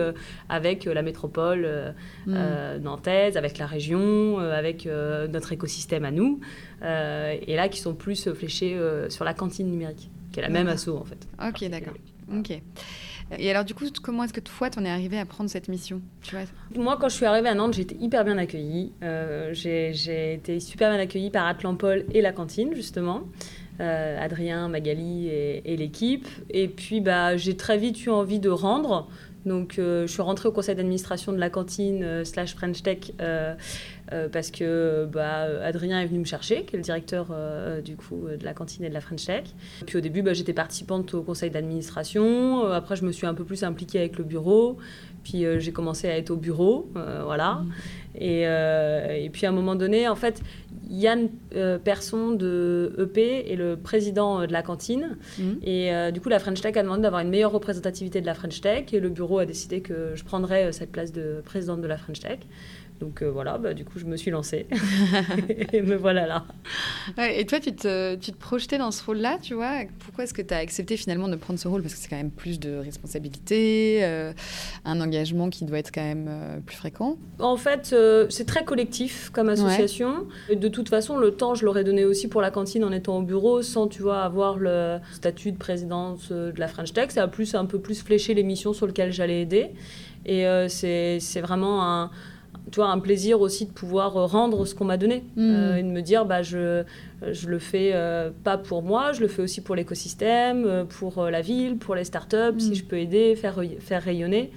avec 0.50 0.86
la 0.86 1.02
métropole 1.02 1.94
hmm. 2.26 2.78
nantaise, 2.82 3.38
avec 3.38 3.58
la 3.58 3.66
région, 3.66 4.40
avec 4.40 4.86
notre 4.86 5.54
écosystème 5.54 6.06
à 6.06 6.12
nous. 6.12 6.40
Euh, 6.82 7.36
et 7.46 7.56
là 7.56 7.70
qui 7.70 7.80
sont 7.80 7.94
plus 7.94 8.30
fléchés 8.34 8.76
euh, 8.76 9.10
sur 9.10 9.26
la 9.26 9.34
cantine 9.34 9.70
numérique, 9.70 10.10
qui 10.32 10.40
est 10.40 10.44
la 10.44 10.50
même 10.50 10.68
asso 10.68 10.90
en 10.90 11.04
fait. 11.04 11.28
Ok, 11.46 11.70
d'accord. 11.70 11.94
Ok. 12.34 12.62
Et 13.38 13.50
alors, 13.52 13.64
du 13.64 13.76
coup, 13.76 13.86
comment 14.02 14.24
est-ce 14.24 14.34
que 14.34 14.40
toi, 14.40 14.70
tu 14.70 14.80
en 14.80 14.86
es 14.86 14.90
arrivé 14.90 15.20
à 15.20 15.26
prendre 15.26 15.50
cette 15.50 15.68
mission 15.68 16.02
Moi, 16.76 16.98
quand 17.00 17.10
je 17.10 17.16
suis 17.16 17.26
arrivée 17.26 17.50
à 17.50 17.54
Nantes, 17.54 17.78
été 17.78 17.96
hyper 18.00 18.26
bien 18.26 18.38
accueillie. 18.38 18.92
Euh, 19.04 19.52
j'ai 19.54 20.34
été 20.34 20.60
super 20.60 20.90
bien 20.92 21.00
accueillie 21.00 21.30
par 21.30 21.46
Atlan-Paul 21.46 22.06
et 22.12 22.22
la 22.22 22.32
cantine, 22.32 22.74
justement. 22.74 23.24
Adrien, 23.80 24.68
Magali 24.68 25.30
et, 25.30 25.78
l'équipe. 25.78 26.28
Et 26.50 26.68
puis, 26.68 27.00
bah, 27.00 27.38
j'ai 27.38 27.56
très 27.56 27.78
vite 27.78 28.06
eu 28.06 28.10
envie 28.10 28.40
de 28.40 28.50
rendre. 28.50 29.08
Donc, 29.46 29.76
je 29.78 30.06
suis 30.06 30.22
rentrée 30.22 30.50
au 30.50 30.52
conseil 30.52 30.76
d'administration 30.76 31.32
de 31.32 31.38
la 31.38 31.50
cantine 31.50 32.26
slash 32.26 32.56
French 32.56 32.84
Tech 32.84 33.14
euh, 33.22 33.56
parce 34.32 34.52
que 34.52 35.08
bah, 35.12 35.48
Adrien 35.64 36.02
est 36.02 36.06
venu 36.06 36.20
me 36.20 36.26
chercher, 36.26 36.64
qui 36.64 36.76
est 36.76 36.78
le 36.78 36.84
directeur 36.84 37.28
euh, 37.32 37.82
du 37.82 37.96
coup 37.96 38.28
de 38.28 38.44
la 38.44 38.54
cantine 38.54 38.84
et 38.86 38.90
de 38.90 38.94
la 38.94 39.02
French 39.02 39.26
Tech. 39.26 39.44
Puis 39.86 39.98
au 39.98 40.02
début, 40.02 40.22
bah, 40.22 40.34
j'étais 40.34 40.54
participante 40.54 41.14
au 41.14 41.22
conseil 41.22 41.50
d'administration. 41.50 42.66
Euh, 42.66 42.72
après, 42.72 42.96
je 42.96 43.06
me 43.06 43.12
suis 43.12 43.28
un 43.28 43.34
peu 43.34 43.44
plus 43.44 43.64
impliquée 43.64 44.00
avec 44.00 44.18
le 44.18 44.24
bureau. 44.24 44.78
Puis 45.24 45.44
j'ai 45.60 45.72
commencé 45.74 46.08
à 46.08 46.18
être 46.18 46.32
au 46.32 46.38
bureau, 46.38 46.90
voilà. 47.26 47.56
Mmh. 47.56 47.72
Et, 48.16 48.42
et, 48.44 49.30
puis 49.30 49.46
à 49.46 49.50
un 49.50 49.52
moment 49.52 49.76
donné, 49.76 50.08
en 50.08 50.16
fait, 50.16 50.42
Yann 50.90 51.28
Persson 51.84 52.32
de 52.32 52.96
EP 52.98 53.52
est 53.52 53.58
le 53.58 53.76
président 53.76 54.48
de 54.48 54.52
la 54.52 54.64
cantine. 54.64 55.18
Mmh. 55.38 55.44
Et 55.62 56.12
du 56.14 56.22
coup, 56.22 56.30
la 56.30 56.40
French 56.40 56.62
Tech 56.62 56.76
a 56.78 56.84
demandé 56.84 57.02
d'avoir 57.02 57.22
une 57.22 57.30
meilleure 57.30 57.52
représentativité 57.52 58.22
de 58.22 58.26
la 58.26 58.34
French 58.34 58.62
Tech. 58.62 58.86
Et 58.94 59.02
le 59.02 59.10
bureau 59.10 59.40
a 59.40 59.46
décidé 59.46 59.82
que 59.82 60.14
je 60.16 60.24
prendrais 60.24 60.72
cette 60.72 60.92
place 60.92 61.12
de 61.12 61.42
présidente 61.44 61.82
de 61.82 61.88
la 61.88 61.98
French 61.98 62.22
Tech. 62.22 62.40
Donc 63.00 63.22
euh, 63.22 63.32
voilà, 63.32 63.58
bah, 63.58 63.74
du 63.74 63.86
coup, 63.86 63.98
je 63.98 64.06
me 64.06 64.18
suis 64.18 64.30
lancée. 64.30 64.68
et 65.74 65.82
me 65.82 65.96
voilà 65.96 66.28
là. 66.28 66.46
et 67.30 67.46
toi, 67.46 67.60
tu 67.60 67.74
te, 67.74 68.16
tu 68.16 68.32
te 68.32 68.38
projetais 68.38 68.78
dans 68.78 68.92
ce 68.92 69.04
rôle-là, 69.06 69.38
tu 69.42 69.54
vois? 69.54 69.84
Pourquoi 70.00 70.26
est-ce 70.26 70.34
que 70.34 70.42
tu 70.42 70.54
as 70.54 70.58
accepté 70.58 70.98
finalement 70.98 71.30
de 71.30 71.38
prendre 71.38 71.60
ce 71.60 71.68
rôle? 71.68 71.82
Parce 71.82 71.94
que 71.94 72.00
c'est 72.00 72.10
quand 72.10 72.18
même 72.18 72.32
plus 72.32 72.60
de 72.60 72.76
responsabilité, 72.76 74.00
euh, 74.04 74.34
un 74.84 75.00
engagement 75.00 75.50
qui 75.50 75.64
doit 75.64 75.80
être 75.80 75.92
quand 75.94 76.04
même 76.04 76.28
euh, 76.30 76.60
plus 76.60 76.76
fréquent. 76.76 77.18
En 77.40 77.56
fait, 77.56 77.96
c'est 78.30 78.46
très 78.46 78.66
collectif 78.66 79.30
comme 79.30 79.48
association. 79.50 80.28
de 80.54 80.68
toute 80.68 80.90
façon, 80.90 81.18
le 81.18 81.32
temps, 81.32 81.56
je 81.56 81.66
l'aurais 81.66 81.86
donné 81.86 82.04
aussi 82.04 82.28
pour 82.28 82.42
la 82.42 82.52
cantine 82.52 82.84
en 82.84 82.92
étant 82.92 83.18
au 83.18 83.22
bureau, 83.22 83.62
sans, 83.62 83.88
tu 83.88 84.02
vois, 84.02 84.24
avoir 84.24 84.58
le 84.58 84.98
statut 85.14 85.54
de 85.54 85.58
présidente 85.58 86.32
de 86.32 86.60
la 86.60 86.68
French 86.68 86.92
Tech. 86.92 87.12
Ça 87.12 87.24
a 87.24 87.28
plus, 87.28 87.56
un 87.56 87.66
peu 87.66 87.80
plus 87.80 88.02
fléché 88.02 88.34
les 88.34 88.44
missions 88.44 88.74
sur 88.74 88.88
lesquelles 88.88 89.14
j'allais 89.14 89.42
aider. 89.42 89.70
Et 90.26 90.46
c'est 90.68 91.42
vraiment 91.42 91.84
un 91.84 92.12
tu 92.72 92.76
vois, 92.78 92.90
un 92.90 93.00
plaisir 93.00 93.42
aussi 93.42 93.66
de 93.66 93.72
pouvoir 93.72 94.16
euh, 94.18 94.26
rendre 94.26 94.66
ce 94.66 94.76
qu'on 94.76 94.86
m'a 94.86 94.98
donné 94.98 95.24
mm. 95.36 95.40
euh, 95.40 95.78
et 95.78 95.84
de 95.84 95.88
me 95.88 96.02
dire 96.02 96.26
bah 96.26 96.42
je 96.42 96.84
je 97.22 97.50
le 97.50 97.60
fais 97.60 97.92
euh, 97.94 98.30
pas 98.46 98.58
pour 98.58 98.82
moi 98.82 99.12
je 99.12 99.20
le 99.20 99.28
fais 99.28 99.42
aussi 99.42 99.60
pour 99.60 99.76
l'écosystème 99.76 100.86
pour 100.88 101.26
la 101.26 101.42
ville 101.42 101.78
pour 101.78 101.94
les 101.94 102.06
startups 102.06 102.60
si 102.60 102.72
mm. 102.72 102.76
je 102.76 102.84
peux 102.86 102.98
aider 102.98 103.36
faire 103.36 103.62
faire 103.80 104.02
rayonner 104.02 104.52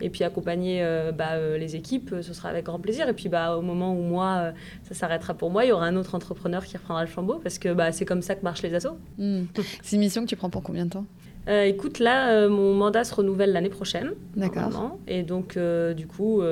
et 0.00 0.10
puis 0.10 0.24
accompagner 0.24 0.84
bah, 1.16 1.38
les 1.56 1.76
équipes 1.76 2.16
ce 2.20 2.32
sera 2.32 2.48
avec 2.48 2.64
grand 2.64 2.80
plaisir 2.80 3.08
et 3.08 3.12
puis 3.12 3.28
bah 3.28 3.56
au 3.56 3.62
moment 3.62 3.92
où 3.94 4.02
moi 4.02 4.52
ça 4.82 4.94
s'arrêtera 4.94 5.34
pour 5.34 5.50
moi 5.50 5.64
il 5.64 5.68
y 5.68 5.72
aura 5.72 5.86
un 5.86 5.94
autre 5.94 6.16
entrepreneur 6.16 6.64
qui 6.64 6.76
reprendra 6.76 7.02
le 7.02 7.08
flambeau 7.08 7.38
parce 7.40 7.58
que 7.58 7.72
bah 7.72 7.92
c'est 7.92 8.04
comme 8.04 8.22
ça 8.22 8.34
que 8.34 8.42
marchent 8.42 8.62
les 8.62 8.74
assos 8.74 8.98
mm. 9.18 9.42
c'est 9.82 9.94
une 9.94 10.02
mission 10.02 10.22
que 10.22 10.28
tu 10.28 10.36
prends 10.36 10.50
pour 10.50 10.64
combien 10.64 10.86
de 10.86 10.90
temps? 10.90 11.06
Euh, 11.48 11.64
écoute, 11.64 11.98
là, 11.98 12.30
euh, 12.30 12.48
mon 12.50 12.74
mandat 12.74 13.04
se 13.04 13.14
renouvelle 13.14 13.52
l'année 13.52 13.70
prochaine. 13.70 14.12
D'accord. 14.36 14.98
Et 15.06 15.22
donc, 15.22 15.56
euh, 15.56 15.94
du 15.94 16.06
coup, 16.06 16.42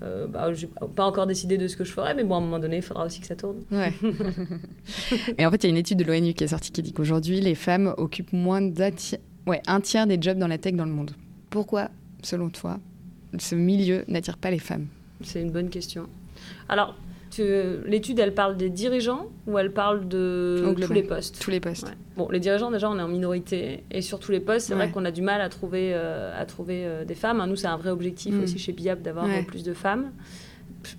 bah, 0.00 0.52
j'ai 0.52 0.68
pas 0.94 1.06
encore 1.06 1.26
décidé 1.26 1.56
de 1.56 1.66
ce 1.68 1.76
que 1.76 1.84
je 1.84 1.92
ferai, 1.92 2.14
mais 2.14 2.24
bon, 2.24 2.34
à 2.34 2.38
un 2.38 2.42
moment 2.42 2.58
donné, 2.58 2.76
il 2.76 2.82
faudra 2.82 3.06
aussi 3.06 3.20
que 3.20 3.26
ça 3.26 3.36
tourne. 3.36 3.62
Ouais. 3.70 3.92
et 5.38 5.46
en 5.46 5.50
fait, 5.50 5.64
il 5.64 5.64
y 5.64 5.66
a 5.68 5.70
une 5.70 5.78
étude 5.78 5.98
de 5.98 6.04
l'ONU 6.04 6.34
qui 6.34 6.44
est 6.44 6.48
sortie 6.48 6.70
qui 6.70 6.82
dit 6.82 6.92
qu'aujourd'hui, 6.92 7.40
les 7.40 7.54
femmes 7.54 7.94
occupent 7.96 8.32
moins 8.32 8.60
d'un 8.60 8.90
ouais, 9.46 9.62
un 9.66 9.80
tiers 9.80 10.06
des 10.06 10.18
jobs 10.20 10.38
dans 10.38 10.48
la 10.48 10.58
tech 10.58 10.74
dans 10.74 10.84
le 10.84 10.92
monde. 10.92 11.12
Pourquoi, 11.48 11.88
selon 12.22 12.50
toi, 12.50 12.78
ce 13.38 13.54
milieu 13.54 14.04
n'attire 14.08 14.36
pas 14.36 14.50
les 14.50 14.58
femmes? 14.58 14.86
C'est 15.22 15.40
une 15.40 15.50
bonne 15.50 15.70
question. 15.70 16.06
Alors, 16.68 16.94
l'étude, 17.38 18.18
elle 18.18 18.34
parle 18.34 18.56
des 18.56 18.70
dirigeants 18.70 19.28
ou 19.46 19.58
elle 19.58 19.72
parle 19.72 20.08
de 20.08 20.74
tous 20.80 20.92
les 20.92 21.02
postes? 21.02 21.40
Tous 21.40 21.50
les 21.50 21.60
postes. 21.60 21.92
Bon, 22.16 22.28
les 22.30 22.40
dirigeants, 22.40 22.70
déjà, 22.70 22.90
on 22.90 22.98
est 22.98 23.02
en 23.02 23.08
minorité. 23.08 23.84
Et 23.90 24.02
sur 24.02 24.18
tous 24.18 24.32
les 24.32 24.40
postes, 24.40 24.68
c'est 24.68 24.74
vrai 24.74 24.90
qu'on 24.90 25.04
a 25.04 25.10
du 25.10 25.22
mal 25.22 25.40
à 25.40 25.48
trouver, 25.48 25.92
euh, 25.94 26.32
à 26.38 26.44
trouver 26.46 26.84
euh, 26.84 27.04
des 27.04 27.14
femmes. 27.14 27.44
Nous, 27.48 27.56
c'est 27.56 27.66
un 27.66 27.76
vrai 27.76 27.90
objectif 27.90 28.34
mm. 28.34 28.42
aussi 28.42 28.58
chez 28.58 28.72
BIAB 28.72 29.02
d'avoir 29.02 29.26
plus 29.46 29.62
de 29.62 29.74
femmes. 29.74 30.12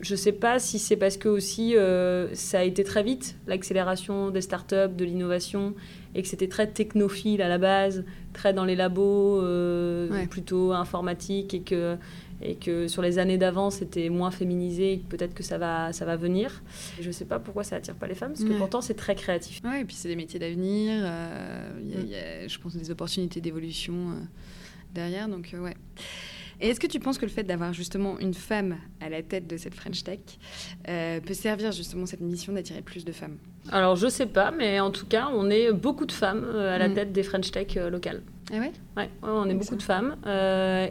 Je 0.01 0.13
ne 0.13 0.17
sais 0.17 0.33
pas 0.33 0.59
si 0.59 0.79
c'est 0.79 0.97
parce 0.97 1.15
que 1.15 1.29
aussi 1.29 1.77
euh, 1.77 2.27
ça 2.33 2.59
a 2.59 2.63
été 2.63 2.83
très 2.83 3.03
vite, 3.03 3.37
l'accélération 3.47 4.31
des 4.31 4.41
startups, 4.41 4.93
de 4.93 5.05
l'innovation, 5.05 5.75
et 6.13 6.21
que 6.21 6.27
c'était 6.27 6.49
très 6.49 6.67
technophile 6.67 7.41
à 7.41 7.47
la 7.47 7.57
base, 7.57 8.03
très 8.33 8.53
dans 8.53 8.65
les 8.65 8.75
labos, 8.75 9.41
plutôt 10.29 10.73
informatique, 10.73 11.53
et 11.53 11.61
que 11.61 11.95
et 12.41 12.55
que 12.55 12.87
sur 12.87 13.01
les 13.01 13.19
années 13.19 13.37
d'avant 13.37 13.69
c'était 13.69 14.09
moins 14.09 14.31
féminisé 14.31 14.93
et 14.93 14.97
peut-être 14.97 15.33
que 15.33 15.43
ça 15.43 15.57
va, 15.57 15.93
ça 15.93 16.05
va 16.05 16.15
venir. 16.15 16.61
Je 16.99 17.07
ne 17.07 17.11
sais 17.11 17.25
pas 17.25 17.39
pourquoi 17.39 17.63
ça 17.63 17.77
attire 17.77 17.95
pas 17.95 18.07
les 18.07 18.15
femmes, 18.15 18.33
parce 18.33 18.43
que 18.43 18.57
pourtant 18.57 18.81
c'est 18.81 18.93
très 18.93 19.15
créatif. 19.15 19.61
Oui, 19.63 19.79
et 19.81 19.85
puis 19.85 19.95
c'est 19.95 20.07
des 20.07 20.15
métiers 20.15 20.39
d'avenir, 20.39 21.01
euh, 21.03 21.69
il 21.81 22.09
y, 22.09 22.15
a, 22.15 22.47
je 22.47 22.59
pense 22.59 22.75
des 22.75 22.91
opportunités 22.91 23.41
d'évolution 23.41 23.93
euh, 23.93 24.13
derrière, 24.93 25.27
donc 25.27 25.51
euh, 25.53 25.59
ouais. 25.59 25.75
Et 26.59 26.69
est-ce 26.69 26.79
que 26.79 26.87
tu 26.87 26.99
penses 26.99 27.19
que 27.19 27.25
le 27.25 27.31
fait 27.31 27.43
d'avoir 27.43 27.71
justement 27.71 28.17
une 28.17 28.33
femme 28.33 28.77
à 28.99 29.09
la 29.09 29.21
tête 29.21 29.45
de 29.45 29.57
cette 29.57 29.75
French 29.75 30.03
Tech 30.03 30.19
peut 30.83 31.33
servir 31.35 31.71
justement 31.71 32.07
cette 32.07 32.21
mission 32.21 32.51
d'attirer 32.51 32.81
plus 32.81 33.05
de 33.05 33.11
femmes? 33.11 33.37
Alors 33.71 33.95
je 33.95 34.07
sais 34.07 34.25
pas, 34.25 34.49
mais 34.49 34.79
en 34.79 34.89
tout 34.89 35.05
cas 35.05 35.29
on 35.31 35.51
est 35.51 35.71
beaucoup 35.71 36.07
de 36.07 36.11
femmes 36.11 36.45
à 36.55 36.79
la 36.79 36.89
mm. 36.89 36.93
tête 36.95 37.11
des 37.11 37.21
French 37.21 37.51
Tech 37.51 37.75
locales. 37.75 38.23
Ah 38.51 38.59
ouais, 38.59 38.71
ouais, 38.95 39.09
on 39.23 39.49
est 39.49 39.53
beaucoup 39.53 39.75
de 39.75 39.83
femmes. 39.83 40.15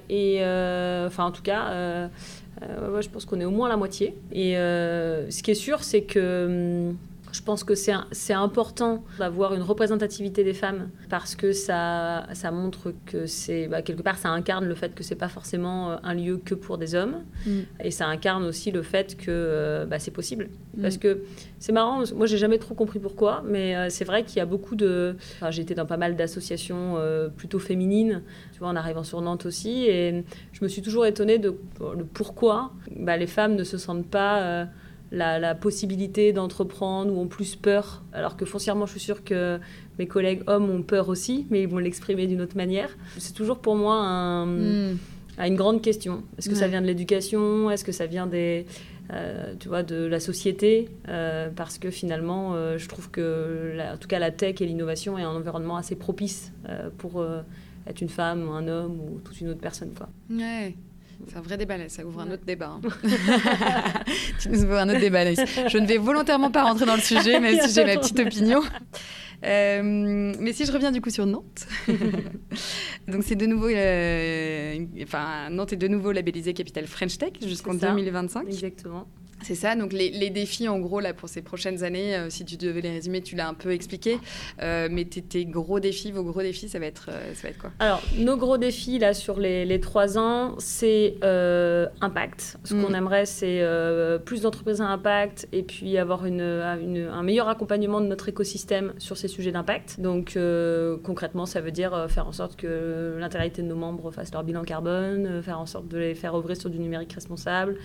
et 0.08 0.40
enfin, 1.06 1.24
en 1.24 1.32
tout 1.32 1.42
cas, 1.42 2.08
je 2.60 3.08
pense 3.08 3.24
qu'on 3.24 3.40
est 3.40 3.44
au 3.44 3.50
moins 3.50 3.68
la 3.68 3.76
moitié. 3.76 4.14
Et 4.32 4.54
ce 4.54 5.42
qui 5.42 5.50
est 5.50 5.54
sûr, 5.54 5.82
c'est 5.82 6.02
que. 6.02 6.88
Hum, 6.90 6.96
je 7.36 7.42
pense 7.42 7.64
que 7.64 7.74
c'est 7.74 8.32
important 8.32 9.04
d'avoir 9.18 9.52
une 9.52 9.60
représentativité 9.60 10.42
des 10.42 10.54
femmes 10.54 10.88
parce 11.10 11.36
que 11.36 11.52
ça, 11.52 12.26
ça 12.32 12.50
montre 12.50 12.94
que 13.04 13.26
c'est 13.26 13.68
bah, 13.68 13.82
quelque 13.82 14.00
part 14.00 14.16
ça 14.16 14.30
incarne 14.30 14.64
le 14.64 14.74
fait 14.74 14.94
que 14.94 15.02
c'est 15.02 15.16
pas 15.16 15.28
forcément 15.28 15.90
euh, 15.90 15.96
un 16.02 16.14
lieu 16.14 16.40
que 16.42 16.54
pour 16.54 16.78
des 16.78 16.94
hommes 16.94 17.24
mm. 17.44 17.60
et 17.84 17.90
ça 17.90 18.06
incarne 18.06 18.44
aussi 18.44 18.70
le 18.70 18.80
fait 18.80 19.18
que 19.18 19.26
euh, 19.28 19.84
bah, 19.84 19.98
c'est 19.98 20.12
possible 20.12 20.48
mm. 20.76 20.82
parce 20.82 20.96
que 20.96 21.24
c'est 21.58 21.72
marrant 21.72 22.04
moi 22.14 22.26
j'ai 22.26 22.38
jamais 22.38 22.58
trop 22.58 22.74
compris 22.74 23.00
pourquoi 23.00 23.42
mais 23.46 23.76
euh, 23.76 23.88
c'est 23.90 24.04
vrai 24.04 24.24
qu'il 24.24 24.38
y 24.38 24.40
a 24.40 24.46
beaucoup 24.46 24.74
de 24.74 25.16
enfin, 25.36 25.50
été 25.50 25.74
dans 25.74 25.86
pas 25.86 25.98
mal 25.98 26.16
d'associations 26.16 26.96
plutôt 27.36 27.58
féminines 27.58 28.22
tu 28.52 28.60
vois 28.60 28.68
en 28.68 28.76
arrivant 28.76 29.04
sur 29.04 29.20
Nantes 29.20 29.44
aussi 29.44 29.84
et 29.84 30.24
je 30.52 30.64
me 30.64 30.68
suis 30.68 30.80
toujours 30.80 31.04
étonnée 31.04 31.38
de, 31.38 31.54
pourquoi 32.14 32.72
bah, 32.96 33.18
les 33.18 33.26
femmes 33.26 33.56
ne 33.56 33.64
se 33.64 33.76
sentent 33.76 34.06
pas 34.06 34.66
la, 35.12 35.54
possibilité 35.54 36.32
d'entreprendre 36.32 37.12
ou 37.12 37.20
ont 37.20 37.26
plus 37.26 37.56
peur, 37.56 38.02
alors 38.12 38.36
que 38.36 38.44
foncièrement, 38.44 38.86
je 38.86 38.92
suis 38.92 39.00
sûre 39.00 39.24
que 39.24 39.58
mes 39.98 40.06
collègues 40.06 40.42
hommes 40.46 40.70
ont 40.70 40.82
peur 40.82 41.08
aussi, 41.08 41.46
mais 41.50 41.62
ils 41.62 41.68
vont 41.68 41.78
l'exprimer 41.78 42.26
d'une 42.26 42.40
autre 42.40 42.56
manière. 42.56 42.96
C'est 43.18 43.34
toujours 43.34 43.58
pour 43.58 43.76
moi 43.76 43.96
un, 43.96 44.46
hmm. 44.46 44.98
une 45.38 45.56
grande 45.56 45.82
question. 45.82 46.22
Est-ce 46.38 46.48
que 46.48 46.54
ça 46.54 46.68
vient 46.68 46.82
de 46.82 46.86
l'éducation? 46.86 47.70
Est-ce 47.70 47.84
que 47.84 47.92
ça 47.92 48.06
vient 48.06 48.26
des, 48.26 48.66
euh, 49.12 49.54
tu 49.58 49.68
vois, 49.68 49.82
de 49.82 50.04
la 50.04 50.20
société? 50.20 50.88
Euh, 51.08 51.48
Parce 51.54 51.78
que 51.78 51.90
finalement, 51.90 52.54
euh, 52.54 52.78
je 52.78 52.88
trouve 52.88 53.10
que, 53.10 53.78
en 53.92 53.96
tout 53.96 54.08
cas, 54.08 54.18
la 54.18 54.30
tech 54.30 54.60
et 54.60 54.66
l'innovation 54.66 55.18
est 55.18 55.22
un 55.22 55.30
environnement 55.30 55.76
assez 55.76 55.96
propice 55.96 56.52
pour 56.98 57.24
être 57.86 58.00
une 58.00 58.08
femme 58.08 58.48
ou 58.48 58.52
un 58.52 58.66
homme 58.68 59.00
ou 59.00 59.20
toute 59.20 59.40
une 59.40 59.48
autre 59.48 59.60
personne. 59.60 59.92
Quoi. 59.96 60.08
Ouais. 60.30 60.74
C'est 61.28 61.36
un 61.36 61.40
vrai 61.40 61.56
débat, 61.56 61.76
ça 61.88 62.04
ouvre 62.04 62.20
un 62.20 62.30
autre 62.30 62.44
débat. 62.44 62.78
Hein. 62.78 62.80
tu 64.40 64.48
nous 64.50 64.64
ouvres 64.64 64.78
un 64.78 64.88
autre 64.88 65.00
débat, 65.00 65.24
Je 65.34 65.78
ne 65.78 65.86
vais 65.86 65.98
volontairement 65.98 66.50
pas 66.50 66.64
rentrer 66.64 66.86
dans 66.86 66.96
le 66.96 67.00
sujet, 67.00 67.40
même 67.40 67.58
si 67.60 67.72
j'ai 67.72 67.84
ma 67.84 67.96
petite 67.96 68.18
opinion. 68.18 68.62
Euh, 69.44 70.34
mais 70.40 70.54
si 70.54 70.64
je 70.64 70.72
reviens 70.72 70.90
du 70.90 71.02
coup 71.02 71.10
sur 71.10 71.26
Nantes, 71.26 71.66
donc 73.08 73.22
c'est 73.22 73.34
de 73.34 73.44
nouveau, 73.44 73.68
euh, 73.68 74.78
enfin 75.02 75.50
Nantes 75.50 75.74
est 75.74 75.76
de 75.76 75.88
nouveau 75.88 76.10
labellisée 76.10 76.54
capitale 76.54 76.86
French 76.86 77.18
Tech 77.18 77.32
jusqu'en 77.42 77.74
2025. 77.74 78.46
Exactement. 78.48 79.06
C'est 79.46 79.54
ça, 79.54 79.76
donc 79.76 79.92
les, 79.92 80.30
défis 80.30 80.66
en 80.66 80.80
gros 80.80 80.98
là 80.98 81.14
pour 81.14 81.28
ces 81.28 81.40
prochaines 81.40 81.84
années, 81.84 82.16
euh, 82.16 82.30
si 82.30 82.44
tu 82.44 82.56
devais 82.56 82.80
les 82.80 82.90
résumer, 82.90 83.22
tu 83.22 83.36
l'as 83.36 83.46
un 83.46 83.54
peu 83.54 83.70
expliqué, 83.70 84.18
euh, 84.60 84.88
mais 84.90 85.04
tes, 85.04 85.44
gros 85.44 85.78
défis, 85.78 86.10
vos 86.10 86.24
gros 86.24 86.42
défis, 86.42 86.68
ça 86.68 86.80
va 86.80 86.86
être, 86.86 87.10
euh, 87.10 87.32
ça 87.32 87.44
va 87.44 87.50
être 87.50 87.58
quoi? 87.58 87.70
Alors, 87.78 88.02
nos 88.18 88.36
gros 88.36 88.58
défis 88.58 88.98
là 88.98 89.14
sur 89.14 89.38
les, 89.38 89.80
trois 89.80 90.18
ans, 90.18 90.56
c'est 90.58 91.14
impact. 92.00 92.56
Ce 92.64 92.74
qu'on 92.74 92.90
mm. 92.90 92.94
aimerait, 92.96 93.24
c'est 93.24 93.64
plus 94.24 94.42
d'entreprises 94.42 94.80
à 94.80 94.86
impact 94.86 95.46
et 95.52 95.62
puis 95.62 95.96
avoir 95.96 96.26
une, 96.26 96.40
un 96.40 97.22
meilleur 97.22 97.48
accompagnement 97.48 98.00
de 98.00 98.06
notre 98.06 98.28
écosystème 98.28 98.94
sur 98.98 99.16
ces 99.16 99.28
sujets 99.28 99.52
d'impact. 99.52 100.00
Donc 100.00 100.36
concrètement, 101.04 101.46
ça 101.46 101.60
veut 101.60 101.70
dire 101.70 102.06
faire 102.08 102.26
en 102.26 102.32
sorte 102.32 102.56
que 102.56 103.16
l'intégralité 103.20 103.62
de 103.62 103.68
nos 103.68 103.76
membres 103.76 104.10
fassent 104.10 104.32
leur 104.32 104.42
bilan 104.42 104.64
carbone, 104.64 105.40
faire 105.40 105.60
en 105.60 105.66
sorte 105.66 105.86
de 105.86 105.98
les 105.98 106.16
faire 106.16 106.34
ouvrir 106.34 106.56
sur 106.56 106.68
du 106.68 106.80
numérique 106.80 107.12
responsable, 107.12 107.76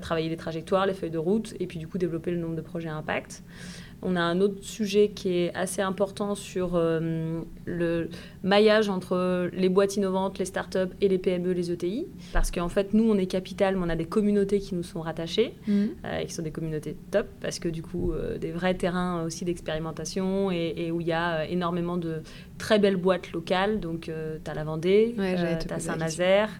travailler 0.00 0.28
les 0.28 0.36
trajectoires, 0.36 0.86
les 0.92 0.98
feuilles 0.98 1.10
de 1.10 1.18
route, 1.18 1.54
et 1.60 1.66
puis 1.66 1.78
du 1.78 1.88
coup 1.88 1.98
développer 1.98 2.30
le 2.30 2.38
nombre 2.38 2.56
de 2.56 2.60
projets 2.60 2.88
à 2.88 2.96
impact. 2.96 3.42
On 4.04 4.16
a 4.16 4.20
un 4.20 4.40
autre 4.40 4.64
sujet 4.64 5.10
qui 5.10 5.32
est 5.38 5.54
assez 5.54 5.80
important 5.80 6.34
sur 6.34 6.72
euh, 6.74 7.42
le 7.64 8.08
maillage 8.42 8.88
entre 8.88 9.48
les 9.52 9.68
boîtes 9.68 9.96
innovantes, 9.96 10.40
les 10.40 10.44
startups 10.44 10.92
et 11.00 11.06
les 11.06 11.18
PME, 11.18 11.52
les 11.52 11.70
ETI. 11.70 12.08
Parce 12.32 12.50
qu'en 12.50 12.68
fait, 12.68 12.94
nous, 12.94 13.08
on 13.08 13.16
est 13.16 13.26
capital, 13.26 13.76
mais 13.76 13.82
on 13.84 13.88
a 13.88 13.94
des 13.94 14.06
communautés 14.06 14.58
qui 14.58 14.74
nous 14.74 14.82
sont 14.82 15.00
rattachées, 15.00 15.54
mmh. 15.68 15.72
euh, 16.04 16.18
et 16.18 16.26
qui 16.26 16.34
sont 16.34 16.42
des 16.42 16.50
communautés 16.50 16.96
top, 17.12 17.28
parce 17.40 17.60
que 17.60 17.68
du 17.68 17.82
coup, 17.82 18.12
euh, 18.12 18.38
des 18.38 18.50
vrais 18.50 18.74
terrains 18.74 19.22
aussi 19.22 19.44
d'expérimentation 19.44 20.50
et, 20.50 20.90
où 20.90 21.00
il 21.00 21.06
y 21.06 21.12
a 21.12 21.46
énormément 21.46 21.96
de 21.96 22.22
très 22.58 22.80
belles 22.80 22.96
boîtes 22.96 23.30
locales. 23.30 23.78
Donc, 23.78 24.10
tu 24.44 24.50
as 24.50 24.54
la 24.54 24.64
Vendée, 24.64 25.14
tu 25.16 25.72
as 25.72 25.78
Saint-Nazaire, 25.78 26.50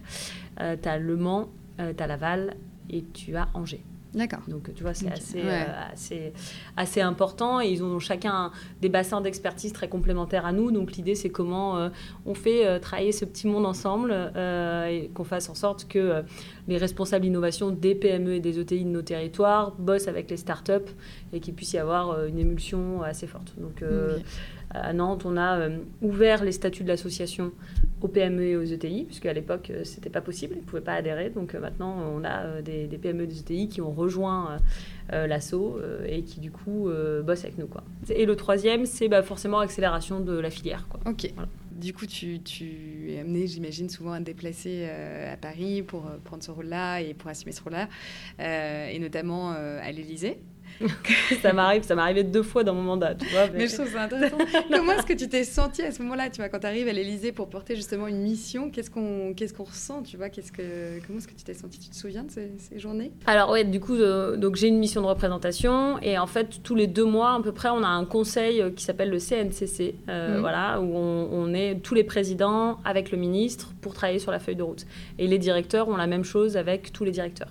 tu 0.57 0.89
as 0.89 0.97
Le 0.97 1.17
Mans, 1.17 1.49
tu 1.77 2.03
as 2.03 2.07
Laval 2.07 2.55
et 2.89 3.03
tu 3.13 3.35
as 3.35 3.49
Angers. 3.53 3.83
D'accord. 4.13 4.41
Donc, 4.47 4.73
tu 4.75 4.83
vois, 4.83 4.93
c'est 4.93 5.11
assez, 5.11 5.41
euh, 5.43 5.65
assez, 5.91 6.33
assez, 6.77 7.01
important. 7.01 7.59
Et 7.59 7.69
ils 7.69 7.83
ont 7.83 7.99
chacun 7.99 8.51
des 8.79 8.89
bassins 8.89 9.21
d'expertise 9.21 9.73
très 9.73 9.87
complémentaires 9.87 10.45
à 10.45 10.51
nous. 10.51 10.71
Donc, 10.71 10.93
l'idée, 10.93 11.15
c'est 11.15 11.29
comment 11.29 11.77
euh, 11.77 11.89
on 12.25 12.35
fait 12.35 12.65
euh, 12.65 12.79
travailler 12.79 13.11
ce 13.11 13.25
petit 13.25 13.47
monde 13.47 13.65
ensemble 13.65 14.11
et 14.13 15.09
qu'on 15.13 15.23
fasse 15.23 15.49
en 15.49 15.55
sorte 15.55 15.87
que 15.87 16.23
les 16.67 16.77
responsables 16.77 17.23
d'innovation 17.23 17.71
des 17.71 17.95
PME 17.95 18.35
et 18.35 18.39
des 18.39 18.59
ETI 18.59 18.83
de 18.83 18.89
nos 18.89 19.01
territoires 19.01 19.71
bossent 19.71 20.07
avec 20.07 20.29
les 20.29 20.37
startups 20.37 20.91
et 21.31 21.39
qu'il 21.39 21.53
puisse 21.53 21.73
y 21.73 21.77
avoir 21.77 22.25
une 22.25 22.37
émulsion 22.37 23.01
assez 23.01 23.27
forte. 23.27 23.53
Donc, 23.57 23.83
à 24.73 24.93
Nantes, 24.93 25.25
on 25.25 25.37
a 25.37 25.69
ouvert 26.01 26.43
les 26.43 26.51
statuts 26.51 26.83
de 26.83 26.89
l'association 26.89 27.51
aux 28.03 28.09
PME 28.09 28.43
et 28.43 28.57
aux 28.57 28.63
ETI, 28.63 29.05
puisque 29.05 29.25
à 29.25 29.33
l'époque, 29.33 29.71
euh, 29.71 29.83
c'était 29.85 30.09
pas 30.09 30.21
possible, 30.21 30.55
ils 30.57 30.61
ne 30.61 30.65
pouvaient 30.65 30.81
pas 30.81 30.93
adhérer. 30.93 31.29
Donc 31.29 31.55
euh, 31.55 31.59
maintenant, 31.59 31.97
on 32.13 32.23
a 32.25 32.43
euh, 32.43 32.61
des, 32.61 32.87
PME 32.97 33.23
et 33.23 33.27
des 33.27 33.39
ETI 33.39 33.69
qui 33.69 33.81
ont 33.81 33.91
rejoint 33.91 34.59
l'assaut 35.09 35.79
et 36.07 36.23
qui, 36.23 36.39
du 36.39 36.51
coup, 36.51 36.89
bossent 37.23 37.43
avec 37.43 37.57
nous. 37.57 37.67
Quoi. 37.67 37.83
Et 38.09 38.25
le 38.25 38.35
troisième, 38.35 38.85
c'est 38.85 39.07
bah, 39.07 39.21
forcément 39.21 39.59
accélération 39.59 40.19
de 40.19 40.33
la 40.37 40.49
filière. 40.49 40.87
Quoi. 40.89 40.99
Ok. 41.05 41.31
Du 41.71 41.93
coup, 41.93 42.05
tu, 42.05 42.39
tu, 42.41 43.11
es 43.11 43.19
amené, 43.19 43.45
j'imagine, 43.47 43.89
souvent 43.89 44.13
à 44.13 44.19
te 44.19 44.23
déplacer 44.23 44.87
à 44.89 45.35
Paris 45.35 45.81
pour 45.81 46.03
prendre 46.23 46.41
ce 46.41 46.51
rôle-là 46.51 47.01
et 47.01 47.13
pour 47.13 47.29
assumer 47.29 47.51
ce 47.51 47.61
rôle-là, 47.61 47.89
et 48.39 48.99
notamment 48.99 49.51
à 49.51 49.91
l'Élysée. 49.91 50.39
ça 51.41 51.53
m'arrive, 51.53 51.83
ça 51.83 51.95
m'est 51.95 52.01
arrivé 52.01 52.23
deux 52.23 52.43
fois 52.43 52.63
dans 52.63 52.73
mon 52.73 52.81
mandat, 52.81 53.15
tu 53.15 53.25
vois. 53.27 53.47
Mais, 53.53 53.67
je 53.67 53.75
trouve 53.75 53.89
ça 53.89 54.03
intéressant. 54.03 54.37
Comment 54.71 54.93
est-ce 54.93 55.05
que 55.05 55.13
tu 55.13 55.29
t'es 55.29 55.43
senti 55.43 55.81
à 55.81 55.91
ce 55.91 56.01
moment-là, 56.01 56.29
tu 56.29 56.37
vois, 56.37 56.49
quand 56.49 56.59
tu 56.59 56.67
arrives 56.67 56.87
à 56.87 56.93
l'Elysée 56.93 57.31
pour 57.31 57.49
porter 57.49 57.75
justement 57.75 58.07
une 58.07 58.21
mission 58.21 58.69
Qu'est-ce 58.69 58.89
qu'on 58.89 59.33
qu'est-ce 59.35 59.53
qu'on 59.53 59.63
ressent, 59.63 60.03
tu 60.03 60.17
vois 60.17 60.29
qu'est-ce 60.29 60.51
que 60.51 60.99
Comment 61.05 61.19
est-ce 61.19 61.27
que 61.27 61.33
tu 61.33 61.43
t'es 61.43 61.53
senti 61.53 61.79
Tu 61.79 61.89
te 61.89 61.95
souviens 61.95 62.23
de 62.23 62.31
ces, 62.31 62.79
journées? 62.79 63.11
Alors 63.25 63.51
ouais, 63.51 63.63
du 63.63 63.79
coup, 63.79 63.95
euh, 63.95 64.35
donc 64.37 64.55
j'ai 64.55 64.67
une 64.67 64.79
mission 64.79 65.01
de 65.01 65.07
représentation 65.07 65.99
et 66.01 66.17
en 66.17 66.27
fait 66.27 66.61
tous 66.63 66.75
les 66.75 66.87
deux 66.87 67.05
mois 67.05 67.33
à 67.33 67.41
peu 67.41 67.51
près, 67.51 67.69
on 67.69 67.83
a 67.83 67.87
un 67.87 68.05
conseil 68.05 68.61
euh, 68.61 68.69
qui 68.71 68.83
s'appelle 68.83 69.09
le 69.09 69.19
CNCC, 69.19 69.95
euh, 70.09 70.37
mmh. 70.37 70.41
voilà, 70.41 70.81
où 70.81 70.95
on, 70.95 71.29
on, 71.31 71.53
est 71.53 71.79
tous 71.81 71.93
les 71.93 72.03
présidents 72.03 72.79
avec 72.85 73.11
le 73.11 73.17
ministre 73.17 73.73
pour 73.81 73.93
travailler 73.93 74.19
sur 74.19 74.31
la 74.31 74.39
feuille 74.39 74.55
de 74.55 74.63
route. 74.63 74.85
Et 75.19 75.27
les 75.27 75.37
directeurs 75.37 75.87
ont 75.87 75.97
la 75.97 76.07
même 76.07 76.23
chose 76.23 76.57
avec 76.57 76.91
tous 76.91 77.03
les 77.03 77.11
directeurs. 77.11 77.49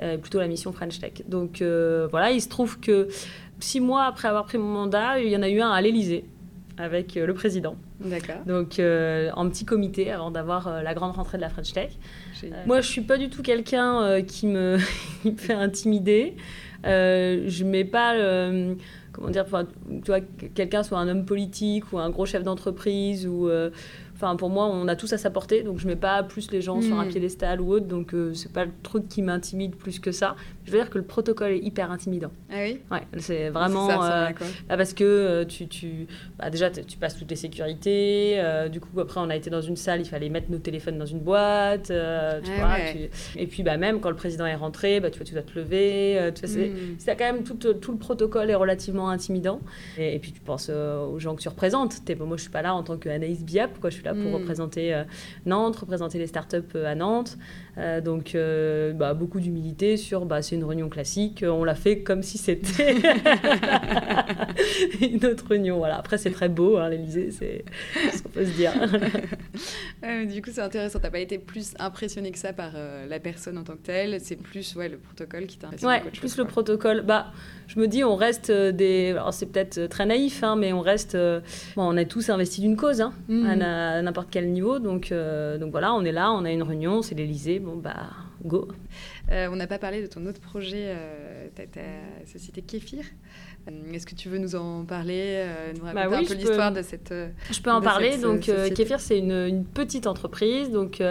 Euh, 0.00 0.16
plutôt 0.18 0.38
la 0.38 0.46
mission 0.46 0.72
French 0.72 0.98
Tech. 1.00 1.22
Donc 1.26 1.62
euh, 1.62 2.06
voilà, 2.10 2.30
il 2.30 2.40
se 2.40 2.48
trouve 2.48 2.78
que 2.80 3.08
six 3.60 3.80
mois 3.80 4.04
après 4.04 4.28
avoir 4.28 4.44
pris 4.44 4.58
mon 4.58 4.68
mandat, 4.68 5.20
il 5.20 5.30
y 5.30 5.36
en 5.36 5.42
a 5.42 5.48
eu 5.48 5.60
un 5.60 5.70
à 5.70 5.80
l'Elysée 5.80 6.24
avec 6.76 7.16
euh, 7.16 7.26
le 7.26 7.34
président. 7.34 7.76
D'accord. 8.00 8.36
Donc 8.46 8.78
en 8.78 9.48
petit 9.48 9.64
comité 9.64 10.12
avant 10.12 10.30
d'avoir 10.30 10.82
la 10.82 10.94
grande 10.94 11.12
rentrée 11.12 11.38
de 11.38 11.42
la 11.42 11.48
French 11.48 11.72
Tech. 11.72 11.90
moi, 12.66 12.80
je 12.80 12.88
suis 12.88 13.00
pas 13.00 13.18
du 13.18 13.28
tout 13.28 13.42
quelqu'un 13.42 14.22
qui, 14.26 14.46
me 14.46 14.78
fait 15.36 15.54
intimider. 15.54 16.36
je 16.84 17.64
mets 17.64 17.84
pas 17.84 18.14
comment 19.10 19.30
dire, 19.30 19.46
tu 19.46 20.06
vois, 20.06 20.20
quelqu'un 20.54 20.84
soit 20.84 20.98
un 20.98 21.08
homme 21.08 21.24
politique 21.24 21.92
ou 21.92 21.98
un 21.98 22.10
gros 22.10 22.26
chef 22.26 22.44
d'entreprise 22.44 23.26
ou 23.26 23.50
Enfin, 24.20 24.34
pour 24.34 24.50
moi, 24.50 24.66
on 24.66 24.88
a 24.88 24.96
tous 24.96 25.12
à 25.12 25.18
sa 25.18 25.30
portée, 25.30 25.62
donc 25.62 25.78
je 25.78 25.86
mets 25.86 25.94
pas 25.94 26.24
plus 26.24 26.50
les 26.50 26.60
gens 26.60 26.82
sur 26.82 26.98
un 26.98 27.04
hmm. 27.04 27.10
piédestal 27.10 27.60
ou 27.60 27.70
autre, 27.70 27.86
donc 27.86 28.14
euh, 28.14 28.34
c'est 28.34 28.52
pas 28.52 28.64
le 28.64 28.72
truc 28.82 29.08
qui 29.08 29.22
m'intimide 29.22 29.76
plus 29.76 30.00
que 30.00 30.10
ça. 30.10 30.34
Je 30.68 30.76
veux 30.76 30.82
dire 30.82 30.90
que 30.90 30.98
le 30.98 31.04
protocole 31.04 31.52
est 31.52 31.58
hyper 31.58 31.90
intimidant. 31.90 32.30
Ah 32.50 32.56
oui? 32.62 32.80
Ouais, 32.90 33.02
c'est 33.18 33.48
vraiment. 33.50 33.90
Euh, 34.02 34.28
bah, 34.68 34.76
parce 34.76 34.94
que 34.94 35.04
euh, 35.04 35.44
tu, 35.44 35.66
tu 35.66 36.06
bah, 36.38 36.50
déjà, 36.50 36.70
tu 36.70 36.98
passes 36.98 37.16
toutes 37.16 37.30
les 37.30 37.36
sécurités, 37.36 38.42
du 38.70 38.80
coup, 38.80 39.00
après, 39.00 39.20
on 39.20 39.30
a 39.30 39.36
été 39.36 39.50
dans 39.50 39.60
une 39.60 39.76
salle, 39.76 40.00
il 40.00 40.08
fallait 40.08 40.28
mettre 40.28 40.50
nos 40.50 40.58
téléphones 40.58 40.98
dans 40.98 41.06
une 41.06 41.20
boîte, 41.20 41.88
tu 41.88 41.92
ah 41.94 42.40
vois, 42.58 42.78
et 43.36 43.46
puis, 43.46 43.62
bah, 43.62 43.76
même 43.76 44.00
quand 44.00 44.10
le 44.10 44.16
président 44.16 44.46
est 44.46 44.54
rentré, 44.54 45.00
bah, 45.00 45.10
tu, 45.10 45.18
vois, 45.18 45.26
tu 45.26 45.34
dois 45.34 45.42
te 45.42 45.58
lever, 45.58 46.32
tu 46.34 46.46
vois, 46.46 46.48
c'est, 46.48 46.68
hmm. 46.68 47.16
quand 47.18 47.32
même 47.32 47.44
tout, 47.44 47.54
tout, 47.54 47.92
le 47.92 47.98
protocole 47.98 48.50
est 48.50 48.54
relativement 48.54 49.08
intimidant. 49.08 49.60
Et, 49.96 50.18
puis, 50.18 50.32
tu 50.32 50.40
penses 50.40 50.68
aux 50.70 51.18
gens 51.18 51.34
que 51.34 51.42
tu 51.42 51.48
représentes. 51.48 51.94
Es, 52.08 52.14
moi, 52.14 52.36
je 52.36 52.42
suis 52.42 52.50
pas 52.50 52.62
là 52.62 52.74
en 52.74 52.82
tant 52.82 52.96
qu'Anaïs 52.96 53.44
Biap, 53.44 53.78
quoi, 53.80 53.90
je 53.90 53.96
suis 53.96 54.04
là 54.04 54.14
pour 54.14 54.30
hmm. 54.30 54.34
représenter 54.34 54.94
euh, 54.94 55.04
Nantes, 55.46 55.76
représenter 55.76 56.18
les 56.18 56.26
startups 56.26 56.56
euh, 56.74 56.86
à 56.86 56.94
Nantes? 56.94 57.38
Euh, 57.76 58.00
donc, 58.00 58.36
bah, 58.96 59.14
beaucoup 59.14 59.40
d'humilité 59.40 59.96
sur 59.96 60.24
bah, 60.24 60.42
c'est 60.42 60.56
une 60.56 60.64
réunion 60.64 60.88
classique, 60.88 61.44
on 61.46 61.64
l'a 61.64 61.74
fait 61.74 62.00
comme 62.00 62.22
si 62.22 62.38
c'était 62.38 62.96
une 65.00 65.24
autre 65.24 65.46
réunion. 65.48 65.78
Voilà. 65.78 65.98
Après, 65.98 66.18
c'est 66.18 66.30
très 66.30 66.48
beau, 66.48 66.76
hein, 66.76 66.88
l'Elysée, 66.88 67.30
c'est 67.30 67.64
ce 68.12 68.22
qu'on 68.22 68.28
peut 68.30 68.44
se 68.44 68.52
dire. 68.52 68.72
du 70.26 70.42
coup, 70.42 70.50
c'est 70.52 70.60
intéressant. 70.60 70.98
Tu 70.98 71.04
n'as 71.04 71.10
pas 71.10 71.18
été 71.18 71.38
plus 71.38 71.74
impressionné 71.78 72.32
que 72.32 72.38
ça 72.38 72.52
par 72.52 72.72
la 73.08 73.20
personne 73.20 73.58
en 73.58 73.64
tant 73.64 73.74
que 73.74 73.82
telle, 73.82 74.20
c'est 74.20 74.36
plus 74.36 74.74
ouais, 74.76 74.88
le 74.88 74.98
protocole 74.98 75.46
qui 75.46 75.58
t'a 75.58 75.68
impressionné. 75.68 75.94
Ouais, 75.94 76.10
plus 76.10 76.36
le 76.36 76.44
protocole. 76.44 77.02
Bah, 77.02 77.32
je 77.66 77.78
me 77.78 77.86
dis, 77.86 78.04
on 78.04 78.16
reste 78.16 78.50
des. 78.50 79.10
Alors, 79.10 79.34
c'est 79.34 79.46
peut-être 79.46 79.86
très 79.86 80.06
naïf, 80.06 80.42
hein, 80.42 80.56
mais 80.56 80.72
on 80.72 80.80
reste. 80.80 81.16
Bon, 81.76 81.82
on 81.82 81.96
a 81.96 82.04
tous 82.04 82.30
investi 82.30 82.60
d'une 82.60 82.76
cause. 82.76 83.00
Hein. 83.00 83.12
Hmm 83.28 83.46
à 83.60 84.02
n'importe 84.02 84.28
quel 84.30 84.50
niveau. 84.50 84.78
Donc, 84.78 85.12
donc 85.60 85.70
voilà, 85.70 85.94
on 85.94 86.04
est 86.04 86.12
là, 86.12 86.32
on 86.32 86.44
a 86.44 86.50
une 86.50 86.62
réunion, 86.62 87.02
c'est 87.02 87.14
l'Elysée, 87.14 87.57
bon 87.60 87.76
bah 87.76 88.10
go. 88.42 88.68
on 89.30 89.56
n'a 89.56 89.66
pas 89.66 89.78
parlé 89.78 90.02
de 90.02 90.06
ton 90.06 90.24
autre 90.26 90.40
projet, 90.40 90.94
ta, 91.54 91.66
ta, 91.66 91.80
société 92.26 92.62
Kéfir. 92.62 93.04
Euh, 93.68 93.92
est-ce 93.92 94.06
que 94.06 94.14
tu 94.14 94.28
veux 94.28 94.38
nous 94.38 94.54
en 94.54 94.84
parler, 94.84 95.44
euh, 95.46 95.72
nous 95.74 95.82
bah 95.82 95.92
raconter 95.94 96.16
un 96.16 96.28
peu 96.28 96.34
l'histoire 96.34 96.72
de 96.72 96.82
cette 96.82 97.12
euh, 97.12 97.28
Je 97.50 97.60
peux 97.60 97.70
en 97.70 97.80
parler. 97.80 98.18
donc, 98.18 98.50
Kefir, 98.74 99.00
c'est 99.00 99.18
une, 99.18 99.64
petite 99.74 100.06
entreprise 100.06 100.70
donc, 100.70 101.02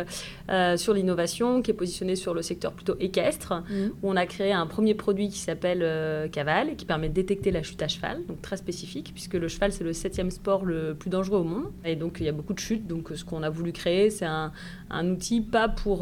sur 0.75 0.93
l'innovation 0.93 1.61
qui 1.61 1.71
est 1.71 1.73
positionnée 1.73 2.15
sur 2.15 2.33
le 2.33 2.41
secteur 2.41 2.73
plutôt 2.73 2.95
équestre, 2.99 3.63
mhm. 3.69 3.91
où 4.01 4.09
on 4.09 4.15
a 4.15 4.25
créé 4.25 4.51
un 4.51 4.67
premier 4.67 4.93
produit 4.93 5.29
qui 5.29 5.39
s'appelle 5.39 6.29
Caval 6.31 6.69
et 6.69 6.75
qui 6.75 6.85
permet 6.85 7.09
de 7.09 7.13
détecter 7.13 7.51
la 7.51 7.63
chute 7.63 7.81
à 7.81 7.87
cheval, 7.87 8.25
donc 8.27 8.41
très 8.41 8.57
spécifique, 8.57 9.11
puisque 9.13 9.35
le 9.35 9.47
cheval, 9.47 9.71
c'est 9.71 9.83
le 9.83 9.93
septième 9.93 10.31
sport 10.31 10.65
le 10.65 10.95
plus 10.95 11.09
dangereux 11.09 11.39
au 11.39 11.43
monde. 11.43 11.71
Et 11.85 11.95
donc, 11.95 12.17
il 12.19 12.25
y 12.25 12.29
a 12.29 12.31
beaucoup 12.31 12.53
de 12.53 12.59
chutes. 12.59 12.87
Donc, 12.87 13.09
ce 13.13 13.23
qu'on 13.23 13.43
a 13.43 13.49
voulu 13.49 13.71
créer, 13.71 14.09
c'est 14.09 14.25
un, 14.25 14.51
un, 14.89 15.09
outil 15.09 15.41
pas 15.41 15.69
pour 15.69 15.99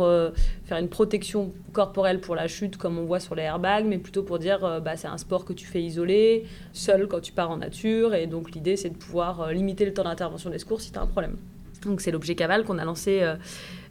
faire 0.65 0.77
une 0.77 0.89
protection 0.89 1.53
corporelle 1.73 2.19
pour 2.19 2.35
la 2.35 2.47
chute, 2.47 2.77
comme 2.77 2.97
on 2.97 3.05
voit 3.05 3.19
sur 3.19 3.35
les 3.35 3.43
airbags, 3.43 3.85
mais 3.85 3.97
plutôt 3.97 4.23
pour 4.23 4.39
dire 4.39 4.81
bah, 4.83 4.95
c'est 4.95 5.07
un 5.07 5.17
sport 5.17 5.45
que 5.45 5.53
tu 5.53 5.65
fais 5.65 5.81
isolé 5.81 6.44
seul 6.73 7.07
quand 7.07 7.19
tu 7.19 7.31
pars 7.31 7.51
en 7.51 7.57
nature. 7.57 8.13
Et 8.13 8.27
donc 8.27 8.51
l'idée, 8.51 8.75
c'est 8.75 8.89
de 8.89 8.97
pouvoir 8.97 9.41
euh, 9.41 9.53
limiter 9.53 9.85
le 9.85 9.93
temps 9.93 10.03
d'intervention 10.03 10.49
des 10.49 10.59
secours 10.59 10.81
si 10.81 10.91
tu 10.91 10.99
as 10.99 11.01
un 11.01 11.07
problème. 11.07 11.37
Donc 11.85 12.01
c'est 12.01 12.11
l'objet 12.11 12.35
Caval 12.35 12.63
qu'on 12.63 12.77
a 12.77 12.85
lancé 12.85 13.21
euh, 13.21 13.35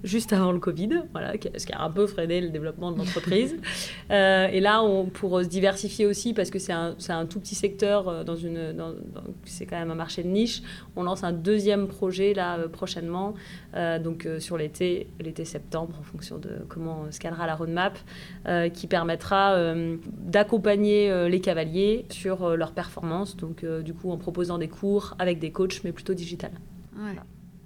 juste 0.05 0.33
avant 0.33 0.53
le 0.53 0.59
Covid, 0.59 0.91
voilà, 1.13 1.33
ce 1.57 1.67
qui 1.67 1.73
a 1.73 1.83
un 1.83 1.91
peu 1.91 2.07
freiné 2.07 2.41
le 2.41 2.51
développement 2.51 2.93
de 2.93 2.99
l'entreprise. 2.99 3.57
Euh, 4.11 4.49
et 4.49 4.61
là, 4.61 4.83
on, 4.83 5.07
pour 5.07 5.41
se 5.41 5.47
diversifier 5.47 6.05
aussi, 6.05 6.35
parce 6.35 6.51
que 6.51 6.59
c'est 6.59 6.73
un, 6.73 6.95
un, 7.09 7.27
tout 7.27 7.41
petit 7.41 7.55
secteur, 7.55 8.09
euh, 8.09 8.25
dans 8.25 8.37
une, 8.37 8.73
dans, 8.73 8.93
c'est 9.45 9.67
quand 9.67 9.79
même 9.79 9.91
un 9.91 9.95
marché 9.95 10.23
de 10.23 10.29
niche, 10.29 10.63
on 10.95 11.03
lance 11.03 11.25
un 11.25 11.33
deuxième 11.33 11.89
projet 11.89 12.35
là 12.35 12.59
euh, 12.59 12.69
prochainement, 12.69 13.35
donc 14.03 14.29
sur 14.39 14.59
l'été, 14.59 15.09
l'été-septembre, 15.21 15.97
en 15.99 16.03
fonction 16.03 16.39
de 16.39 16.51
comment 16.69 17.11
se 17.11 17.19
calera 17.19 17.47
la 17.47 17.57
roadmap, 17.57 17.99
qui 18.73 18.87
permettra 18.87 19.75
d'accompagner 20.07 21.29
les 21.29 21.41
cavaliers 21.41 22.07
sur 22.11 22.57
leur 22.57 22.73
performance, 22.73 23.37
donc 23.37 23.65
du 23.65 23.95
coup 23.95 24.11
en 24.11 24.17
proposant 24.17 24.59
des 24.59 24.69
cours 24.69 25.17
avec 25.19 25.39
des 25.39 25.51
coachs, 25.51 25.83
mais 25.83 25.93
plutôt 25.93 26.15
digital. 26.15 26.53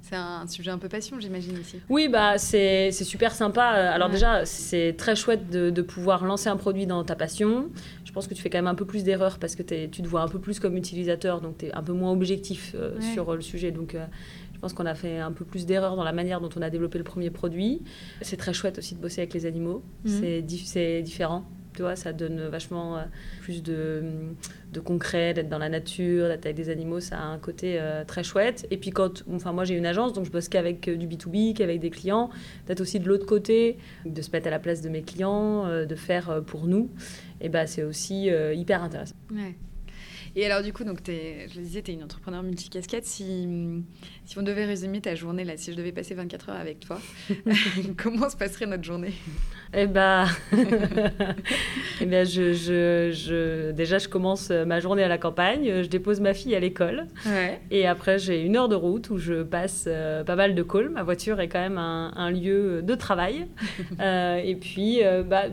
C'est 0.08 0.16
un 0.16 0.46
sujet 0.46 0.70
un 0.70 0.78
peu 0.78 0.88
passion, 0.88 1.20
j'imagine, 1.20 1.58
ici. 1.60 1.80
Oui, 1.90 2.08
bah, 2.08 2.38
c'est 2.38 2.92
super 2.92 3.34
sympa. 3.34 3.64
Alors 3.64 4.08
déjà, 4.08 4.46
c'est 4.46 4.94
très 4.96 5.14
chouette 5.14 5.50
de, 5.50 5.82
pouvoir 5.82 6.24
lancer 6.24 6.48
un 6.48 6.56
produit 6.56 6.86
dans 6.86 7.04
ta 7.04 7.14
passion. 7.14 7.68
Je 8.04 8.12
pense 8.12 8.26
que 8.26 8.34
tu 8.34 8.42
fais 8.42 8.50
quand 8.50 8.58
même 8.58 8.66
un 8.66 8.74
peu 8.74 8.84
plus 8.84 9.04
d'erreurs 9.04 9.38
parce 9.38 9.54
que 9.54 9.62
tu 9.62 10.02
te 10.02 10.08
vois 10.08 10.22
un 10.22 10.28
peu 10.28 10.38
plus 10.38 10.60
comme 10.60 10.76
utilisateur, 10.76 11.40
donc 11.40 11.58
tu 11.58 11.66
es 11.66 11.72
un 11.72 11.82
peu 11.82 11.92
moins 11.92 12.10
objectif 12.10 12.74
euh, 12.74 12.98
sur 13.00 13.34
le 13.34 13.42
sujet. 13.42 13.70
Donc 13.70 13.94
euh, 13.94 14.06
je 14.54 14.58
pense 14.58 14.72
qu'on 14.72 14.86
a 14.86 14.94
fait 14.94 15.18
un 15.18 15.32
peu 15.32 15.44
plus 15.44 15.66
d'erreurs 15.66 15.94
dans 15.94 16.04
la 16.04 16.12
manière 16.12 16.40
dont 16.40 16.50
on 16.56 16.62
a 16.62 16.70
développé 16.70 16.98
le 16.98 17.04
premier 17.04 17.30
produit. 17.30 17.82
C'est 18.22 18.36
très 18.36 18.54
chouette 18.54 18.78
aussi 18.78 18.94
de 18.94 19.00
bosser 19.00 19.20
avec 19.20 19.34
les 19.34 19.46
animaux. 19.46 19.82
Mhm. 20.04 20.42
C'est 20.64 21.02
différent 21.02 21.44
ça 21.94 22.12
donne 22.12 22.48
vachement 22.48 22.96
euh, 22.96 23.02
plus 23.40 23.62
de, 23.62 24.02
de 24.72 24.80
concret, 24.80 25.34
d'être 25.34 25.48
dans 25.48 25.58
la 25.58 25.68
nature, 25.68 26.28
d'être 26.28 26.46
avec 26.46 26.56
des 26.56 26.70
animaux, 26.70 27.00
ça 27.00 27.18
a 27.18 27.22
un 27.22 27.38
côté 27.38 27.78
euh, 27.78 28.04
très 28.04 28.22
chouette. 28.22 28.66
Et 28.70 28.76
puis 28.76 28.90
quand, 28.90 29.24
enfin 29.32 29.52
moi 29.52 29.64
j'ai 29.64 29.74
une 29.74 29.86
agence, 29.86 30.12
donc 30.12 30.24
je 30.24 30.30
bosse 30.30 30.48
qu'avec 30.48 30.88
euh, 30.88 30.96
du 30.96 31.06
B2B, 31.06 31.54
qu'avec 31.54 31.80
des 31.80 31.90
clients, 31.90 32.30
d'être 32.66 32.80
aussi 32.80 33.00
de 33.00 33.08
l'autre 33.08 33.26
côté, 33.26 33.78
de 34.04 34.22
se 34.22 34.30
mettre 34.30 34.48
à 34.48 34.50
la 34.50 34.58
place 34.58 34.82
de 34.82 34.88
mes 34.88 35.02
clients, 35.02 35.66
de 35.84 35.94
faire 35.94 36.42
pour 36.46 36.66
nous, 36.66 36.90
et 37.40 37.48
ben 37.48 37.66
c'est 37.66 37.82
aussi 37.82 38.30
hyper 38.54 38.82
intéressant. 38.82 39.14
Et 40.36 40.46
alors, 40.46 40.62
du 40.62 40.72
coup, 40.72 40.84
donc 40.84 41.08
es, 41.08 41.48
je 41.48 41.58
le 41.58 41.64
disais, 41.64 41.82
tu 41.82 41.90
es 41.90 41.94
une 41.94 42.04
entrepreneur 42.04 42.42
multicasquette. 42.42 43.04
Si, 43.04 43.48
si 44.24 44.38
on 44.38 44.42
devait 44.42 44.66
résumer 44.66 45.00
ta 45.00 45.14
journée, 45.14 45.44
là, 45.44 45.56
si 45.56 45.72
je 45.72 45.76
devais 45.76 45.92
passer 45.92 46.14
24 46.14 46.50
heures 46.50 46.56
avec 46.56 46.80
toi, 46.80 47.00
comment 47.96 48.28
se 48.28 48.36
passerait 48.36 48.66
notre 48.66 48.84
journée? 48.84 49.14
Eh 49.74 49.86
bien, 49.86 50.26
eh 52.00 52.06
ben, 52.06 52.26
je, 52.26 52.54
je, 52.54 53.10
je, 53.12 53.70
déjà, 53.72 53.98
je 53.98 54.08
commence 54.08 54.50
ma 54.50 54.80
journée 54.80 55.02
à 55.02 55.08
la 55.08 55.18
campagne, 55.18 55.82
je 55.82 55.88
dépose 55.88 56.20
ma 56.20 56.34
fille 56.34 56.54
à 56.54 56.60
l'école. 56.60 57.06
Et 57.70 57.86
après, 57.86 58.18
j'ai 58.18 58.42
une 58.42 58.56
heure 58.56 58.68
de 58.68 58.74
route 58.74 59.10
où 59.10 59.18
je 59.18 59.42
passe 59.42 59.84
euh, 59.86 60.24
pas 60.24 60.36
mal 60.36 60.54
de 60.54 60.62
calls. 60.62 60.88
Ma 60.90 61.02
voiture 61.02 61.40
est 61.40 61.48
quand 61.48 61.60
même 61.60 61.78
un, 61.78 62.30
lieu 62.30 62.82
de 62.82 62.94
travail. 62.94 63.46
Euh, 64.00 64.36
et 64.36 64.54
puis, 64.54 65.04
euh, 65.04 65.22
bah, 65.22 65.44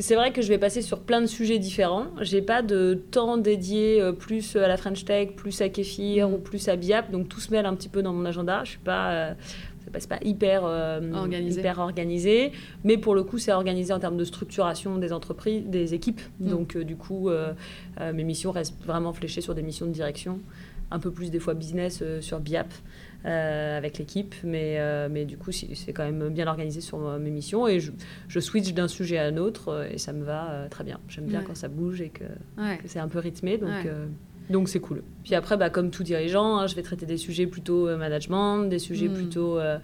c'est 0.00 0.14
vrai 0.14 0.32
que 0.32 0.42
je 0.42 0.48
vais 0.48 0.58
passer 0.58 0.82
sur 0.82 1.00
plein 1.00 1.20
de 1.20 1.26
sujets 1.26 1.58
différents. 1.58 2.06
J'ai 2.20 2.42
pas 2.42 2.60
de 2.62 2.94
temps 3.10 3.36
dédié 3.36 4.02
plus 4.18 4.56
à 4.56 4.66
la 4.66 4.76
French 4.76 5.04
Tech, 5.04 5.30
plus 5.36 5.60
à 5.60 5.68
Kéfir 5.68 6.30
ou 6.30 6.38
plus 6.38 6.68
à 6.68 6.76
Biap. 6.76 7.10
Donc 7.10 7.28
tout 7.28 7.40
se 7.40 7.52
mêle 7.52 7.66
un 7.66 7.74
petit 7.74 7.88
peu 7.88 8.02
dans 8.02 8.12
mon 8.12 8.24
agenda. 8.24 8.62
Je 8.64 8.70
suis 8.70 8.78
pas 8.78 9.34
euh, 9.94 9.98
c'est 10.00 10.08
pas 10.08 10.18
hyper, 10.22 10.62
euh, 10.64 11.00
organisé. 11.12 11.60
hyper 11.60 11.78
organisé, 11.78 12.52
mais 12.84 12.98
pour 12.98 13.14
le 13.14 13.22
coup, 13.22 13.38
c'est 13.38 13.52
organisé 13.52 13.92
en 13.92 13.98
termes 13.98 14.16
de 14.16 14.24
structuration 14.24 14.98
des 14.98 15.12
entreprises, 15.12 15.64
des 15.66 15.94
équipes. 15.94 16.20
Mm. 16.40 16.48
Donc, 16.48 16.76
euh, 16.76 16.84
du 16.84 16.96
coup, 16.96 17.30
mes 18.00 18.24
missions 18.24 18.50
restent 18.50 18.82
vraiment 18.84 19.12
fléchées 19.12 19.40
sur 19.40 19.54
des 19.54 19.62
missions 19.62 19.86
de 19.86 19.92
direction, 19.92 20.40
un 20.90 20.98
peu 20.98 21.10
plus 21.10 21.30
des 21.30 21.38
fois 21.38 21.54
business 21.54 22.02
sur 22.20 22.40
BIAP. 22.40 22.72
avec 23.24 23.98
l'équipe, 23.98 24.34
mais, 24.44 24.78
mais 25.08 25.24
du 25.24 25.36
coup, 25.38 25.50
c'est 25.52 25.92
quand 25.92 26.04
même 26.04 26.28
bien 26.28 26.46
organisé 26.46 26.80
sur 26.80 26.98
mes 27.18 27.30
missions 27.30 27.66
et 27.66 27.80
je, 27.80 27.90
je 28.28 28.40
switch 28.40 28.74
d'un 28.74 28.88
sujet 28.88 29.16
à 29.16 29.24
un 29.24 29.38
autre 29.38 29.88
et 29.90 29.98
ça 29.98 30.12
me 30.12 30.24
va 30.24 30.66
très 30.70 30.84
bien. 30.84 31.00
J'aime 31.08 31.26
bien 31.26 31.42
quand 31.42 31.56
ça 31.56 31.68
bouge 31.68 32.00
et 32.00 32.10
que, 32.10 32.24
c'est 32.84 32.98
un 32.98 33.08
peu 33.08 33.18
rythmé, 33.18 33.56
donc 33.58 33.86
donc 34.50 34.68
c'est 34.68 34.80
cool. 34.80 35.02
Puis 35.22 35.34
après, 35.34 35.56
bah, 35.56 35.70
comme 35.70 35.90
tout 35.90 36.02
dirigeant, 36.02 36.58
hein, 36.58 36.66
je 36.66 36.74
vais 36.74 36.82
traiter 36.82 37.06
des 37.06 37.16
sujets 37.16 37.46
plutôt 37.46 37.88
euh, 37.88 37.96
management, 37.96 38.64
des 38.64 38.78
sujets 38.78 39.08
hmm. 39.08 39.14
plutôt 39.14 39.58
euh, 39.58 39.78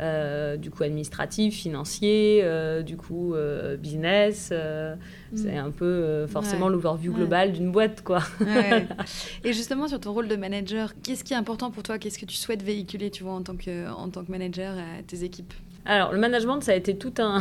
euh, 0.00 0.56
du 0.56 0.70
coup 0.70 0.84
administratifs, 0.84 1.54
financiers, 1.54 2.44
du 2.84 2.96
coup 2.96 3.34
business. 3.78 4.52
Hmm. 4.52 5.36
C'est 5.36 5.56
un 5.56 5.70
peu 5.70 6.26
forcément 6.28 6.68
l'overview 6.68 7.12
global 7.12 7.52
d'une 7.52 7.72
boîte, 7.72 8.02
quoi. 8.02 8.22
Et 9.44 9.52
justement 9.52 9.88
sur 9.88 9.98
ton 9.98 10.12
rôle 10.12 10.28
de 10.28 10.36
manager, 10.36 10.92
qu'est-ce 11.02 11.24
qui 11.24 11.32
est 11.32 11.36
important 11.36 11.70
pour 11.72 11.82
toi? 11.82 11.98
Qu'est-ce 11.98 12.18
que 12.18 12.26
tu 12.26 12.36
souhaites 12.36 12.62
véhiculer, 12.62 13.10
tu 13.10 13.24
vois, 13.24 13.32
en 13.32 13.42
tant 13.42 13.56
que 13.56 13.90
en 13.90 14.08
tant 14.10 14.24
que 14.24 14.30
manager 14.30 14.76
à 14.76 15.02
tes 15.02 15.24
équipes? 15.24 15.52
Alors, 15.86 16.12
le 16.12 16.18
management, 16.18 16.62
ça 16.62 16.72
a 16.72 16.76
été 16.76 16.96
tout 16.96 17.12
un, 17.18 17.40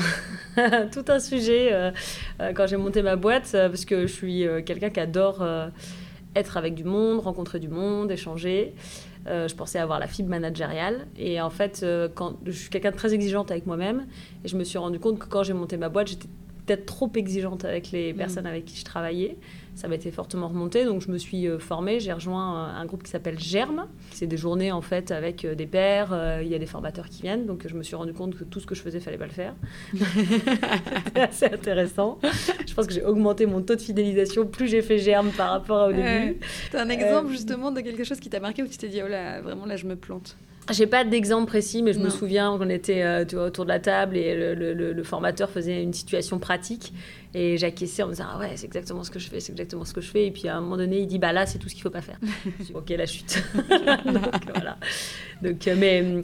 tout 0.91 1.05
un 1.07 1.19
sujet 1.19 1.93
quand 2.55 2.65
j'ai 2.65 2.77
monté 2.77 3.03
ma 3.03 3.15
boîte, 3.15 3.51
parce 3.51 3.85
que 3.85 4.07
je 4.07 4.11
suis 4.11 4.45
quelqu'un 4.65 4.89
qui 4.89 4.99
adore 4.99 5.45
être 6.35 6.57
avec 6.57 6.73
du 6.75 6.83
monde, 6.83 7.19
rencontrer 7.19 7.59
du 7.59 7.67
monde, 7.67 8.11
échanger. 8.11 8.73
Euh, 9.27 9.47
je 9.47 9.55
pensais 9.55 9.79
avoir 9.79 9.99
la 9.99 10.07
fibre 10.07 10.29
managériale. 10.29 11.07
Et 11.17 11.39
en 11.41 11.49
fait, 11.49 11.81
euh, 11.83 12.09
je 12.45 12.51
suis 12.51 12.69
quelqu'un 12.69 12.91
de 12.91 12.95
très 12.95 13.13
exigeante 13.13 13.51
avec 13.51 13.65
moi-même. 13.65 14.07
Et 14.43 14.47
je 14.47 14.57
me 14.57 14.63
suis 14.63 14.77
rendu 14.77 14.99
compte 14.99 15.19
que 15.19 15.27
quand 15.27 15.43
j'ai 15.43 15.53
monté 15.53 15.77
ma 15.77 15.89
boîte, 15.89 16.07
j'étais 16.07 16.27
peut-être 16.65 16.85
trop 16.85 17.11
exigeante 17.15 17.65
avec 17.65 17.91
les 17.91 18.13
mmh. 18.13 18.17
personnes 18.17 18.45
avec 18.45 18.65
qui 18.65 18.77
je 18.77 18.85
travaillais 18.85 19.37
ça 19.75 19.87
m'a 19.87 19.95
été 19.95 20.11
fortement 20.11 20.47
remonté. 20.47 20.85
Donc 20.85 21.01
je 21.01 21.09
me 21.09 21.17
suis 21.17 21.47
euh, 21.47 21.59
formée, 21.59 21.99
j'ai 21.99 22.13
rejoint 22.13 22.67
un 22.75 22.85
groupe 22.85 23.03
qui 23.03 23.09
s'appelle 23.09 23.39
Germe. 23.39 23.87
C'est 24.11 24.27
des 24.27 24.37
journées 24.37 24.71
en 24.71 24.81
fait 24.81 25.11
avec 25.11 25.45
euh, 25.45 25.55
des 25.55 25.65
pairs, 25.65 26.13
euh, 26.13 26.41
il 26.43 26.49
y 26.49 26.55
a 26.55 26.59
des 26.59 26.65
formateurs 26.65 27.09
qui 27.09 27.23
viennent. 27.23 27.45
Donc 27.45 27.67
je 27.67 27.75
me 27.75 27.83
suis 27.83 27.95
rendu 27.95 28.13
compte 28.13 28.37
que 28.37 28.43
tout 28.43 28.59
ce 28.59 28.67
que 28.67 28.75
je 28.75 28.81
faisais, 28.81 28.99
fallait 28.99 29.17
pas 29.17 29.27
le 29.27 29.31
faire. 29.31 29.55
C'était 31.05 31.21
assez 31.21 31.45
intéressant. 31.45 32.19
Je 32.67 32.73
pense 32.73 32.87
que 32.87 32.93
j'ai 32.93 33.03
augmenté 33.03 33.45
mon 33.45 33.61
taux 33.61 33.75
de 33.75 33.81
fidélisation 33.81 34.45
plus 34.45 34.67
j'ai 34.67 34.81
fait 34.81 34.99
Germe 34.99 35.31
par 35.31 35.51
rapport 35.51 35.89
au 35.89 35.93
début. 35.93 36.37
tu 36.69 36.77
as 36.77 36.81
un 36.81 36.89
exemple 36.89 37.31
justement 37.31 37.71
de 37.71 37.81
quelque 37.81 38.03
chose 38.03 38.19
qui 38.19 38.29
t'a 38.29 38.39
marqué 38.39 38.63
où 38.63 38.67
tu 38.67 38.77
t'es 38.77 38.89
dit, 38.89 39.01
oh 39.03 39.07
là, 39.07 39.41
vraiment 39.41 39.65
là, 39.65 39.75
je 39.75 39.85
me 39.85 39.95
plante? 39.95 40.37
J'ai 40.71 40.87
pas 40.87 41.03
d'exemple 41.03 41.47
précis, 41.47 41.83
mais 41.83 41.93
je 41.93 41.99
me 41.99 42.09
souviens 42.09 42.57
qu'on 42.57 42.69
était 42.69 43.03
autour 43.35 43.65
de 43.65 43.69
la 43.69 43.79
table 43.79 44.15
et 44.15 44.55
le, 44.55 44.73
le, 44.73 45.03
formateur 45.03 45.49
faisait 45.49 45.83
une 45.83 45.93
situation 45.93 46.39
pratique 46.39 46.93
et 47.33 47.57
j'acquiesçais 47.57 48.03
en 48.03 48.07
me 48.07 48.11
disant 48.11 48.25
ah 48.31 48.39
ouais 48.39 48.51
c'est 48.55 48.65
exactement 48.65 49.03
ce 49.03 49.11
que 49.11 49.19
je 49.19 49.29
fais, 49.29 49.39
c'est 49.39 49.51
exactement 49.51 49.85
ce 49.85 49.93
que 49.93 50.01
je 50.01 50.09
fais. 50.09 50.27
Et 50.27 50.31
puis 50.31 50.47
à 50.47 50.55
un 50.55 50.61
moment 50.61 50.77
donné 50.77 50.99
il 50.99 51.07
dit 51.07 51.19
bah 51.19 51.33
là 51.33 51.45
c'est 51.45 51.59
tout 51.59 51.67
ce 51.67 51.73
qu'il 51.73 51.83
faut 51.83 51.89
pas 51.89 52.01
faire. 52.01 52.19
ok 52.73 52.89
la 52.89 53.05
chute. 53.05 53.43
donc 54.05 54.53
voilà. 54.53 54.77
Donc 55.41 55.67
euh, 55.67 55.75
mais 55.77 56.01
hum, 56.01 56.21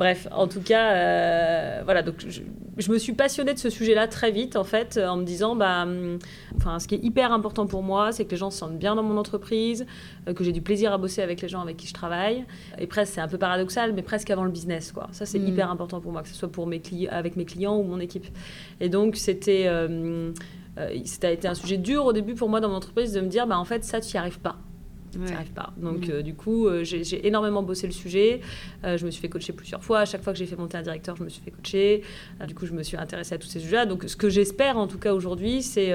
bref 0.00 0.26
en 0.32 0.48
tout 0.48 0.62
cas 0.62 0.94
euh, 0.94 1.82
voilà 1.84 2.02
donc 2.02 2.14
je, 2.26 2.90
me 2.90 2.96
suis 2.96 3.12
passionnée 3.12 3.52
de 3.52 3.58
ce 3.58 3.68
sujet-là 3.68 4.08
très 4.08 4.30
vite 4.30 4.56
en 4.56 4.64
fait 4.64 4.98
en 4.98 5.18
me 5.18 5.24
disant 5.24 5.54
bah 5.54 5.82
hum, 5.82 6.18
enfin 6.56 6.78
ce 6.78 6.88
qui 6.88 6.94
est 6.94 7.04
hyper 7.04 7.32
important 7.32 7.66
pour 7.66 7.82
moi 7.82 8.10
c'est 8.10 8.24
que 8.24 8.30
les 8.30 8.38
gens 8.38 8.50
se 8.50 8.56
sentent 8.56 8.78
bien 8.78 8.94
dans 8.94 9.02
mon 9.02 9.18
entreprise, 9.18 9.84
euh, 10.26 10.32
que 10.32 10.42
j'ai 10.42 10.52
du 10.52 10.62
plaisir 10.62 10.94
à 10.94 10.96
bosser 10.96 11.20
avec 11.20 11.42
les 11.42 11.48
gens 11.48 11.60
avec 11.60 11.76
qui 11.76 11.86
je 11.86 11.92
travaille. 11.92 12.46
Et 12.78 12.86
presque 12.86 13.12
c'est 13.14 13.20
un 13.20 13.28
peu 13.28 13.36
paradoxal 13.36 13.92
mais 13.92 14.00
presque 14.00 14.30
avant 14.30 14.44
le 14.44 14.50
business 14.50 14.90
quoi. 14.90 15.08
Ça 15.12 15.26
c'est 15.26 15.38
mm. 15.38 15.48
hyper 15.48 15.70
important 15.70 16.00
pour 16.00 16.12
moi 16.12 16.22
que 16.22 16.28
ce 16.28 16.34
soit 16.34 16.50
pour 16.50 16.66
mes 16.66 16.80
avec 17.10 17.36
mes 17.36 17.44
clients 17.44 17.76
ou 17.76 17.82
mon 17.82 18.00
équipe. 18.00 18.26
Et 18.80 18.88
donc 18.88 19.16
c'était 19.16 19.66
euh, 19.66 20.32
a 20.78 21.30
été 21.30 21.46
un 21.46 21.54
sujet 21.54 21.76
dur 21.76 22.06
au 22.06 22.12
début 22.14 22.34
pour 22.34 22.48
moi 22.48 22.60
dans 22.60 22.68
mon 22.68 22.76
entreprise 22.76 23.12
de 23.12 23.20
me 23.20 23.28
dire, 23.28 23.46
bah, 23.46 23.58
en 23.58 23.64
fait, 23.64 23.84
ça, 23.84 24.00
tu 24.00 24.16
n'y 24.16 24.18
arrives 24.18 24.40
pas. 24.40 24.56
Ouais. 25.18 25.32
arrives 25.32 25.52
pas. 25.52 25.72
Donc, 25.76 26.06
mm. 26.06 26.10
euh, 26.10 26.22
du 26.22 26.34
coup, 26.34 26.66
euh, 26.66 26.84
j'ai 26.84 27.26
énormément 27.26 27.62
bossé 27.62 27.86
le 27.86 27.92
sujet. 27.92 28.40
je 28.84 29.04
me 29.04 29.10
suis 29.10 29.20
fait 29.20 29.28
coacher 29.28 29.52
plusieurs 29.52 29.82
fois. 29.82 30.00
À 30.00 30.04
chaque 30.04 30.22
fois 30.22 30.32
que 30.32 30.38
j'ai 30.38 30.46
fait 30.46 30.56
monter 30.56 30.76
un 30.76 30.82
directeur, 30.82 31.16
je 31.16 31.24
me 31.24 31.28
suis 31.28 31.42
fait 31.42 31.50
coacher. 31.50 32.02
du 32.46 32.54
coup, 32.54 32.66
je 32.66 32.72
me 32.72 32.82
suis 32.82 32.96
intéressée 32.96 33.34
à 33.34 33.38
tous 33.38 33.48
ces 33.48 33.60
sujets-là. 33.60 33.86
Donc, 33.86 34.04
ce 34.06 34.16
que 34.16 34.28
j'espère, 34.28 34.76
en 34.78 34.86
tout 34.86 34.98
cas 34.98 35.14
aujourd'hui, 35.14 35.62
c'est 35.62 35.92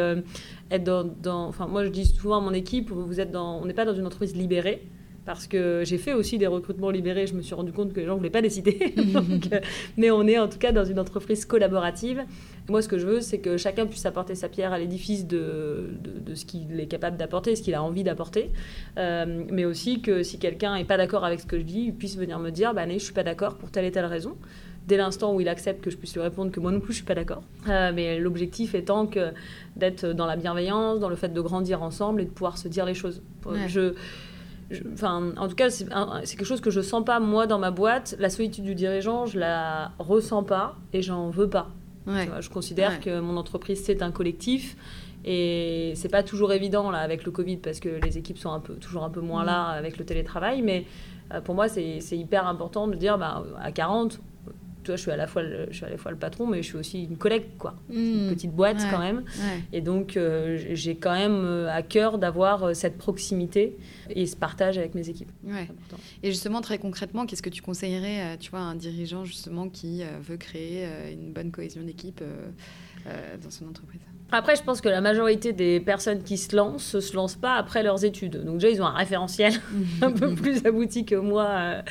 être 0.71 0.83
dans, 0.83 1.47
Enfin, 1.47 1.67
moi, 1.67 1.83
je 1.85 1.89
dis 1.89 2.05
souvent 2.05 2.37
à 2.37 2.41
mon 2.41 2.53
équipe, 2.53 2.91
vous 2.91 3.19
êtes 3.19 3.31
dans... 3.31 3.59
on 3.61 3.65
n'est 3.65 3.73
pas 3.73 3.85
dans 3.85 3.93
une 3.93 4.05
entreprise 4.05 4.35
libérée 4.35 4.87
parce 5.25 5.47
que 5.47 5.83
j'ai 5.85 5.97
fait 5.97 6.13
aussi 6.13 6.37
des 6.37 6.47
recrutements 6.47 6.91
libérés. 6.91 7.27
Je 7.27 7.33
me 7.33 7.41
suis 7.41 7.55
rendu 7.55 7.71
compte 7.71 7.93
que 7.93 7.99
les 7.99 8.05
gens 8.05 8.13
ne 8.13 8.17
voulaient 8.17 8.29
pas 8.29 8.41
décider. 8.41 8.93
Euh, 9.51 9.59
mais 9.97 10.11
on 10.11 10.25
est 10.27 10.39
en 10.39 10.47
tout 10.47 10.57
cas 10.57 10.71
dans 10.71 10.85
une 10.85 10.99
entreprise 10.99 11.45
collaborative. 11.45 12.23
moi, 12.69 12.81
ce 12.81 12.87
que 12.87 12.97
je 12.97 13.05
veux, 13.05 13.21
c'est 13.21 13.39
que 13.39 13.57
chacun 13.57 13.85
puisse 13.85 14.05
apporter 14.05 14.33
sa 14.33 14.49
pierre 14.49 14.73
à 14.73 14.79
l'édifice 14.79 15.27
de, 15.27 15.89
de, 16.01 16.35
ce 16.35 16.45
qu'il 16.45 16.79
est 16.79 16.87
capable 16.87 17.17
d'apporter, 17.17 17.55
ce 17.55 17.61
qu'il 17.61 17.75
a 17.75 17.83
envie 17.83 18.03
d'apporter. 18.03 18.51
Euh, 18.97 19.43
mais 19.51 19.65
aussi 19.65 20.01
que 20.01 20.23
si 20.23 20.39
quelqu'un 20.39 20.75
n'est 20.75 20.85
pas 20.85 20.97
d'accord 20.97 21.23
avec 21.25 21.39
ce 21.39 21.45
que 21.45 21.57
je 21.59 21.63
dis, 21.63 21.85
il 21.87 21.93
puisse 21.93 22.17
venir 22.17 22.39
me 22.39 22.49
dire 22.49 22.73
bah, 22.73 22.87
je 22.87 22.93
ne 22.93 22.99
suis 22.99 23.13
pas 23.13 23.23
d'accord 23.23 23.55
pour 23.55 23.71
telle 23.71 23.85
et 23.85 23.91
telle 23.91 24.05
raison 24.05 24.35
dès 24.87 24.97
l'instant 24.97 25.33
où 25.33 25.41
il 25.41 25.49
accepte 25.49 25.83
que 25.83 25.89
je 25.89 25.97
puisse 25.97 26.13
lui 26.13 26.21
répondre 26.21 26.51
que 26.51 26.59
moi 26.59 26.71
non 26.71 26.79
plus 26.79 26.93
je 26.93 26.97
suis 26.97 27.05
pas 27.05 27.15
d'accord. 27.15 27.43
Euh, 27.67 27.91
mais 27.93 28.19
l'objectif 28.19 28.75
étant 28.75 29.07
que 29.07 29.31
d'être 29.75 30.05
dans 30.07 30.25
la 30.25 30.35
bienveillance, 30.35 30.99
dans 30.99 31.09
le 31.09 31.15
fait 31.15 31.33
de 31.33 31.41
grandir 31.41 31.81
ensemble 31.81 32.21
et 32.21 32.25
de 32.25 32.29
pouvoir 32.29 32.57
se 32.57 32.67
dire 32.67 32.85
les 32.85 32.93
choses. 32.93 33.21
Je, 33.67 33.93
Enfin, 34.93 35.31
en 35.37 35.47
tout 35.47 35.55
cas, 35.55 35.69
c'est 35.69 35.85
quelque 35.85 36.45
chose 36.45 36.61
que 36.61 36.71
je 36.71 36.81
sens 36.81 37.03
pas 37.05 37.19
moi 37.19 37.47
dans 37.47 37.59
ma 37.59 37.71
boîte. 37.71 38.15
La 38.19 38.29
solitude 38.29 38.63
du 38.63 38.75
dirigeant, 38.75 39.25
je 39.25 39.39
la 39.39 39.91
ressens 39.99 40.43
pas 40.43 40.75
et 40.93 41.01
j'en 41.01 41.29
veux 41.29 41.49
pas. 41.49 41.69
je 42.07 42.49
considère 42.49 42.99
que 42.99 43.19
mon 43.19 43.37
entreprise 43.37 43.83
c'est 43.83 44.01
un 44.01 44.11
collectif 44.11 44.75
et 45.23 45.93
c'est 45.95 46.09
pas 46.09 46.21
toujours 46.21 46.53
évident 46.53 46.91
là 46.91 46.99
avec 46.99 47.25
le 47.25 47.31
Covid 47.31 47.57
parce 47.57 47.79
que 47.79 47.89
les 47.89 48.19
équipes 48.19 48.37
sont 48.37 48.51
un 48.51 48.59
peu 48.59 48.75
toujours 48.75 49.03
un 49.03 49.09
peu 49.09 49.21
moins 49.21 49.41
mm. 49.41 49.47
là 49.47 49.63
avec 49.69 49.97
le 49.97 50.05
télétravail. 50.05 50.61
Mais 50.61 50.85
euh, 51.33 51.41
pour 51.41 51.55
moi, 51.55 51.67
c'est 51.67 51.99
hyper 52.11 52.47
important 52.47 52.87
de 52.87 52.95
dire 52.95 53.17
bah, 53.17 53.43
à 53.61 53.71
40, 53.71 54.19
je 54.93 55.01
suis 55.01 55.11
à 55.11 55.15
la 55.15 55.27
fois 55.27 55.43
le, 55.43 55.67
je 55.71 55.77
suis 55.77 55.85
à 55.85 55.89
la 55.89 55.97
fois 55.97 56.11
le 56.11 56.17
patron, 56.17 56.47
mais 56.47 56.61
je 56.61 56.67
suis 56.67 56.77
aussi 56.77 57.03
une 57.03 57.17
collègue, 57.17 57.45
quoi. 57.57 57.75
Une 57.89 58.27
hmm. 58.27 58.29
petite 58.29 58.51
boîte 58.51 58.81
quand 58.91 58.99
même. 58.99 59.23
Et 59.73 59.81
donc, 59.81 60.17
euh, 60.17 60.57
j'ai 60.73 60.95
quand 60.95 61.13
même 61.13 61.43
euh, 61.43 61.71
à 61.71 61.81
cœur 61.81 62.17
d'avoir 62.17 62.63
euh, 62.63 62.73
cette 62.73 62.97
proximité 62.97 63.77
et 64.09 64.25
ce 64.25 64.35
partage 64.35 64.77
avec 64.77 64.95
mes 64.95 65.09
équipes. 65.09 65.31
Et 66.23 66.31
justement, 66.31 66.61
très 66.61 66.77
concrètement, 66.77 67.25
qu'est-ce 67.25 67.43
que 67.43 67.49
tu 67.49 67.61
conseillerais, 67.61 68.37
tu 68.39 68.51
vois, 68.51 68.59
à 68.59 68.63
un 68.63 68.75
dirigeant 68.75 69.25
justement 69.25 69.69
qui 69.69 70.03
veut 70.21 70.37
créer 70.37 70.87
une 71.11 71.31
bonne 71.33 71.51
cohésion 71.51 71.83
d'équipe 71.83 72.23
dans 73.05 73.49
son 73.49 73.67
entreprise? 73.67 74.01
Après, 74.31 74.55
je 74.55 74.63
pense 74.63 74.81
que 74.81 74.89
la 74.89 75.01
majorité 75.01 75.53
des 75.53 75.79
personnes 75.79 76.23
qui 76.23 76.37
se 76.37 76.55
lancent 76.55 76.99
se 76.99 77.15
lancent 77.15 77.35
pas 77.35 77.55
après 77.55 77.83
leurs 77.83 78.03
études. 78.03 78.43
Donc 78.43 78.57
déjà, 78.57 78.69
ils 78.69 78.81
ont 78.81 78.85
un 78.85 78.95
référentiel 78.95 79.53
un 80.01 80.11
peu 80.11 80.33
plus 80.33 80.65
abouti 80.65 81.05
que 81.05 81.15
moi, 81.15 81.47
euh, 81.47 81.81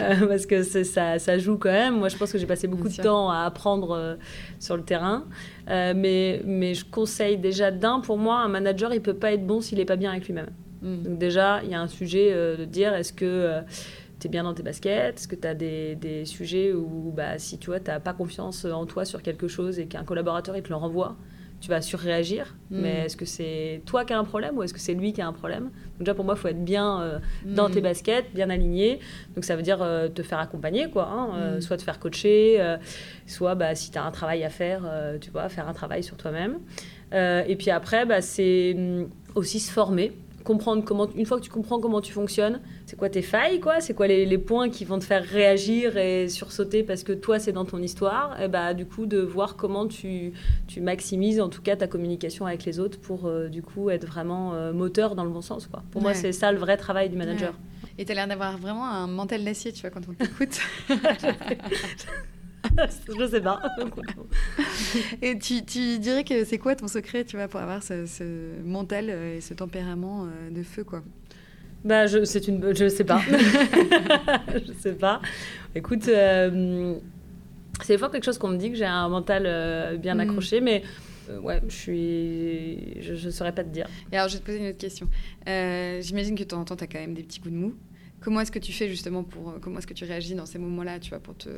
euh, 0.00 0.26
parce 0.26 0.46
que 0.46 0.62
ça, 0.64 1.18
ça, 1.18 1.38
joue 1.38 1.56
quand 1.56 1.70
même. 1.70 1.98
Moi, 1.98 2.08
je 2.08 2.16
pense 2.16 2.32
que 2.32 2.38
j'ai 2.38 2.46
passé 2.46 2.66
beaucoup 2.66 2.88
de 2.88 2.96
temps 2.96 3.30
à 3.30 3.44
apprendre 3.44 3.92
euh, 3.92 4.16
sur 4.58 4.76
le 4.76 4.82
terrain. 4.82 5.24
mais, 5.68 6.42
mais 6.44 6.74
je 6.74 6.84
conseille 6.84 7.38
déjà 7.38 7.70
d'un, 7.70 8.00
pour 8.00 8.18
moi, 8.18 8.40
un 8.40 8.48
manager, 8.48 8.92
il 8.92 9.00
peut 9.00 9.14
pas 9.14 9.32
être 9.32 9.46
bon 9.46 9.60
s'il 9.60 9.78
n'est 9.78 9.84
pas 9.84 9.96
bien 9.96 10.10
avec 10.10 10.26
lui-même. 10.26 10.50
Mm. 10.82 11.02
Donc 11.02 11.18
déjà, 11.18 11.62
il 11.62 11.70
y 11.70 11.74
a 11.74 11.80
un 11.80 11.88
sujet 11.88 12.34
de 12.34 12.64
dire, 12.64 12.92
est-ce 12.92 13.12
que 13.12 13.60
tu 14.18 14.26
es 14.26 14.30
bien 14.30 14.42
dans 14.42 14.52
tes 14.52 14.64
baskets? 14.64 15.16
Est-ce 15.16 15.28
que 15.28 15.36
tu 15.36 15.46
as 15.46 15.54
des, 15.54 15.94
des, 15.94 16.24
sujets 16.24 16.72
où, 16.72 17.12
bah, 17.16 17.38
si 17.38 17.56
tu 17.58 17.66
vois, 17.66 17.78
tu 17.78 17.90
n'as 17.90 18.00
pas 18.00 18.14
confiance 18.14 18.64
en 18.64 18.84
toi 18.84 19.04
sur 19.04 19.22
quelque 19.22 19.46
chose 19.46 19.78
et 19.78 19.86
qu'un 19.86 20.02
collaborateur, 20.02 20.56
il 20.56 20.62
te 20.62 20.70
le 20.70 20.76
renvoie? 20.76 21.16
Tu 21.64 21.70
vas 21.70 21.80
surréagir. 21.80 22.54
Mm. 22.70 22.80
Mais 22.80 23.04
est-ce 23.06 23.16
que 23.16 23.24
c'est 23.24 23.80
toi 23.86 24.04
qui 24.04 24.12
as 24.12 24.18
un 24.18 24.24
problème 24.24 24.58
ou 24.58 24.62
est-ce 24.62 24.74
que 24.74 24.80
c'est 24.80 24.92
lui 24.92 25.14
qui 25.14 25.22
a 25.22 25.26
un 25.26 25.32
problème? 25.32 25.64
Donc 25.64 26.00
déjà 26.00 26.14
pour 26.14 26.24
moi, 26.24 26.34
il 26.36 26.40
faut 26.40 26.48
être 26.48 26.62
bien 26.62 27.00
euh, 27.00 27.18
dans 27.46 27.70
tes 27.70 27.80
mm. 27.80 27.84
baskets, 27.84 28.34
bien 28.34 28.50
aligné. 28.50 29.00
Donc 29.34 29.44
ça 29.44 29.56
veut 29.56 29.62
dire 29.62 29.80
euh, 29.80 30.08
te 30.08 30.22
faire 30.22 30.38
accompagner, 30.38 30.90
quoi. 30.90 31.08
Hein, 31.08 31.28
euh, 31.34 31.56
mm. 31.56 31.60
soit 31.62 31.78
te 31.78 31.82
faire 31.82 31.98
coacher, 31.98 32.76
soit 33.26 33.54
bah, 33.54 33.74
si 33.74 33.90
tu 33.90 33.98
as 33.98 34.04
un 34.04 34.10
travail 34.10 34.44
à 34.44 34.50
faire, 34.50 34.82
tu 35.20 35.30
vois, 35.30 35.48
faire 35.48 35.68
un 35.68 35.72
travail 35.72 36.02
sur 36.02 36.16
toi-même. 36.16 36.58
et 37.12 37.56
puis 37.56 37.70
après, 37.70 38.04
bah, 38.04 38.20
c'est 38.20 38.76
aussi 39.34 39.58
se 39.58 39.72
former 39.72 40.12
comprendre 40.44 40.84
comment, 40.84 41.08
une 41.16 41.24
fois 41.24 41.38
que 41.38 41.42
tu 41.42 41.50
comprends 41.50 41.80
comment 41.80 42.02
tu 42.02 42.12
fonctionnes, 42.12 42.60
c'est 42.86 42.96
quoi 42.96 43.08
tes 43.08 43.22
failles, 43.22 43.60
quoi, 43.60 43.80
c'est 43.80 43.94
quoi 43.94 44.06
les, 44.06 44.38
points 44.38 44.68
qui 44.68 44.84
vont 44.84 44.98
te 44.98 45.04
faire 45.04 45.24
réagir 45.24 45.96
et 45.96 46.28
sursauter 46.28 46.82
parce 46.82 47.02
que 47.02 47.12
toi 47.12 47.38
c'est 47.38 47.52
dans 47.52 47.64
ton 47.64 47.78
histoire, 47.78 48.38
et 48.40 48.48
bah 48.48 48.74
du 48.74 48.84
coup 48.84 49.06
de 49.06 49.20
voir 49.20 49.56
comment 49.56 49.86
tu, 49.86 50.32
tu 50.66 50.80
maximises 50.80 51.40
en 51.40 51.48
tout 51.48 51.62
cas 51.62 51.76
ta 51.76 51.86
communication 51.86 52.44
avec 52.46 52.64
les 52.64 52.80
autres 52.80 53.00
pour 53.00 53.26
euh, 53.26 53.48
du 53.48 53.62
coup 53.62 53.88
être 53.90 54.06
vraiment 54.06 54.54
euh, 54.54 54.72
moteur 54.72 55.14
dans 55.14 55.24
le 55.24 55.30
bon 55.30 55.40
sens, 55.40 55.66
quoi. 55.66 55.82
Pour 55.92 56.02
moi 56.02 56.12
c'est 56.14 56.32
ça 56.32 56.52
le 56.52 56.58
vrai 56.58 56.76
travail 56.76 57.08
du 57.08 57.16
manager. 57.16 57.54
Et 57.96 58.04
tu 58.04 58.12
as 58.12 58.14
l'air 58.16 58.26
d'avoir 58.26 58.58
vraiment 58.58 58.86
un 58.86 59.06
mental 59.06 59.44
d'acier, 59.44 59.72
tu 59.72 59.82
vois, 59.82 59.90
quand 59.90 60.02
on 60.08 60.14
t'écoute. 60.14 60.60
je 63.18 63.26
sais 63.30 63.40
pas. 63.40 63.62
et 65.22 65.38
tu, 65.38 65.64
tu, 65.64 66.00
dirais 66.00 66.24
que 66.24 66.44
c'est 66.44 66.58
quoi 66.58 66.74
ton 66.74 66.88
secret, 66.88 67.24
tu 67.24 67.36
vois, 67.36 67.46
pour 67.46 67.60
avoir 67.60 67.84
ce, 67.84 68.62
mental 68.64 69.10
euh, 69.10 69.36
et 69.36 69.40
ce 69.40 69.54
tempérament 69.54 70.26
de 70.50 70.62
feu, 70.64 70.82
quoi? 70.82 71.02
Bah, 71.84 72.06
je, 72.06 72.24
c'est 72.24 72.48
une, 72.48 72.74
je 72.74 72.88
sais 72.88 73.04
pas. 73.04 73.20
je 74.66 74.72
sais 74.78 74.94
pas. 74.94 75.20
Écoute, 75.74 76.08
euh, 76.08 76.94
c'est 77.82 77.94
des 77.94 77.98
fois 77.98 78.10
quelque 78.10 78.24
chose 78.24 78.38
qu'on 78.38 78.48
me 78.48 78.56
dit 78.56 78.70
que 78.70 78.76
j'ai 78.76 78.84
un 78.84 79.08
mental 79.08 79.98
bien 79.98 80.14
mm. 80.14 80.20
accroché, 80.20 80.60
mais 80.60 80.82
ouais, 81.42 81.60
je 81.68 81.74
suis, 81.74 83.02
je, 83.02 83.26
ne 83.26 83.30
saurais 83.30 83.52
pas 83.52 83.64
te 83.64 83.70
dire. 83.70 83.86
Et 84.12 84.16
alors, 84.16 84.28
je 84.28 84.34
vais 84.34 84.40
te 84.40 84.46
poser 84.46 84.58
une 84.58 84.68
autre 84.68 84.78
question. 84.78 85.08
j'imagine 85.46 86.34
que 86.34 86.42
de 86.42 86.48
temps 86.48 86.60
en 86.60 86.64
temps, 86.64 86.76
tu 86.76 86.84
as 86.84 86.86
quand 86.86 87.00
même 87.00 87.14
des 87.14 87.22
petits 87.22 87.40
coups 87.40 87.52
de 87.52 87.58
mou. 87.58 87.74
Comment 88.20 88.40
est-ce 88.40 88.52
que 88.52 88.58
tu 88.58 88.72
fais 88.72 88.88
justement 88.88 89.22
pour 89.22 89.56
comment 89.60 89.78
est-ce 89.78 89.86
que 89.86 89.92
tu 89.92 90.06
réagis 90.06 90.34
dans 90.34 90.46
ces 90.46 90.58
moments-là, 90.58 90.98
tu 90.98 91.10
vois, 91.10 91.18
pour 91.18 91.36
te 91.36 91.50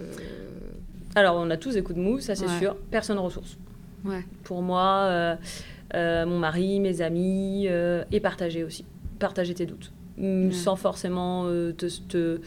alors, 1.16 1.36
on 1.36 1.48
a 1.48 1.56
tous 1.56 1.72
des 1.72 1.82
coups 1.82 1.96
de 1.96 2.04
mou, 2.04 2.20
ça 2.20 2.34
c'est 2.34 2.46
sûr. 2.58 2.76
Personne 2.90 3.18
ressource. 3.18 3.56
Ouais. 4.04 4.22
Pour 4.44 4.60
moi, 4.60 5.06
euh, 5.06 5.36
euh, 5.94 6.26
mon 6.26 6.38
mari, 6.38 6.78
mes 6.78 7.00
amis, 7.00 7.66
euh, 7.68 8.04
et 8.12 8.20
partager 8.20 8.62
aussi. 8.62 8.84
Partager 9.18 9.54
tes 9.54 9.64
doutes. 9.64 9.92
Sans 10.52 10.76
forcément 10.76 11.44
te, 11.44 11.72
te, 12.08 12.40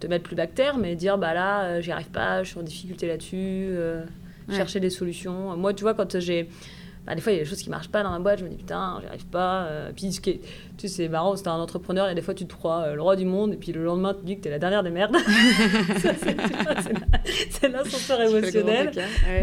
te, 0.00 0.06
mettre 0.06 0.24
plus 0.24 0.36
bactère, 0.36 0.78
mais 0.78 0.96
dire 0.96 1.18
bah 1.18 1.34
là, 1.34 1.80
j'y 1.80 1.92
arrive 1.92 2.08
pas, 2.10 2.42
je 2.42 2.50
suis 2.50 2.58
en 2.58 2.62
difficulté 2.62 3.06
là-dessus, 3.06 3.74
chercher 4.50 4.80
des 4.80 4.90
solutions. 4.90 5.56
Moi, 5.56 5.74
tu 5.74 5.82
vois, 5.82 5.94
quand 5.94 6.18
j'ai 6.18 6.48
bah, 7.06 7.14
des 7.14 7.20
fois, 7.22 7.32
il 7.32 7.36
y 7.36 7.38
a 7.38 7.44
des 7.44 7.48
choses 7.48 7.62
qui 7.62 7.70
marchent 7.70 7.88
pas 7.88 8.02
dans 8.02 8.10
ma 8.10 8.18
boîte. 8.18 8.40
Je 8.40 8.44
me 8.44 8.50
dis, 8.50 8.56
putain, 8.56 8.98
j'y 9.00 9.06
arrive 9.06 9.26
pas. 9.26 9.64
Euh, 9.64 9.90
puis, 9.94 10.10
tu 10.10 10.40
sais, 10.76 10.88
c'est 10.88 11.08
marrant, 11.08 11.34
c'est 11.34 11.48
un 11.48 11.58
entrepreneur. 11.58 12.06
Il 12.06 12.10
y 12.10 12.12
a 12.12 12.14
des 12.14 12.20
fois, 12.22 12.34
tu 12.34 12.46
te 12.46 12.52
crois 12.52 12.82
euh, 12.82 12.94
le 12.94 13.02
roi 13.02 13.16
du 13.16 13.24
monde. 13.24 13.54
Et 13.54 13.56
puis, 13.56 13.72
le 13.72 13.82
lendemain, 13.82 14.12
tu 14.12 14.20
te 14.20 14.26
dis 14.26 14.36
que 14.36 14.42
tu 14.42 14.48
es 14.48 14.50
la 14.50 14.58
dernière 14.58 14.82
des 14.82 14.90
merdes. 14.90 15.16
c'est 17.50 17.68
l'ascenseur 17.68 18.20
émotionnel. 18.28 18.92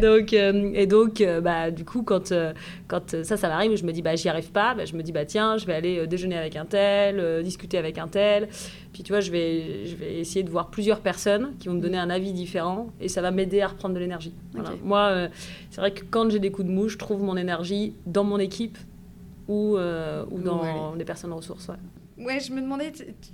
Donc, 0.01 0.33
euh, 0.33 0.71
et 0.75 0.85
donc, 0.85 1.23
bah, 1.41 1.71
du 1.71 1.83
coup, 1.83 2.03
quand, 2.03 2.31
quand 2.87 3.23
ça, 3.23 3.37
ça 3.37 3.47
m'arrive, 3.47 3.75
je 3.75 3.85
me 3.85 3.91
dis, 3.91 4.03
bah, 4.03 4.15
j'y 4.15 4.29
arrive 4.29 4.51
pas. 4.51 4.75
Bah, 4.75 4.85
je 4.85 4.95
me 4.95 5.01
dis, 5.01 5.11
bah, 5.11 5.25
tiens, 5.25 5.57
je 5.57 5.65
vais 5.65 5.73
aller 5.73 6.05
déjeuner 6.05 6.37
avec 6.37 6.55
un 6.55 6.65
tel, 6.65 7.43
discuter 7.43 7.79
avec 7.79 7.97
un 7.97 8.07
tel. 8.07 8.49
Puis 8.93 9.03
tu 9.03 9.11
vois, 9.11 9.19
je 9.19 9.29
vais, 9.29 9.85
je 9.85 9.95
vais 9.95 10.15
essayer 10.15 10.41
de 10.41 10.49
voir 10.49 10.69
plusieurs 10.69 11.01
personnes 11.01 11.53
qui 11.59 11.67
vont 11.67 11.75
me 11.75 11.81
donner 11.81 11.99
un 11.99 12.09
avis 12.09 12.33
différent 12.33 12.87
et 12.99 13.09
ça 13.09 13.21
va 13.21 13.29
m'aider 13.29 13.61
à 13.61 13.67
reprendre 13.67 13.93
de 13.93 13.99
l'énergie. 13.99 14.33
Moi, 14.83 15.27
c'est 15.69 15.81
vrai 15.81 15.91
que 15.91 16.03
quand 16.09 16.31
j'ai 16.31 16.39
des 16.39 16.49
coups 16.49 16.67
de 16.67 16.73
mouche, 16.73 16.93
je 16.93 16.97
trouve 16.97 17.21
mon 17.21 17.37
énergie 17.37 17.46
dans 18.05 18.23
mon 18.23 18.39
équipe 18.39 18.77
ou, 19.47 19.77
euh, 19.77 20.25
ou 20.31 20.39
dans 20.39 20.95
des 20.95 21.05
personnes 21.05 21.33
ressources. 21.33 21.69
Ouais, 22.17 22.39
je 22.39 22.51
me 22.51 22.61
demandais 22.61 22.91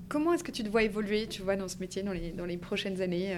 comment 0.09 0.33
est-ce 0.33 0.43
que 0.43 0.51
tu 0.51 0.63
te 0.63 0.69
vois 0.69 0.83
évoluer, 0.83 1.27
tu 1.27 1.41
vois, 1.41 1.55
dans 1.55 1.69
ce 1.69 1.77
métier 1.77 2.03
dans 2.03 2.11
les, 2.11 2.31
dans 2.31 2.45
les 2.45 2.57
prochaines 2.57 3.01
années. 3.01 3.33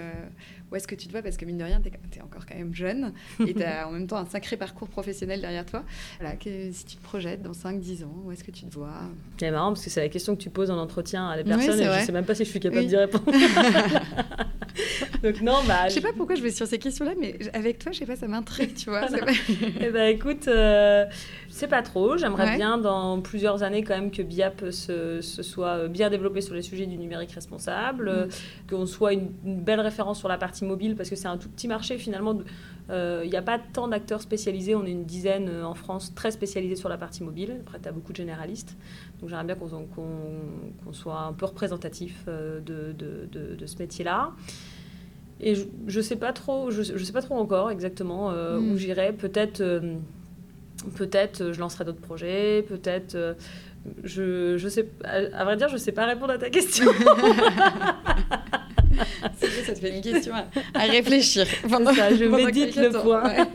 Euh, 0.75 0.75
où 0.75 0.77
est-ce 0.77 0.87
que 0.87 0.95
tu 0.95 1.07
te 1.07 1.11
vois 1.11 1.21
Parce 1.21 1.37
que 1.37 1.45
mine 1.45 1.57
de 1.57 1.63
rien, 1.63 1.81
tu 1.81 1.89
es, 1.89 2.21
encore 2.21 2.45
quand 2.45 2.57
même 2.57 2.73
jeune 2.73 3.13
et 3.45 3.53
tu 3.53 3.63
as 3.63 3.87
en 3.87 3.91
même 3.91 4.07
temps 4.07 4.17
un 4.17 4.25
sacré 4.25 4.57
parcours 4.57 4.89
professionnel 4.89 5.41
derrière 5.41 5.65
toi. 5.65 5.83
Voilà, 6.19 6.35
que, 6.35 6.71
si 6.71 6.85
tu 6.85 6.95
te 6.97 7.03
projettes 7.03 7.41
dans 7.41 7.51
5-10 7.51 8.03
ans, 8.03 8.15
où 8.25 8.31
est-ce 8.31 8.43
que 8.43 8.51
tu 8.51 8.65
te 8.65 8.73
vois? 8.75 9.01
C'est 9.39 9.51
marrant 9.51 9.69
parce 9.69 9.83
que 9.83 9.89
c'est 9.89 10.01
la 10.01 10.09
question 10.09 10.35
que 10.35 10.41
tu 10.41 10.49
poses 10.49 10.71
en 10.71 10.77
entretien 10.77 11.29
à 11.29 11.37
des 11.37 11.43
personnes 11.43 11.79
et 11.79 11.85
je 11.85 12.05
sais 12.05 12.11
même 12.11 12.25
pas 12.25 12.35
si 12.35 12.45
je 12.45 12.49
suis 12.49 12.59
capable 12.59 12.87
d'y 12.87 12.97
répondre. 12.97 13.25
Donc 15.23 15.41
non, 15.41 15.57
bah... 15.67 15.87
Je 15.87 15.93
sais 15.93 16.01
pas 16.01 16.13
pourquoi 16.15 16.35
je 16.35 16.41
vais 16.41 16.51
sur 16.51 16.67
ces 16.67 16.77
questions-là, 16.77 17.13
mais 17.19 17.37
avec 17.53 17.79
toi, 17.79 17.91
je 17.91 17.99
sais 17.99 18.05
pas, 18.05 18.15
ça 18.15 18.27
m'intrigue, 18.27 18.75
tu 18.75 18.89
vois. 18.89 19.07
eh 19.79 19.89
ben 19.89 20.07
écoute, 20.13 20.47
euh, 20.47 21.05
c'est 21.49 21.67
pas 21.67 21.81
trop. 21.81 22.17
J'aimerais 22.17 22.57
bien 22.57 22.77
dans 22.77 23.21
plusieurs 23.21 23.63
années 23.63 23.83
quand 23.83 23.95
même 23.95 24.11
que 24.11 24.21
BIAP 24.21 24.71
se, 24.71 25.21
se, 25.21 25.43
soit 25.43 25.87
bien 25.87 26.09
développé 26.09 26.41
sur 26.41 26.53
les 26.53 26.61
sujets 26.61 26.85
du 26.85 26.97
numérique 26.97 27.31
responsable, 27.31 28.11
mm. 28.11 28.69
qu'on 28.69 28.85
soit 28.85 29.13
une, 29.13 29.29
belle 29.43 29.79
référence 29.79 30.19
sur 30.19 30.27
la 30.27 30.37
partie 30.37 30.64
mobile 30.65 30.95
parce 30.95 31.09
que 31.09 31.15
c'est 31.15 31.27
un 31.27 31.37
tout 31.37 31.49
petit 31.49 31.67
marché 31.67 31.97
finalement. 31.97 32.37
Il 32.87 32.93
euh, 32.93 33.25
n'y 33.25 33.35
a 33.35 33.41
pas 33.41 33.57
tant 33.57 33.87
d'acteurs 33.87 34.21
spécialisés. 34.21 34.75
On 34.75 34.85
est 34.85 34.91
une 34.91 35.05
dizaine 35.05 35.49
euh, 35.49 35.63
en 35.65 35.73
France 35.73 36.13
très 36.13 36.31
spécialisés 36.31 36.75
sur 36.75 36.89
la 36.89 36.97
partie 36.97 37.23
mobile. 37.23 37.57
Après, 37.61 37.79
tu 37.79 37.87
as 37.87 37.91
beaucoup 37.91 38.11
de 38.11 38.17
généralistes. 38.17 38.75
Donc 39.19 39.29
j'aimerais 39.29 39.45
bien 39.45 39.55
qu'on 39.55 40.93
soit 40.93 41.21
un 41.21 41.33
peu 41.33 41.45
représentatif 41.45 42.25
euh, 42.27 42.59
de, 42.59 42.93
de, 42.93 43.55
de, 43.55 43.65
ce 43.65 43.77
métier-là. 43.79 44.31
Et 45.39 45.55
je 45.55 45.65
ne 45.97 46.01
sais 46.01 46.15
pas 46.15 46.31
trop, 46.31 46.71
je, 46.71 46.81
je, 46.83 47.03
sais 47.03 47.11
pas 47.11 47.21
trop 47.21 47.35
encore 47.35 47.71
exactement 47.71 48.29
où 48.29 48.73
mm. 48.73 48.77
j'irai. 48.77 49.11
Peut-être 49.13 49.61
Peut-être 50.95 51.41
euh, 51.41 51.53
je 51.53 51.59
lancerai 51.59 51.85
d'autres 51.85 52.01
projets, 52.01 52.63
peut-être 52.67 53.15
euh, 53.15 53.33
je, 54.03 54.57
je 54.57 54.67
sais 54.67 54.89
à, 55.03 55.43
vrai 55.43 55.57
dire 55.57 55.69
je 55.69 55.77
sais 55.77 55.91
pas 55.91 56.05
répondre 56.05 56.33
à 56.33 56.37
ta 56.37 56.49
question. 56.49 56.91
C'est 59.37 59.49
ça 59.63 59.73
te 59.73 59.79
fait 59.79 59.95
une 59.95 60.01
question 60.01 60.33
à, 60.73 60.79
réfléchir. 60.83 61.45
Pendant, 61.69 61.93
ça, 61.93 62.13
je 62.15 62.25
médite 62.25 62.75
le 62.75 62.91
point. 62.91 63.23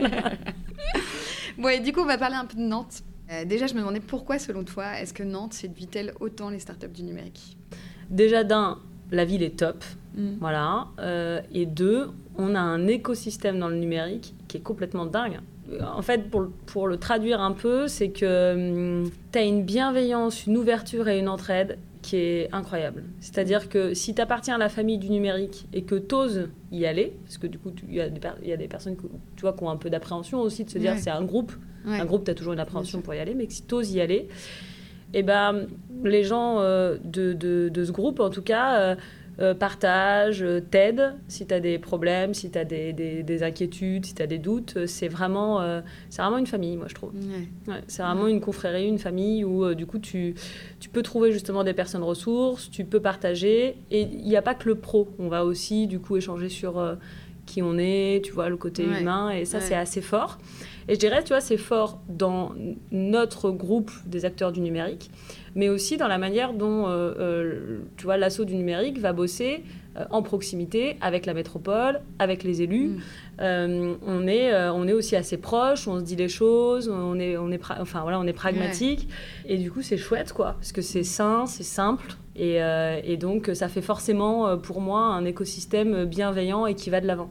bon 1.57 1.69
et 1.69 1.79
du 1.79 1.93
coup 1.93 2.01
on 2.01 2.05
va 2.05 2.17
parler 2.17 2.35
un 2.35 2.45
peu 2.45 2.57
de 2.57 2.63
Nantes. 2.63 3.03
Euh, 3.31 3.45
déjà 3.45 3.67
je 3.67 3.73
me 3.73 3.79
demandais 3.79 3.99
pourquoi 3.99 4.39
selon 4.39 4.63
toi 4.63 4.99
est-ce 4.99 5.13
que 5.13 5.23
Nantes 5.23 5.53
séduit-elle 5.53 6.13
autant 6.19 6.49
les 6.49 6.59
startups 6.59 6.87
du 6.87 7.03
numérique? 7.03 7.57
Déjà 8.09 8.43
d'un, 8.43 8.79
la 9.11 9.25
ville 9.25 9.43
est 9.43 9.57
top. 9.57 9.83
Mm. 10.15 10.37
Voilà. 10.39 10.87
Euh, 10.99 11.41
et 11.53 11.65
deux, 11.65 12.09
on 12.37 12.55
a 12.55 12.59
un 12.59 12.87
écosystème 12.87 13.59
dans 13.59 13.69
le 13.69 13.77
numérique 13.77 14.33
qui 14.47 14.57
est 14.57 14.61
complètement 14.61 15.05
dingue. 15.05 15.39
En 15.95 16.01
fait, 16.01 16.29
pour, 16.29 16.49
pour 16.65 16.87
le 16.87 16.97
traduire 16.97 17.39
un 17.39 17.53
peu, 17.53 17.87
c'est 17.87 18.09
que 18.09 19.03
hum, 19.03 19.09
tu 19.31 19.39
as 19.39 19.43
une 19.43 19.63
bienveillance, 19.63 20.45
une 20.45 20.57
ouverture 20.57 21.07
et 21.07 21.17
une 21.17 21.29
entraide 21.29 21.77
qui 22.01 22.17
est 22.17 22.49
incroyable. 22.51 23.03
C'est-à-dire 23.19 23.69
que 23.69 23.93
si 23.93 24.15
tu 24.15 24.21
appartiens 24.21 24.55
à 24.55 24.57
la 24.57 24.69
famille 24.69 24.97
du 24.97 25.09
numérique 25.09 25.67
et 25.73 25.83
que 25.83 25.95
tu 25.95 26.15
oses 26.15 26.49
y 26.71 26.85
aller, 26.85 27.13
parce 27.23 27.37
que 27.37 27.47
du 27.47 27.59
coup, 27.59 27.71
il 27.87 27.95
y, 27.95 28.01
a 28.01 28.09
des 28.09 28.67
personnes 28.67 28.95
tu 29.35 29.41
vois, 29.41 29.53
qui 29.53 29.63
ont 29.63 29.69
un 29.69 29.77
peu 29.77 29.89
d'appréhension 29.89 30.41
aussi 30.41 30.63
de 30.63 30.69
se 30.69 30.77
dire 30.77 30.95
c'est 30.97 31.11
un 31.11 31.23
groupe. 31.23 31.53
Un 31.85 32.05
groupe, 32.05 32.25
tu 32.25 32.31
as 32.31 32.35
toujours 32.35 32.53
une 32.53 32.59
appréhension 32.59 33.01
pour 33.01 33.13
y 33.15 33.19
aller, 33.19 33.33
mais 33.33 33.47
si 33.49 33.65
tu 33.65 33.73
oses 33.73 33.91
y 33.91 34.01
aller, 34.01 34.27
et 35.13 35.19
eh 35.19 35.23
ben, 35.23 35.67
les 36.05 36.23
gens 36.23 36.59
euh, 36.59 36.97
de, 37.03 37.33
de, 37.33 37.69
de, 37.69 37.83
ce 37.83 37.91
groupe, 37.91 38.21
en 38.21 38.29
tout 38.29 38.41
cas, 38.41 38.79
euh, 38.79 38.95
euh, 39.41 39.55
partage, 39.55 40.43
euh, 40.43 40.59
t'aide 40.59 41.15
si 41.27 41.47
tu 41.47 41.53
as 41.53 41.59
des 41.59 41.79
problèmes, 41.79 42.35
si 42.35 42.51
tu 42.51 42.59
as 42.59 42.63
des, 42.63 42.93
des, 42.93 43.43
inquiétudes, 43.43 44.05
si 44.05 44.13
tu 44.13 44.21
as 44.21 44.27
des 44.27 44.37
doutes. 44.37 44.75
Euh, 44.77 44.85
c'est 44.85 45.07
vraiment, 45.07 45.81
c'est 46.09 46.21
vraiment 46.21 46.37
une 46.37 46.47
famille, 46.47 46.77
moi, 46.77 46.85
je 46.87 46.93
trouve. 46.93 47.11
c'est 47.87 48.03
vraiment 48.03 48.27
une 48.27 48.39
confrérie, 48.39 48.87
une 48.87 48.99
famille 48.99 49.43
où, 49.43 49.73
du 49.73 49.85
coup, 49.85 49.99
tu, 49.99 50.35
tu 50.79 50.89
peux 50.89 51.01
trouver 51.01 51.31
justement 51.31 51.63
des 51.63 51.73
personnes 51.73 52.03
ressources, 52.03 52.69
tu 52.69 52.85
peux 52.85 52.99
partager. 52.99 53.77
Et 53.89 54.01
il 54.01 54.27
n'y 54.27 54.37
a 54.37 54.41
pas 54.41 54.53
que 54.53 54.69
le 54.69 54.75
pro. 54.75 55.09
On 55.17 55.27
va 55.27 55.43
aussi, 55.43 55.87
du 55.87 55.99
coup, 55.99 56.17
échanger 56.17 56.49
sur 56.49 56.79
qui 57.45 57.61
on 57.61 57.77
est, 57.77 58.23
tu 58.23 58.31
vois, 58.31 58.49
le 58.49 58.57
côté 58.57 58.83
humain. 58.83 59.31
Et 59.31 59.45
ça, 59.45 59.59
c'est 59.59 59.75
assez 59.75 60.01
fort. 60.01 60.37
Et 60.87 60.95
je 60.95 60.99
dirais, 60.99 61.23
tu 61.23 61.29
vois, 61.29 61.41
c'est 61.41 61.57
fort 61.57 62.01
dans 62.09 62.53
notre 62.91 63.51
groupe 63.51 63.91
des 64.05 64.25
acteurs 64.25 64.51
du 64.51 64.61
numérique 64.61 65.11
mais 65.55 65.69
aussi 65.69 65.97
dans 65.97 66.07
la 66.07 66.17
manière 66.17 66.53
dont 66.53 66.87
euh, 66.87 67.13
euh, 67.19 67.79
tu 67.97 68.05
vois 68.05 68.17
l'assaut 68.17 68.45
du 68.45 68.55
numérique 68.55 68.99
va 68.99 69.13
bosser 69.13 69.63
euh, 69.97 70.05
en 70.09 70.21
proximité 70.21 70.97
avec 71.01 71.25
la 71.25 71.33
métropole, 71.33 72.01
avec 72.19 72.43
les 72.43 72.61
élus. 72.61 72.99
Mm. 73.39 73.95
on, 74.05 74.27
est, 74.27 74.53
on 74.69 74.87
est 74.87 74.93
aussi 74.93 75.15
assez 75.15 75.37
proche, 75.37 75.87
on 75.87 75.99
se 75.99 76.03
dit 76.03 76.15
les 76.15 76.29
choses, 76.29 76.89
on 76.89 77.19
est, 77.19 77.37
on 77.37 77.51
est, 77.51 77.59
enfin, 77.79 78.01
voilà, 78.01 78.19
on 78.19 78.27
est 78.27 78.33
pragmatique. 78.33 79.07
Et 79.47 79.57
du 79.57 79.71
coup, 79.71 79.81
c'est 79.81 79.97
chouette, 79.97 80.31
quoi, 80.31 80.53
parce 80.53 80.71
que 80.71 80.81
c'est 80.81 81.03
sain, 81.03 81.45
c'est 81.47 81.63
simple. 81.63 82.13
Et, 82.35 82.59
et, 83.03 83.17
donc, 83.17 83.51
ça 83.53 83.67
fait 83.67 83.81
forcément 83.81 84.57
pour 84.57 84.79
moi 84.79 85.01
un 85.01 85.25
écosystème 85.25 86.05
bienveillant 86.05 86.65
et 86.65 86.75
qui 86.75 86.89
va 86.89 87.01
de 87.01 87.07
l'avant. 87.07 87.29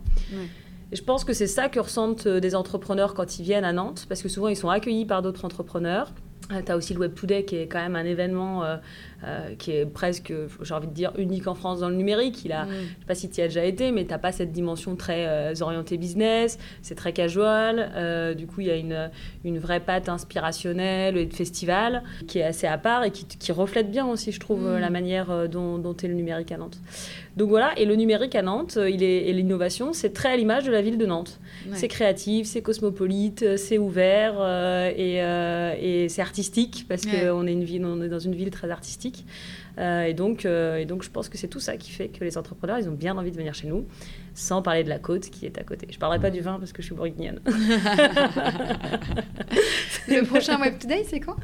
Et 0.93 0.97
je 0.97 1.03
pense 1.03 1.25
que 1.25 1.33
c'est 1.33 1.47
ça 1.47 1.69
que 1.69 1.81
ressentent 1.81 2.29
des 2.29 2.55
entrepreneurs 2.55 3.15
quand 3.15 3.39
ils 3.39 3.43
viennent 3.43 3.65
à 3.65 3.73
Nantes, 3.73 4.07
parce 4.09 4.23
que 4.23 4.29
souvent 4.29 4.49
ils 4.49 4.57
sont 4.57 4.69
accueillis 4.69 5.07
par 5.07 5.23
d'autres 5.23 5.45
entrepreneurs. 5.45 6.13
Euh, 6.53 6.62
tu 6.64 6.72
as 6.72 6.76
aussi 6.76 6.95
le 6.95 7.01
Web 7.01 7.14
Today 7.14 7.45
qui 7.45 7.57
est 7.57 7.66
quand 7.66 7.78
même 7.78 7.97
un 7.97 8.05
événement 8.05 8.64
euh, 8.64 8.76
euh, 9.24 9.55
qui 9.57 9.72
est 9.72 9.86
presque, 9.86 10.32
j'ai 10.62 10.74
envie 10.74 10.88
de 10.88 10.93
dire, 10.93 11.12
unique 11.16 11.47
en 11.47 11.55
France 11.55 11.80
dans 11.80 11.88
le 11.88 11.95
numérique. 11.95 12.45
Il 12.45 12.53
a, 12.53 12.64
mm. 12.64 12.68
Je 12.68 12.74
ne 12.74 12.80
sais 12.80 13.07
pas 13.07 13.14
si 13.14 13.30
tu 13.30 13.41
y 13.41 13.45
as 13.45 13.49
déjà 13.49 13.64
été, 13.64 13.93
mais 13.93 14.05
tu 14.05 14.11
n'as 14.11 14.18
pas 14.18 14.32
cette 14.32 14.53
dimension 14.53 14.97
très 14.97 15.61
orientée 15.62 15.97
business, 15.97 16.59
c'est 16.82 16.95
très 16.95 17.12
casual. 17.12 18.34
du 18.36 18.47
coup, 18.47 18.61
il 18.61 18.66
y 18.66 18.70
a 18.70 18.76
une, 18.76 19.11
une, 19.45 19.59
vraie 19.59 19.80
patte 19.80 20.09
inspirationnelle 20.09 21.16
et 21.16 21.26
de 21.26 21.34
festival 21.34 22.03
qui 22.26 22.38
est 22.38 22.45
assez 22.45 22.66
à 22.66 22.78
part 22.78 23.05
et 23.05 23.11
qui, 23.11 23.26
qui 23.26 23.53
reflète 23.53 23.91
bien 23.91 24.07
aussi, 24.07 24.32
je 24.32 24.41
trouve, 24.41 24.62
mm. 24.62 24.78
la 24.78 24.91
manière 24.91 25.49
dont, 25.49 25.78
dont 25.78 25.95
est 25.95 26.09
le 26.09 26.14
numérique 26.14 26.53
à 26.53 26.57
Nantes. 26.57 26.78
Donc 27.41 27.49
voilà, 27.49 27.72
et 27.78 27.86
le 27.86 27.97
numérique 27.97 28.34
à 28.34 28.43
Nantes 28.43 28.78
il 28.88 29.03
est, 29.03 29.28
et 29.28 29.32
l'innovation, 29.32 29.95
c'est 29.95 30.12
très 30.12 30.28
à 30.28 30.36
l'image 30.36 30.64
de 30.64 30.70
la 30.70 30.82
ville 30.82 30.99
de 30.99 31.07
Nantes. 31.07 31.41
C'est 31.72 31.88
créatif, 31.88 32.47
c'est 32.47 32.61
cosmopolite, 32.61 33.57
c'est 33.57 33.78
ouvert 33.78 34.34
et, 34.97 35.16
et 35.16 36.09
c'est 36.09 36.22
artistique 36.22 36.84
parce 36.86 37.07
qu'on 37.07 37.47
est, 37.47 37.53
une 37.53 37.64
ville, 37.64 37.84
on 37.86 38.03
est 38.03 38.09
dans 38.09 38.18
une 38.18 38.34
ville 38.34 38.51
très 38.51 38.70
artistique. 38.70 39.24
Euh, 39.78 40.05
et, 40.05 40.14
donc, 40.14 40.45
euh, 40.45 40.76
et 40.76 40.84
donc, 40.84 41.03
je 41.03 41.11
pense 41.11 41.28
que 41.28 41.38
c'est 41.38 41.49
tout 41.49 41.61
ça 41.61 41.76
qui 41.76 41.91
fait 41.91 42.09
que 42.09 42.24
les 42.24 42.38
entrepreneurs, 42.38 42.78
ils 42.78 42.88
ont 42.88 42.93
bien 42.93 43.16
envie 43.16 43.30
de 43.30 43.36
venir 43.36 43.55
chez 43.55 43.68
nous, 43.68 43.86
sans 44.34 44.62
parler 44.62 44.84
de 44.84 44.88
la 44.88 44.99
côte 44.99 45.30
qui 45.30 45.47
est 45.47 45.59
à 45.59 45.64
côté. 45.64 45.86
Je 45.91 45.97
ne 45.97 46.01
parlerai 46.01 46.20
pas 46.20 46.30
du 46.30 46.41
vin 46.41 46.59
parce 46.59 46.72
que 46.72 46.82
je 46.82 46.86
suis 46.86 46.95
bourguignonne. 46.95 47.41
le 50.09 50.24
prochain 50.24 50.61
Web 50.62 50.78
Today, 50.78 51.05
c'est 51.09 51.20
quand? 51.20 51.36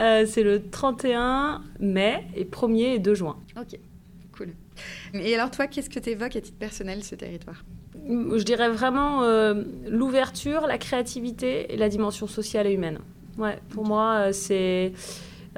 Euh, 0.00 0.24
C'est 0.26 0.42
le 0.42 0.68
31 0.68 1.62
mai 1.78 2.24
et 2.34 2.44
1er 2.44 2.94
et 2.94 2.98
2 2.98 3.14
juin. 3.14 3.36
Ok, 3.58 3.78
cool. 4.38 4.54
Et 5.14 5.34
alors, 5.34 5.50
toi, 5.50 5.66
qu'est-ce 5.66 5.90
que 5.90 5.98
tu 5.98 6.10
évoques 6.10 6.36
à 6.36 6.40
titre 6.40 6.58
personnel 6.58 7.04
ce 7.04 7.14
territoire? 7.14 7.64
Je 8.06 8.42
dirais 8.42 8.70
vraiment 8.70 9.22
l'ouverture, 9.86 10.66
la 10.66 10.78
créativité 10.78 11.74
et 11.74 11.76
la 11.76 11.88
dimension 11.88 12.26
sociale 12.26 12.66
et 12.66 12.72
humaine. 12.72 13.00
Ouais, 13.38 13.58
pour 13.70 13.86
moi, 13.86 14.14
euh, 14.16 14.32
c'est. 14.32 14.92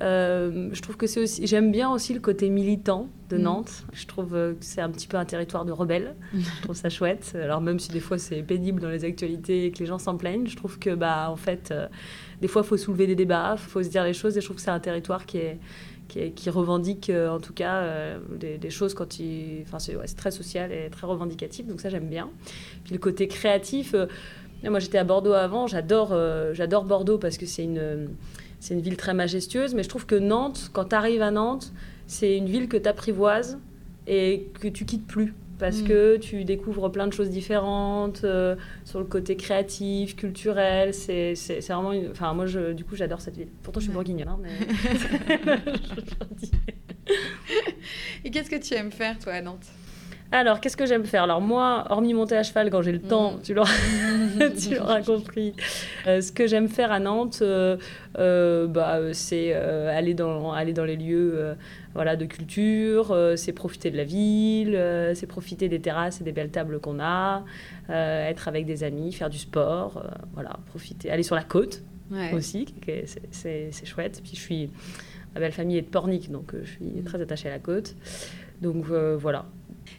Euh, 0.01 0.71
je 0.73 0.81
trouve 0.83 0.97
que 0.97 1.07
c'est 1.07 1.21
aussi. 1.21 1.47
J'aime 1.47 1.73
bien 1.73 1.91
aussi 1.91 2.15
le 2.15 2.21
côté 2.21 2.49
militant 2.51 3.09
de 3.31 3.39
mm. 3.39 3.43
Nantes. 3.43 3.85
Je 3.93 4.07
trouve 4.07 4.35
euh, 4.35 4.53
que 4.53 4.65
c'est 4.65 4.81
un 4.81 4.91
petit 4.91 5.09
peu 5.09 5.17
un 5.17 5.25
territoire 5.25 5.65
de 5.65 5.73
rebelles. 5.73 6.15
je 6.35 6.63
trouve 6.63 6.77
ça 6.77 6.91
chouette. 6.91 7.37
Alors 7.43 7.61
même 7.61 7.79
si 7.79 7.91
des 7.91 8.01
fois 8.01 8.19
c'est 8.19 8.43
pénible 8.43 8.81
dans 8.81 8.91
les 8.91 9.05
actualités 9.05 9.67
et 9.67 9.73
que 9.73 9.79
les 9.79 9.87
gens 9.87 9.99
s'en 9.99 10.17
plaignent, 10.17 10.47
je 10.47 10.57
trouve 10.57 10.79
que 10.79 10.95
bah 10.95 11.29
en 11.31 11.37
fait, 11.37 11.75
des 12.41 12.49
fois 12.49 12.63
il 12.63 12.69
faut 12.69 12.77
soulever 12.77 13.07
des 13.07 13.17
débats, 13.17 13.57
il 13.57 13.59
faut 13.59 13.83
se 13.83 13.89
dire 13.89 14.05
les 14.05 14.15
choses. 14.15 14.37
Et 14.37 14.41
je 14.41 14.47
trouve 14.47 14.57
que 14.57 14.63
c'est 14.63 14.71
un 14.71 14.81
territoire 14.81 15.25
qui 15.27 15.39
est 15.39 15.59
qui, 16.11 16.51
revendique 16.51 17.11
en 17.11 17.39
tout 17.41 17.53
cas 17.53 18.19
des, 18.39 18.71
choses 18.71 18.95
quand 18.95 19.19
il. 19.21 19.63
Enfin 19.63 19.79
c'est 19.79 20.17
très 20.17 20.31
social 20.31 20.73
et 20.73 20.91
très 20.91 21.07
revendicatif. 21.07 21.67
Donc 21.67 21.81
ça 21.81 21.89
j'aime 21.89 22.09
bien. 22.09 22.29
Puis 22.85 22.93
le 22.93 22.99
côté 22.99 23.29
créatif. 23.29 23.95
Moi, 24.69 24.79
j'étais 24.79 24.99
à 24.99 25.05
Bordeaux 25.05 25.33
avant. 25.33 25.67
J'adore, 25.67 26.11
euh, 26.13 26.55
Bordeaux 26.85 27.19
parce 27.19 27.39
que 27.39 27.47
c'est 27.47 27.65
une, 27.65 28.11
une 28.71 28.81
ville 28.81 28.97
très 28.97 29.15
majestueuse. 29.15 29.75
Mais 29.75 29.83
je 29.83 29.89
trouve 29.89 30.07
que 30.07 30.17
Nantes, 30.17 30.71
quand 30.73 30.87
tu 30.87 30.95
arrives 30.95 31.23
à 31.23 31.31
Nantes, 31.31 31.73
c'est 32.07 32.37
une 32.37 32.47
ville 32.47 32.69
que 32.69 32.77
tu 32.77 32.89
apprivoises 32.89 33.59
et 34.07 34.49
que 34.61 34.69
tu 34.69 34.85
quittes 34.85 35.07
plus 35.07 35.35
parce 35.61 35.83
mm. 35.83 35.89
que 35.89 36.17
tu 36.17 36.45
découvres 36.45 36.91
plein 36.91 37.07
de 37.07 37.13
choses 37.13 37.31
différentes 37.31 38.23
euh, 38.25 38.57
sur 38.85 38.99
le 38.99 39.05
côté 39.05 39.37
créatif, 39.37 40.17
culturel. 40.17 40.95
C'est, 40.95 41.35
vraiment. 41.69 41.93
Enfin, 42.11 42.33
moi, 42.33 42.47
je, 42.47 42.73
du 42.73 42.85
coup, 42.85 42.97
j'adore 42.97 43.21
cette 43.21 43.37
ville. 43.37 43.51
Pourtant, 43.63 43.79
je 43.81 43.85
suis 43.85 43.93
bourguignonne. 43.93 44.29
Hein, 44.29 44.41
mais... 44.43 44.51
et 48.25 48.31
qu'est-ce 48.31 48.51
que 48.51 48.57
tu 48.57 48.75
aimes 48.75 48.93
faire, 48.93 49.19
toi, 49.19 49.35
à 49.35 49.43
Nantes? 49.43 49.67
Alors, 50.33 50.61
qu'est-ce 50.61 50.77
que 50.77 50.87
j'aime 50.87 51.05
faire? 51.05 51.25
Alors, 51.25 51.41
moi, 51.41 51.87
hormis 51.91 52.15
monter 52.15 52.37
à 52.37 52.45
cheval 52.45 52.71
quand 52.71 52.83
j'ai 52.83 52.93
le 52.93 53.01
temps, 53.01 53.33
mm. 53.33 53.43
tu 53.43 53.55
l'auras 53.55 55.01
compris. 55.07 55.55
Euh, 56.07 56.21
ce 56.21 56.31
que 56.31 56.47
j'aime 56.47 56.69
faire 56.69 56.93
à 56.93 57.01
Nantes, 57.01 57.41
euh, 57.43 57.77
euh, 58.19 58.69
bah, 58.69 59.13
c'est 59.13 59.53
aller, 59.53 60.15
dans, 60.15 60.53
aller 60.53 60.73
dans 60.73 60.85
les 60.85 60.97
lieux 60.97 61.57
voilà, 61.95 62.15
de 62.15 62.27
culture, 62.27 63.17
c'est 63.37 63.53
profiter 63.53 63.91
de 63.91 63.97
la 63.97 64.05
ville, 64.05 64.79
c'est 65.15 65.27
profiter 65.27 65.69
des 65.69 65.81
terrasses 65.81 66.21
et 66.21 66.25
des 66.25 66.33
belles 66.33 66.51
tables 66.51 66.79
qu'on 66.79 67.01
a, 67.01 67.45
être 67.89 68.47
avec 68.47 68.67
des 68.67 68.85
amis, 68.85 69.13
faire 69.13 69.31
du 69.31 69.39
sport, 69.39 70.05
voilà, 70.35 70.59
profiter, 70.67 71.11
aller 71.11 71.25
sur 71.25 71.35
la 71.35 71.43
côte 71.43 71.83
aussi, 72.33 72.67
c'est 73.33 73.85
chouette. 73.85 74.21
Puis 74.23 74.37
je 74.37 74.41
suis. 74.41 74.71
Ma 75.33 75.41
belle 75.41 75.53
famille 75.53 75.79
est 75.79 75.83
de 75.83 75.87
Pornic, 75.87 76.29
donc 76.33 76.55
je 76.61 76.71
suis 76.71 76.85
mm. 76.85 77.05
très 77.05 77.21
attachée 77.21 77.49
à 77.49 77.53
la 77.53 77.59
côte. 77.59 77.97
Donc 78.63 78.85
voilà, 78.85 79.47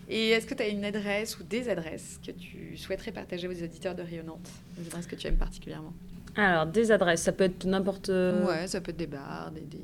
et 0.10 0.30
est-ce 0.30 0.46
que 0.46 0.54
tu 0.54 0.64
as 0.64 0.68
une 0.68 0.84
adresse 0.86 1.40
ou 1.40 1.44
des 1.44 1.70
adresses 1.70 2.20
que 2.26 2.32
tu 2.32 2.78
souhaiterais 2.78 3.12
partager 3.12 3.48
aux 3.48 3.64
auditeurs 3.64 3.96
de 3.96 4.02
Rio 4.02 4.24
Nantes? 4.24 4.50
Des 4.78 4.88
adresses 4.88 5.08
que 5.08 5.16
tu 5.16 5.28
aimes 5.28 5.38
particulièrement? 5.38 5.94
Alors, 6.36 6.66
des 6.66 6.92
adresses, 6.92 7.22
ça 7.22 7.32
peut 7.32 7.46
être 7.46 7.66
n'importe... 7.66 8.10
Ouais, 8.10 8.68
ça 8.68 8.80
peut 8.80 8.92
être 8.92 8.98
des 8.98 9.08
bars, 9.08 9.52
des, 9.52 9.62
des, 9.62 9.80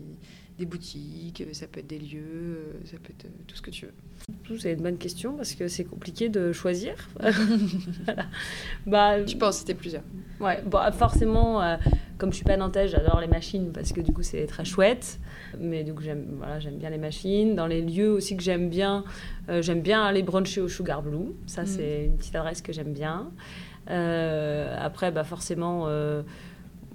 boutiques, 0.65 1.43
ça 1.53 1.67
peut 1.67 1.79
être 1.79 1.87
des 1.87 1.99
lieux, 1.99 2.79
ça 2.85 2.97
peut 2.97 3.11
être 3.11 3.27
tout 3.45 3.55
ce 3.55 3.61
que 3.61 3.71
tu 3.71 3.85
veux. 3.85 4.57
C'est 4.57 4.73
une 4.73 4.81
bonne 4.81 4.97
question 4.97 5.33
parce 5.35 5.53
que 5.53 5.67
c'est 5.67 5.83
compliqué 5.83 6.29
de 6.29 6.51
choisir. 6.51 6.95
bah, 8.85 9.25
je 9.25 9.35
pense 9.37 9.59
c'était 9.59 9.73
plusieurs. 9.73 10.03
Ouais, 10.39 10.63
forcément, 10.93 11.61
euh, 11.61 11.77
comme 12.17 12.31
je 12.31 12.37
suis 12.37 12.45
pas 12.45 12.57
nantaise, 12.57 12.91
j'adore 12.91 13.21
les 13.21 13.27
machines 13.27 13.71
parce 13.71 13.93
que 13.93 14.01
du 14.01 14.11
coup 14.11 14.23
c'est 14.23 14.45
très 14.45 14.65
chouette. 14.65 15.19
Mais 15.59 15.83
donc 15.83 16.01
j'aime 16.01 16.25
voilà, 16.37 16.59
j'aime 16.59 16.77
bien 16.77 16.89
les 16.89 16.97
machines. 16.97 17.55
Dans 17.55 17.67
les 17.67 17.81
lieux 17.81 18.11
aussi 18.11 18.35
que 18.35 18.43
j'aime 18.43 18.69
bien, 18.69 19.03
euh, 19.49 19.61
j'aime 19.61 19.81
bien 19.81 20.03
aller 20.03 20.23
bruncher 20.23 20.61
au 20.61 20.67
Sugar 20.67 21.01
Blue. 21.01 21.33
Ça, 21.45 21.63
mm. 21.63 21.67
c'est 21.67 22.05
une 22.05 22.17
petite 22.17 22.35
adresse 22.35 22.61
que 22.61 22.73
j'aime 22.73 22.93
bien. 22.93 23.31
Euh, 23.89 24.75
après, 24.79 25.11
bah, 25.11 25.23
forcément, 25.23 25.87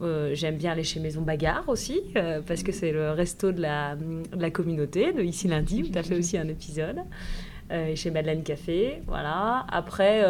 euh, 0.01 0.35
j'aime 0.35 0.57
bien 0.57 0.73
aller 0.73 0.85
chez 0.85 1.01
Maison 1.01 1.23
Bagarre 1.23 1.69
aussi, 1.69 2.01
parce 2.47 2.63
que 2.63 2.73
c'est 2.73 2.93
le 2.93 3.11
resto 3.11 3.53
de 3.53 3.61
la, 3.61 3.97
de 3.97 4.41
la 4.41 4.51
communauté, 4.51 5.13
de 5.13 5.23
Ici 5.23 5.49
Lundi, 5.49 5.83
où 5.83 5.89
tu 5.89 5.99
as 5.99 6.03
fait 6.03 6.17
aussi 6.17 6.39
un 6.39 6.49
épisode. 6.49 7.01
et 7.71 7.97
chez 7.97 8.11
Madeleine 8.11 8.43
Café, 8.43 9.03
voilà. 9.07 9.67
Après, 9.71 10.25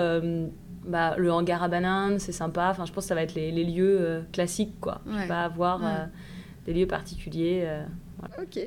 bah, 0.87 1.15
le 1.17 1.33
hangar 1.33 1.63
à 1.63 1.69
bananes, 1.69 2.19
c'est 2.19 2.33
sympa. 2.33 2.69
Enfin, 2.71 2.85
je 2.85 2.93
pense 2.93 3.05
que 3.05 3.09
ça 3.09 3.15
va 3.15 3.23
être 3.23 3.35
les, 3.35 3.53
les 3.53 3.65
lieux 3.65 4.25
classiques, 4.33 4.81
quoi. 4.81 5.01
Ouais. 5.07 5.13
Je 5.15 5.19
vais 5.21 5.29
pas 5.29 5.45
avoir 5.45 5.81
des 6.67 6.75
lieux 6.75 6.87
particuliers. 6.87 7.67
Ok. 8.41 8.59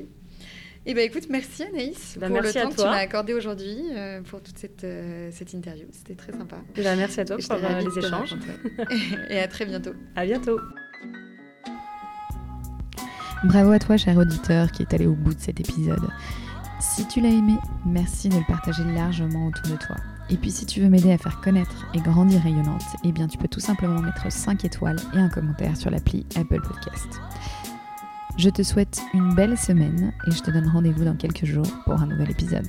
Eh 0.88 0.94
ben, 0.94 1.04
écoute, 1.04 1.26
merci 1.28 1.64
Anaïs 1.64 2.16
bah, 2.16 2.28
pour 2.28 2.40
le 2.40 2.52
temps 2.52 2.70
que 2.70 2.76
tu 2.76 2.82
m'as 2.82 2.98
accordé 2.98 3.34
aujourd'hui 3.34 3.76
euh, 3.90 4.22
pour 4.22 4.40
toute 4.40 4.56
cette, 4.56 4.84
euh, 4.84 5.30
cette 5.32 5.52
interview. 5.52 5.86
C'était 5.90 6.14
très 6.14 6.30
sympa. 6.32 6.58
Bah, 6.76 6.94
merci 6.96 7.20
à 7.20 7.24
toi 7.24 7.36
pour 7.38 7.56
euh, 7.56 7.80
les 7.80 7.98
échanges. 7.98 8.36
Et 9.30 9.40
à 9.40 9.48
très 9.48 9.66
bientôt. 9.66 9.94
À 10.14 10.24
bientôt. 10.24 10.60
Bravo 13.44 13.72
à 13.72 13.78
toi, 13.78 13.96
cher 13.96 14.16
auditeur, 14.16 14.72
qui 14.72 14.82
est 14.82 14.94
allé 14.94 15.06
au 15.06 15.14
bout 15.14 15.34
de 15.34 15.40
cet 15.40 15.60
épisode. 15.60 16.08
Si 16.80 17.06
tu 17.06 17.20
l'as 17.20 17.28
aimé, 17.28 17.56
merci 17.84 18.28
de 18.28 18.36
le 18.36 18.46
partager 18.46 18.82
largement 18.84 19.46
autour 19.46 19.70
de 19.72 19.76
toi. 19.76 19.96
Et 20.30 20.36
puis 20.36 20.50
si 20.50 20.66
tu 20.66 20.80
veux 20.80 20.88
m'aider 20.88 21.12
à 21.12 21.18
faire 21.18 21.40
connaître 21.40 21.86
et 21.94 22.00
grandir 22.00 22.42
rayonnante, 22.42 22.82
eh 23.04 23.12
bien 23.12 23.28
tu 23.28 23.38
peux 23.38 23.48
tout 23.48 23.60
simplement 23.60 24.00
mettre 24.00 24.30
5 24.30 24.64
étoiles 24.64 24.98
et 25.14 25.18
un 25.18 25.28
commentaire 25.28 25.76
sur 25.76 25.90
l'appli 25.90 26.26
Apple 26.34 26.60
Podcast. 26.62 27.20
Je 28.36 28.50
te 28.50 28.62
souhaite 28.62 29.00
une 29.14 29.34
belle 29.34 29.56
semaine 29.56 30.12
et 30.26 30.30
je 30.30 30.42
te 30.42 30.50
donne 30.50 30.68
rendez-vous 30.68 31.04
dans 31.04 31.16
quelques 31.16 31.44
jours 31.44 31.68
pour 31.84 32.00
un 32.00 32.06
nouvel 32.06 32.30
épisode. 32.30 32.68